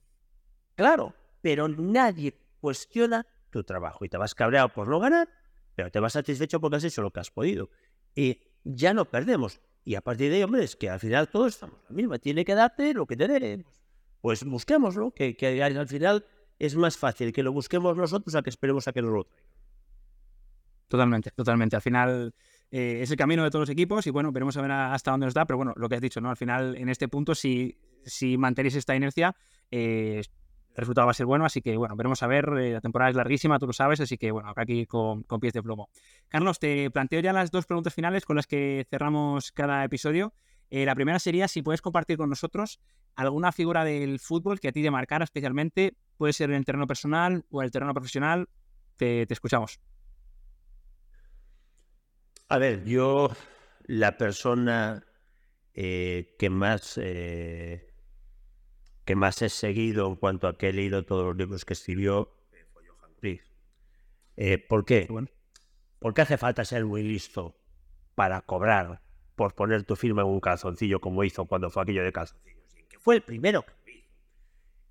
[0.75, 5.29] Claro, pero nadie cuestiona tu trabajo y te vas cabreado por no ganar,
[5.75, 7.69] pero te vas satisfecho porque has hecho lo que has podido.
[8.15, 9.61] Y ya no perdemos.
[9.83, 12.19] Y a partir de ahí, hombre, es que al final todos estamos la misma.
[12.19, 13.65] Tiene que darte lo que te dé.
[14.21, 16.25] Pues busquémoslo, que, que al final
[16.59, 19.47] es más fácil que lo busquemos nosotros a que esperemos a que nos lo traigan.
[20.87, 21.75] Totalmente, totalmente.
[21.75, 22.33] Al final
[22.71, 25.25] eh, es el camino de todos los equipos y bueno, veremos a ver hasta dónde
[25.25, 26.29] nos da, pero bueno, lo que has dicho, ¿no?
[26.29, 29.35] Al final, en este punto, si, si mantenéis esta inercia,
[29.71, 30.21] eh,
[30.69, 33.09] el resultado va a ser bueno, así que bueno, veremos a ver, eh, la temporada
[33.09, 35.89] es larguísima, tú lo sabes, así que bueno, habrá que ir con, pies de plomo.
[36.27, 40.33] Carlos, te planteo ya las dos preguntas finales con las que cerramos cada episodio.
[40.69, 42.79] la primera sería si puedes compartir con nosotros
[43.15, 46.85] alguna figura del fútbol que a ti te marcara especialmente, puede ser en el terreno
[46.85, 48.47] personal o en el terreno profesional,
[48.97, 49.79] te escuchamos.
[52.49, 53.29] A ver, yo
[53.85, 55.05] la persona
[55.73, 57.93] eh, que más eh,
[59.05, 62.33] que más he seguido en cuanto a que he leído todos los libros que escribió
[62.73, 63.43] fue Johan Cruyff.
[64.67, 65.07] ¿Por qué?
[65.99, 67.55] Porque hace falta ser muy listo
[68.15, 69.01] para cobrar
[69.35, 72.63] por poner tu firma en un calzoncillo como hizo cuando fue aquello de calzoncillos.
[72.89, 74.09] que fue el primero que hizo.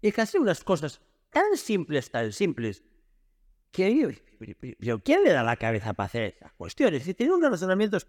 [0.00, 1.00] Y que hace unas cosas
[1.30, 2.84] tan simples, tan simples,
[3.70, 7.06] ¿quién le da la cabeza para hacer esas cuestiones?
[7.06, 8.06] Y tiene unos razonamientos.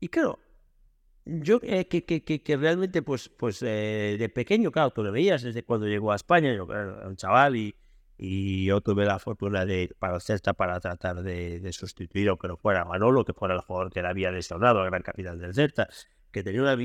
[0.00, 0.38] Y claro,
[1.24, 5.42] yo eh, que, que, que, realmente, pues, pues eh, de pequeño, claro, tú lo veías
[5.42, 7.74] desde cuando llegó a España, yo era un chaval y,
[8.16, 12.56] y yo tuve la fortuna de para Celta para tratar de, de, sustituir, aunque no
[12.56, 15.88] fuera Manolo, que fuera el jugador que le había lesionado, el gran capitán del Celta,
[16.30, 16.76] que tenía una...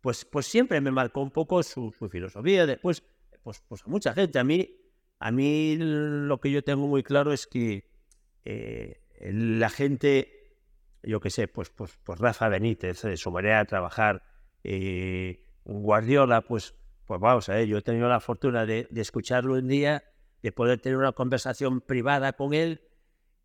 [0.00, 2.66] Pues, pues siempre me marcó un poco su, su filosofía.
[2.66, 3.02] Después,
[3.42, 4.83] pues, pues a mucha gente, a mí
[5.24, 7.88] a mí lo que yo tengo muy claro es que
[8.44, 10.52] eh, la gente,
[11.02, 14.22] yo qué sé, pues, pues, pues Rafa Benítez, de su manera de trabajar,
[14.64, 16.74] eh, Guardiola, pues,
[17.06, 20.04] pues vamos a ver, yo he tenido la fortuna de, escucharlo un día,
[20.42, 22.82] de poder tener una conversación privada con él.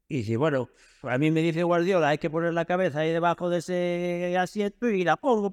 [0.10, 0.68] Y si, bueno,
[1.04, 4.90] a mí me dice Guardiola, hay que poner la cabeza ahí debajo de ese asiento
[4.90, 5.50] y la pongo.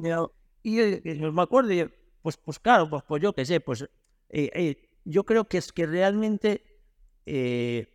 [0.64, 1.88] Y, yo me acuerdo,
[2.20, 3.88] pues, pues claro, pues, pues yo qué sé, pues
[4.28, 6.64] eh, yo creo que es que realmente
[7.24, 7.86] eh,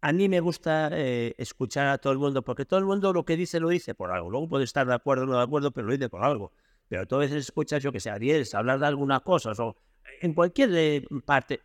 [0.00, 3.24] a mí me gusta eh, escuchar a todo el mundo, porque todo el mundo lo
[3.24, 4.30] que dice lo dice por algo.
[4.30, 6.52] Luego puede estar de acuerdo o no de acuerdo, pero lo dice por algo.
[6.88, 8.18] Pero tú a veces escuchas, yo que sé, a
[8.58, 9.76] hablar de alguna cosa, o
[10.22, 11.60] en cualquier eh, parte.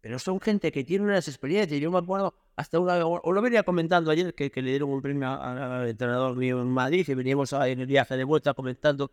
[0.00, 1.80] Pero son gente que tiene unas experiencias.
[1.80, 5.28] Yo me acuerdo, hasta una o lo venía comentando ayer, que, le dieron un premio
[5.28, 9.10] al entrenador mío en Madrid, y veníamos en el viaje de vuelta comentando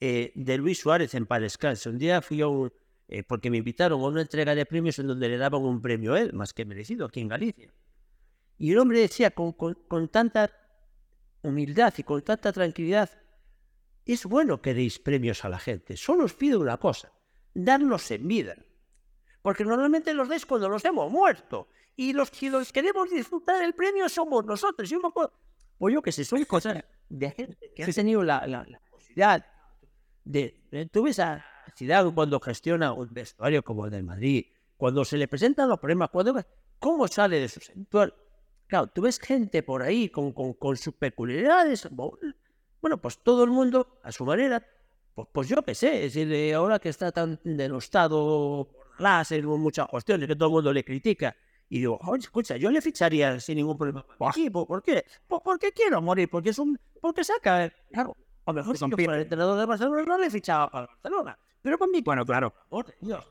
[0.00, 2.70] de Luis Suárez en Paz Un día fui a un
[3.08, 6.14] eh, porque me invitaron a una entrega de premios en donde le daban un premio
[6.14, 7.72] a él, más que merecido, aquí en Galicia.
[8.56, 10.50] Y el hombre decía con, con, tanta
[11.42, 13.10] humildad y con tanta tranquilidad,
[14.06, 17.12] es bueno que deis premios a la gente, solo os pido una cosa,
[17.52, 18.54] darlos en vida.
[19.42, 21.68] Porque normalmente los deis cuando los hemos muerto.
[21.96, 24.88] Y los que los queremos disfrutar del premio somos nosotros.
[24.88, 25.32] Yo me acuerdo,
[25.78, 29.46] pues yo que sé, soy cosas de gente que ha tenido la, la, posibilidad
[30.24, 31.44] de, de, tú ves a,
[32.14, 34.46] cuando gestiona un vestuario como el del Madrid,
[34.76, 36.42] cuando se le presentan los problemas, cuando,
[36.78, 38.14] ¿cómo sale de su sector?
[38.66, 41.88] Claro, tú ves gente por ahí con, con, con, sus peculiaridades.
[41.90, 44.64] Bueno, pues todo el mundo, a su manera,
[45.14, 49.86] pues, pues yo qué sé, es decir, ahora que está tan denostado por láser, muchas
[49.88, 51.36] cuestiones, que todo el mundo le critica,
[51.68, 54.32] y digo, oye, escucha, yo le ficharía sin ningún problema ¿Por
[54.82, 55.04] qué?
[55.26, 58.16] Pues porque quiero morir, porque es un, porque saca, claro,
[58.46, 61.38] a lo mejor si yo fuera el entrenador de Barcelona no le fichaba para Barcelona.
[61.64, 62.02] Pero con mi...
[62.02, 62.52] Bueno, claro.
[63.00, 63.24] Dios.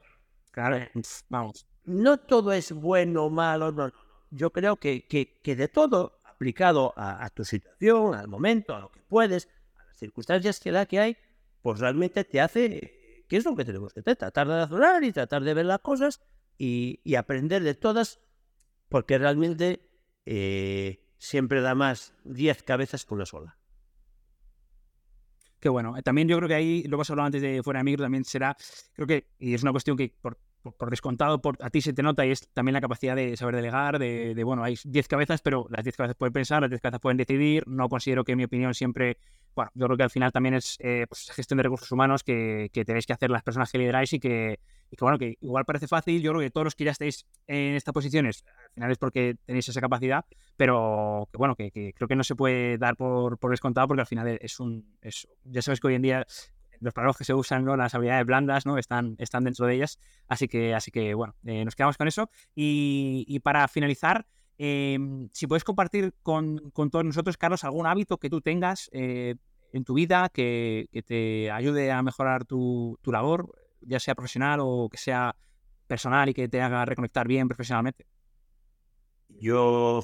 [0.49, 0.84] Claro,
[1.30, 1.68] vamos.
[1.85, 3.91] No todo es bueno o malo, no,
[4.31, 8.91] Yo creo que, que, que de todo, aplicado a, tu situación, al momento, a lo
[8.91, 11.18] que puedes, a las circunstancias que da que hay,
[11.61, 14.15] pues realmente te hace, ¿qué es lo que tenemos que hacer?
[14.15, 16.19] Tratar de razonar y tratar de ver las cosas
[16.57, 18.19] y, y aprender de todas,
[18.89, 19.88] porque realmente
[20.26, 23.60] eh, siempre da más 10 cabezas que una sola.
[25.64, 25.95] Qué bueno.
[26.03, 28.53] También yo creo que ahí, lo hemos hablado antes de fuera de micro, también será,
[28.91, 30.38] creo que, y es una cuestión que por,
[30.72, 33.56] por, descontado, por, a ti se te nota y es también la capacidad de saber
[33.56, 37.02] delegar, de, bueno, hay 10 cabezas, pero las 10 cabezas pueden pensar, las 10 cabezas
[37.02, 37.68] pueden decidir.
[37.68, 39.18] No considero que mi opinión siempre,
[39.56, 42.69] bueno, yo creo que al final también es eh, pues, gestión de recursos humanos que,
[42.85, 44.60] tenéis que hacer las personas que lideráis y que,
[44.99, 46.22] bueno, que igual parece fácil.
[46.22, 49.35] Yo creo que todos los que ya estéis en estas posiciones, al final es porque
[49.45, 50.26] tenéis esa capacidad,
[50.56, 54.02] pero que, bueno, que, que creo que no se puede dar por, por descontado porque
[54.02, 56.26] al final es un, es, ya sabes que hoy en día
[56.84, 57.76] los palabras que se usan, ¿no?
[57.77, 58.77] las habilidades blandas, ¿no?
[58.77, 59.99] están, están dentro de ellas.
[60.27, 62.30] Así que, así que bueno, eh, nos quedamos con eso.
[62.55, 64.27] Y, para finalizar,
[64.57, 64.97] eh,
[65.31, 69.35] si puedes compartir con, con, todos nosotros, Carlos, algún hábito que tú tengas eh,
[69.72, 73.51] en tu vida que, que, te ayude a mejorar tu, tu, labor,
[73.81, 75.35] ya sea profesional o que sea
[75.88, 78.05] personal y que te haga reconectar bien profesionalmente.
[79.30, 80.03] Yo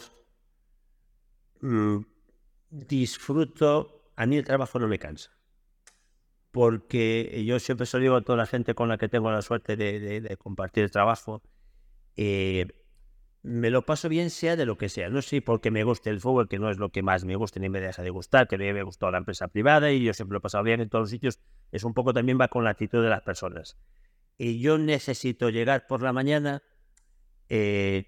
[1.62, 2.00] mmm,
[2.70, 5.39] disfruto, a mí el trabajo no me cansa
[6.52, 9.42] porque yo siempre se lo digo a toda la gente con la que tengo la
[9.42, 11.42] suerte de, compartir el trabajo,
[12.16, 12.68] eh,
[13.42, 15.10] me lo paso bien sea de lo que sea.
[15.10, 17.60] No sé porque me guste el fútbol, que no es lo que más me gusta
[17.60, 20.34] ni me deja de gustar, que me, me gustó la empresa privada y yo siempre
[20.34, 21.40] lo he pasado bien en todos los sitios.
[21.72, 23.78] Es un poco también va con la actitud de las personas.
[24.38, 26.64] Y yo necesito llegar por la mañana
[27.48, 28.08] eh,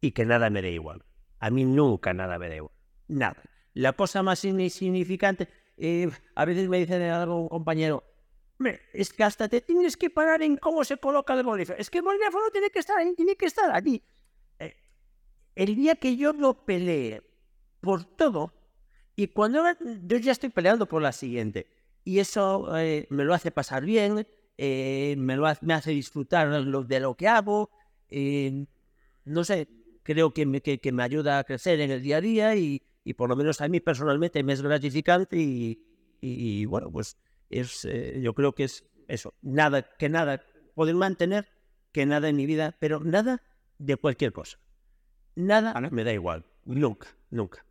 [0.00, 1.04] y que nada me dé igual.
[1.38, 2.74] A mí nunca nada me da igual.
[3.08, 3.42] Nada.
[3.74, 8.04] La cosa más insignificante eh, a veces me dice algo un compañero,
[8.92, 11.80] es que hasta te tienes que parar en cómo se coloca el bolígrafo.
[11.80, 14.02] Es que el bolígrafo no tiene que estar ahí, tiene que estar aquí.
[14.58, 14.76] Eh,
[15.54, 17.22] el día que yo lo peleé
[17.80, 18.52] por todo,
[19.16, 19.64] y cuando
[20.04, 21.66] yo ya estoy peleando por la siguiente,
[22.04, 24.26] y eso eh, me lo hace pasar bien,
[24.58, 27.70] eh, me, lo hace, me hace disfrutar lo, de lo que hago,
[28.08, 28.66] eh,
[29.24, 29.68] no sé,
[30.02, 32.82] creo que me, que, que me ayuda a crecer en el día a día y,
[33.04, 35.82] y por lo menos a mí personalmente me es gratificante y,
[36.20, 37.16] y, y bueno, pues
[37.50, 40.42] es, eh, yo creo que es eso, nada, que nada,
[40.74, 41.48] poder mantener
[41.92, 43.42] que nada en mi vida, pero nada
[43.78, 44.58] de cualquier cosa.
[45.34, 47.64] Nada me da igual, nunca, nunca.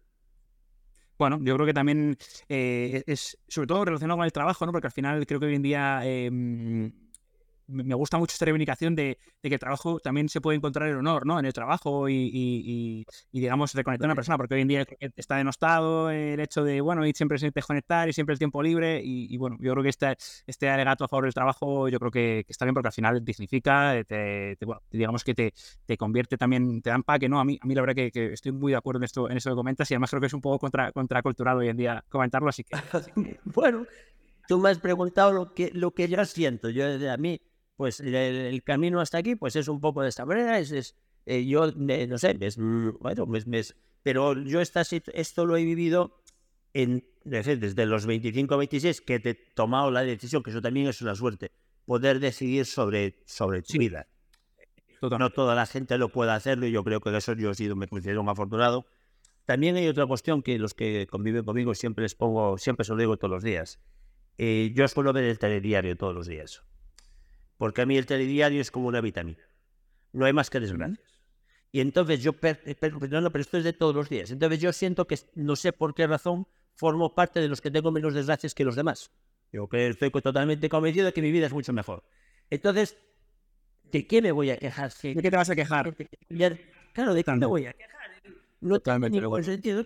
[1.18, 2.18] Bueno, yo creo que también
[2.49, 4.72] eh, es sobre todo relacionado con el trabajo, ¿no?
[4.72, 6.91] Porque al final creo que hoy en día eh,
[7.72, 10.98] me gusta mucho esta reivindicación de, de, que el trabajo también se puede encontrar el
[10.98, 11.39] honor, ¿no?
[11.39, 14.85] En el trabajo y, y, y digamos, reconectar a una persona, porque hoy en día
[15.15, 19.02] está denostado el hecho de, bueno, y siempre se desconectar y siempre el tiempo libre
[19.03, 20.15] y, bueno, yo creo que este,
[20.48, 23.23] este alegato a favor del trabajo yo creo que, que está bien porque al final
[23.23, 25.53] dignifica, te, te, bueno, digamos que te,
[25.85, 27.39] te, convierte también, te da empaque, ¿no?
[27.39, 29.38] A mí, a mí la verdad que, que, estoy muy de acuerdo en esto, en
[29.38, 32.03] eso que comentas y además creo que es un poco contra, contracultural hoy en día
[32.10, 32.76] comentarlo, así que...
[33.45, 33.85] bueno,
[34.48, 37.39] tú me has preguntado lo que, lo que yo siento, yo a mí
[37.76, 40.95] pues el, el, camino hasta aquí pues es un poco de esta manera, es, es
[41.26, 44.81] eh, yo eh, no sé, es, bueno, es, es, pero yo esta,
[45.14, 46.22] esto lo he vivido
[46.73, 51.02] en, desde los 25 26 que te he tomado la decisión, que eso también es
[51.02, 51.52] una suerte,
[51.85, 53.80] poder decidir sobre, sobre tu sí.
[53.80, 54.07] vida.
[55.02, 57.56] No toda la gente lo puede hacerlo y yo creo que de eso yo he
[57.56, 58.85] sido, me considero un afortunado.
[59.45, 62.99] También hay otra cuestión que los que conviven conmigo siempre les pongo, siempre se lo
[62.99, 63.80] digo todos los días.
[64.38, 66.64] Eh, yo suelo ver el telediario todos los días
[67.62, 69.38] porque a mí el telediario es como una vitamina.
[70.14, 71.22] No hay más que desgracias.
[71.72, 74.32] Y entonces yo, per, per, no, no, pero esto es de todos los días.
[74.32, 77.92] Entonces yo siento que, no sé por qué razón, formo parte de los que tengo
[77.92, 79.12] menos desgracias que los demás.
[79.54, 82.04] Yo que estoy totalmente convencido de que mi vida es mucho mejor.
[82.50, 82.98] Entonces,
[83.92, 84.92] ¿de qué me voy a quejar?
[84.92, 85.96] ¿De qué te vas a quejar?
[86.94, 88.12] Claro, ¿de qué me voy a quejar?
[88.60, 89.86] No totalmente tiene ningún sentido.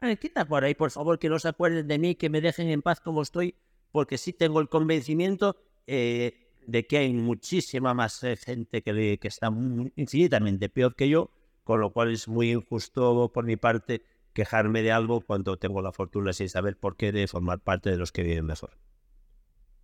[0.00, 2.82] ¿Qué, por ahí, por favor, que no se acuerden de mí, que me dejen en
[2.82, 3.54] paz como estoy,
[3.92, 5.56] porque sí tengo el convencimiento
[5.86, 9.52] eh, de que hay muchísima más eh, gente que, que está
[9.96, 11.30] infinitamente peor que yo,
[11.64, 15.92] con lo cual es muy injusto por mi parte quejarme de algo cuando tengo la
[15.92, 18.70] fortuna sin saber por qué de formar parte de los que viven mejor.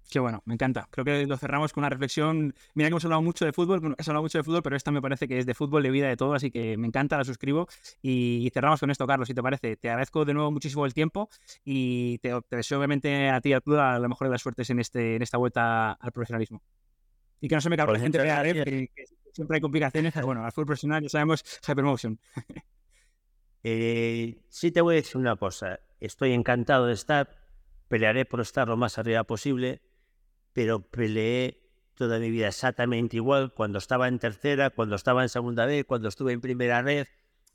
[0.09, 0.89] Qué bueno, me encanta.
[0.91, 2.55] Creo que lo cerramos con una reflexión.
[2.75, 5.03] Mira que hemos hablado mucho de fútbol, hemos hablado mucho de fútbol, pero esta me
[5.03, 7.67] parece que es de fútbol, de vida, de todo, así que me encanta, la suscribo.
[8.03, 9.77] Y, cerramos con esto, Carlos, si te parece.
[9.77, 11.29] Te agradezco de nuevo muchísimo el tiempo
[11.65, 14.43] y te, te deseo obviamente a ti y a tú a lo mejor de las
[14.43, 16.63] suertes en, este, en esta vuelta al profesionalismo.
[17.41, 20.27] Y que no se me cargue la gente vea, que, que siempre hay complicaciones, pero
[20.27, 22.19] bueno, al fútbol profesional ya sabemos Hypermotion.
[23.65, 27.37] eh, sí te voy a decir una cosa, estoy encantado de estar,
[27.89, 29.83] pelearé por estar lo más arriba posible,
[30.57, 31.61] pero peleé
[31.97, 36.09] toda mi vida exactamente igual cuando estaba en tercera, cuando estaba en segunda vez, cuando
[36.09, 37.07] estuve en primera red,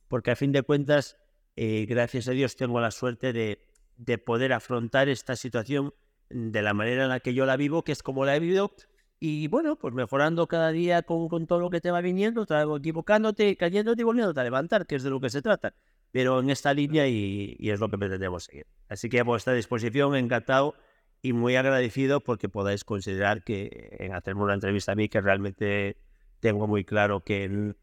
[0.08, 1.18] porque a fin de cuentas,
[1.56, 3.66] eh, gracias a Dios, tengo la suerte de,
[3.98, 5.96] de, poder afrontar esta situación
[6.30, 8.72] de la manera en la que yo la vivo, que es como la he vivido,
[9.20, 12.46] y bueno, pues mejorando cada día con, con todo lo que te va viniendo,
[12.78, 15.74] equivocándote, cayéndote y volviéndote a levantar, que es de lo que se trata.
[16.12, 18.68] Pero en esta línea y, y es lo que pretendemos seguir.
[18.90, 20.76] Así que a vuestra disposición, encantado
[21.22, 25.98] y muy agradecido porque podáis considerar que en hacerme una entrevista a mí, que realmente
[26.40, 27.76] tengo muy claro que,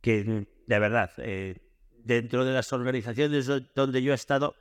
[0.00, 1.56] que de verdad, eh,
[2.04, 4.54] dentro de las organizaciones donde yo he estado,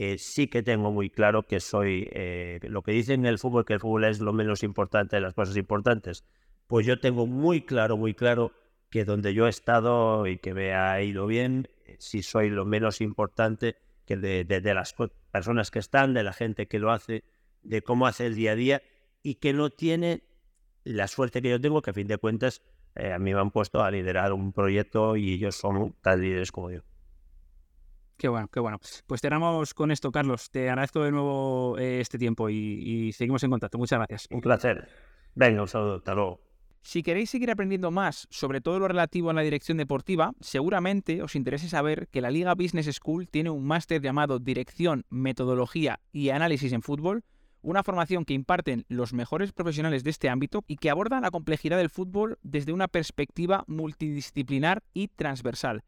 [0.00, 3.64] eh, sí que tengo muy claro que soy eh, lo que dicen en el fútbol,
[3.64, 6.24] que el fútbol es lo menos importante de las cosas importantes.
[6.68, 8.52] Pues yo tengo muy claro, muy claro
[8.90, 12.64] que donde yo he estado y que me ha ido bien, eh, sí soy lo
[12.64, 13.76] menos importante
[14.06, 14.94] que de, de, las
[15.32, 17.24] personas que están, de la gente que lo hace,
[17.68, 18.82] de cómo hace el día a día
[19.22, 20.24] y que no tiene
[20.84, 22.62] la suerte que yo tengo, que a fin de cuentas
[22.94, 26.70] a mí me han puesto a liderar un proyecto y ellos son tan líderes como
[26.70, 26.80] yo.
[28.16, 28.80] Qué bueno, qué bueno.
[29.06, 30.50] Pues terminamos con esto, Carlos.
[30.50, 33.78] Te agradezco de nuevo eh, este tiempo y, seguimos en contacto.
[33.78, 34.26] Muchas gracias.
[34.30, 34.88] Un placer.
[35.36, 35.96] Venga, un saludo.
[35.96, 36.40] Hasta luego.
[36.82, 41.36] Si queréis seguir aprendiendo más sobre todo lo relativo a la dirección deportiva, seguramente os
[41.36, 46.72] interese saber que la Liga Business School tiene un máster llamado Dirección, Metodología y Análisis
[46.72, 47.24] en Fútbol,
[47.62, 51.76] una formación que imparten los mejores profesionales de este ámbito y que aborda la complejidad
[51.76, 55.82] del fútbol desde una perspectiva multidisciplinar y transversal.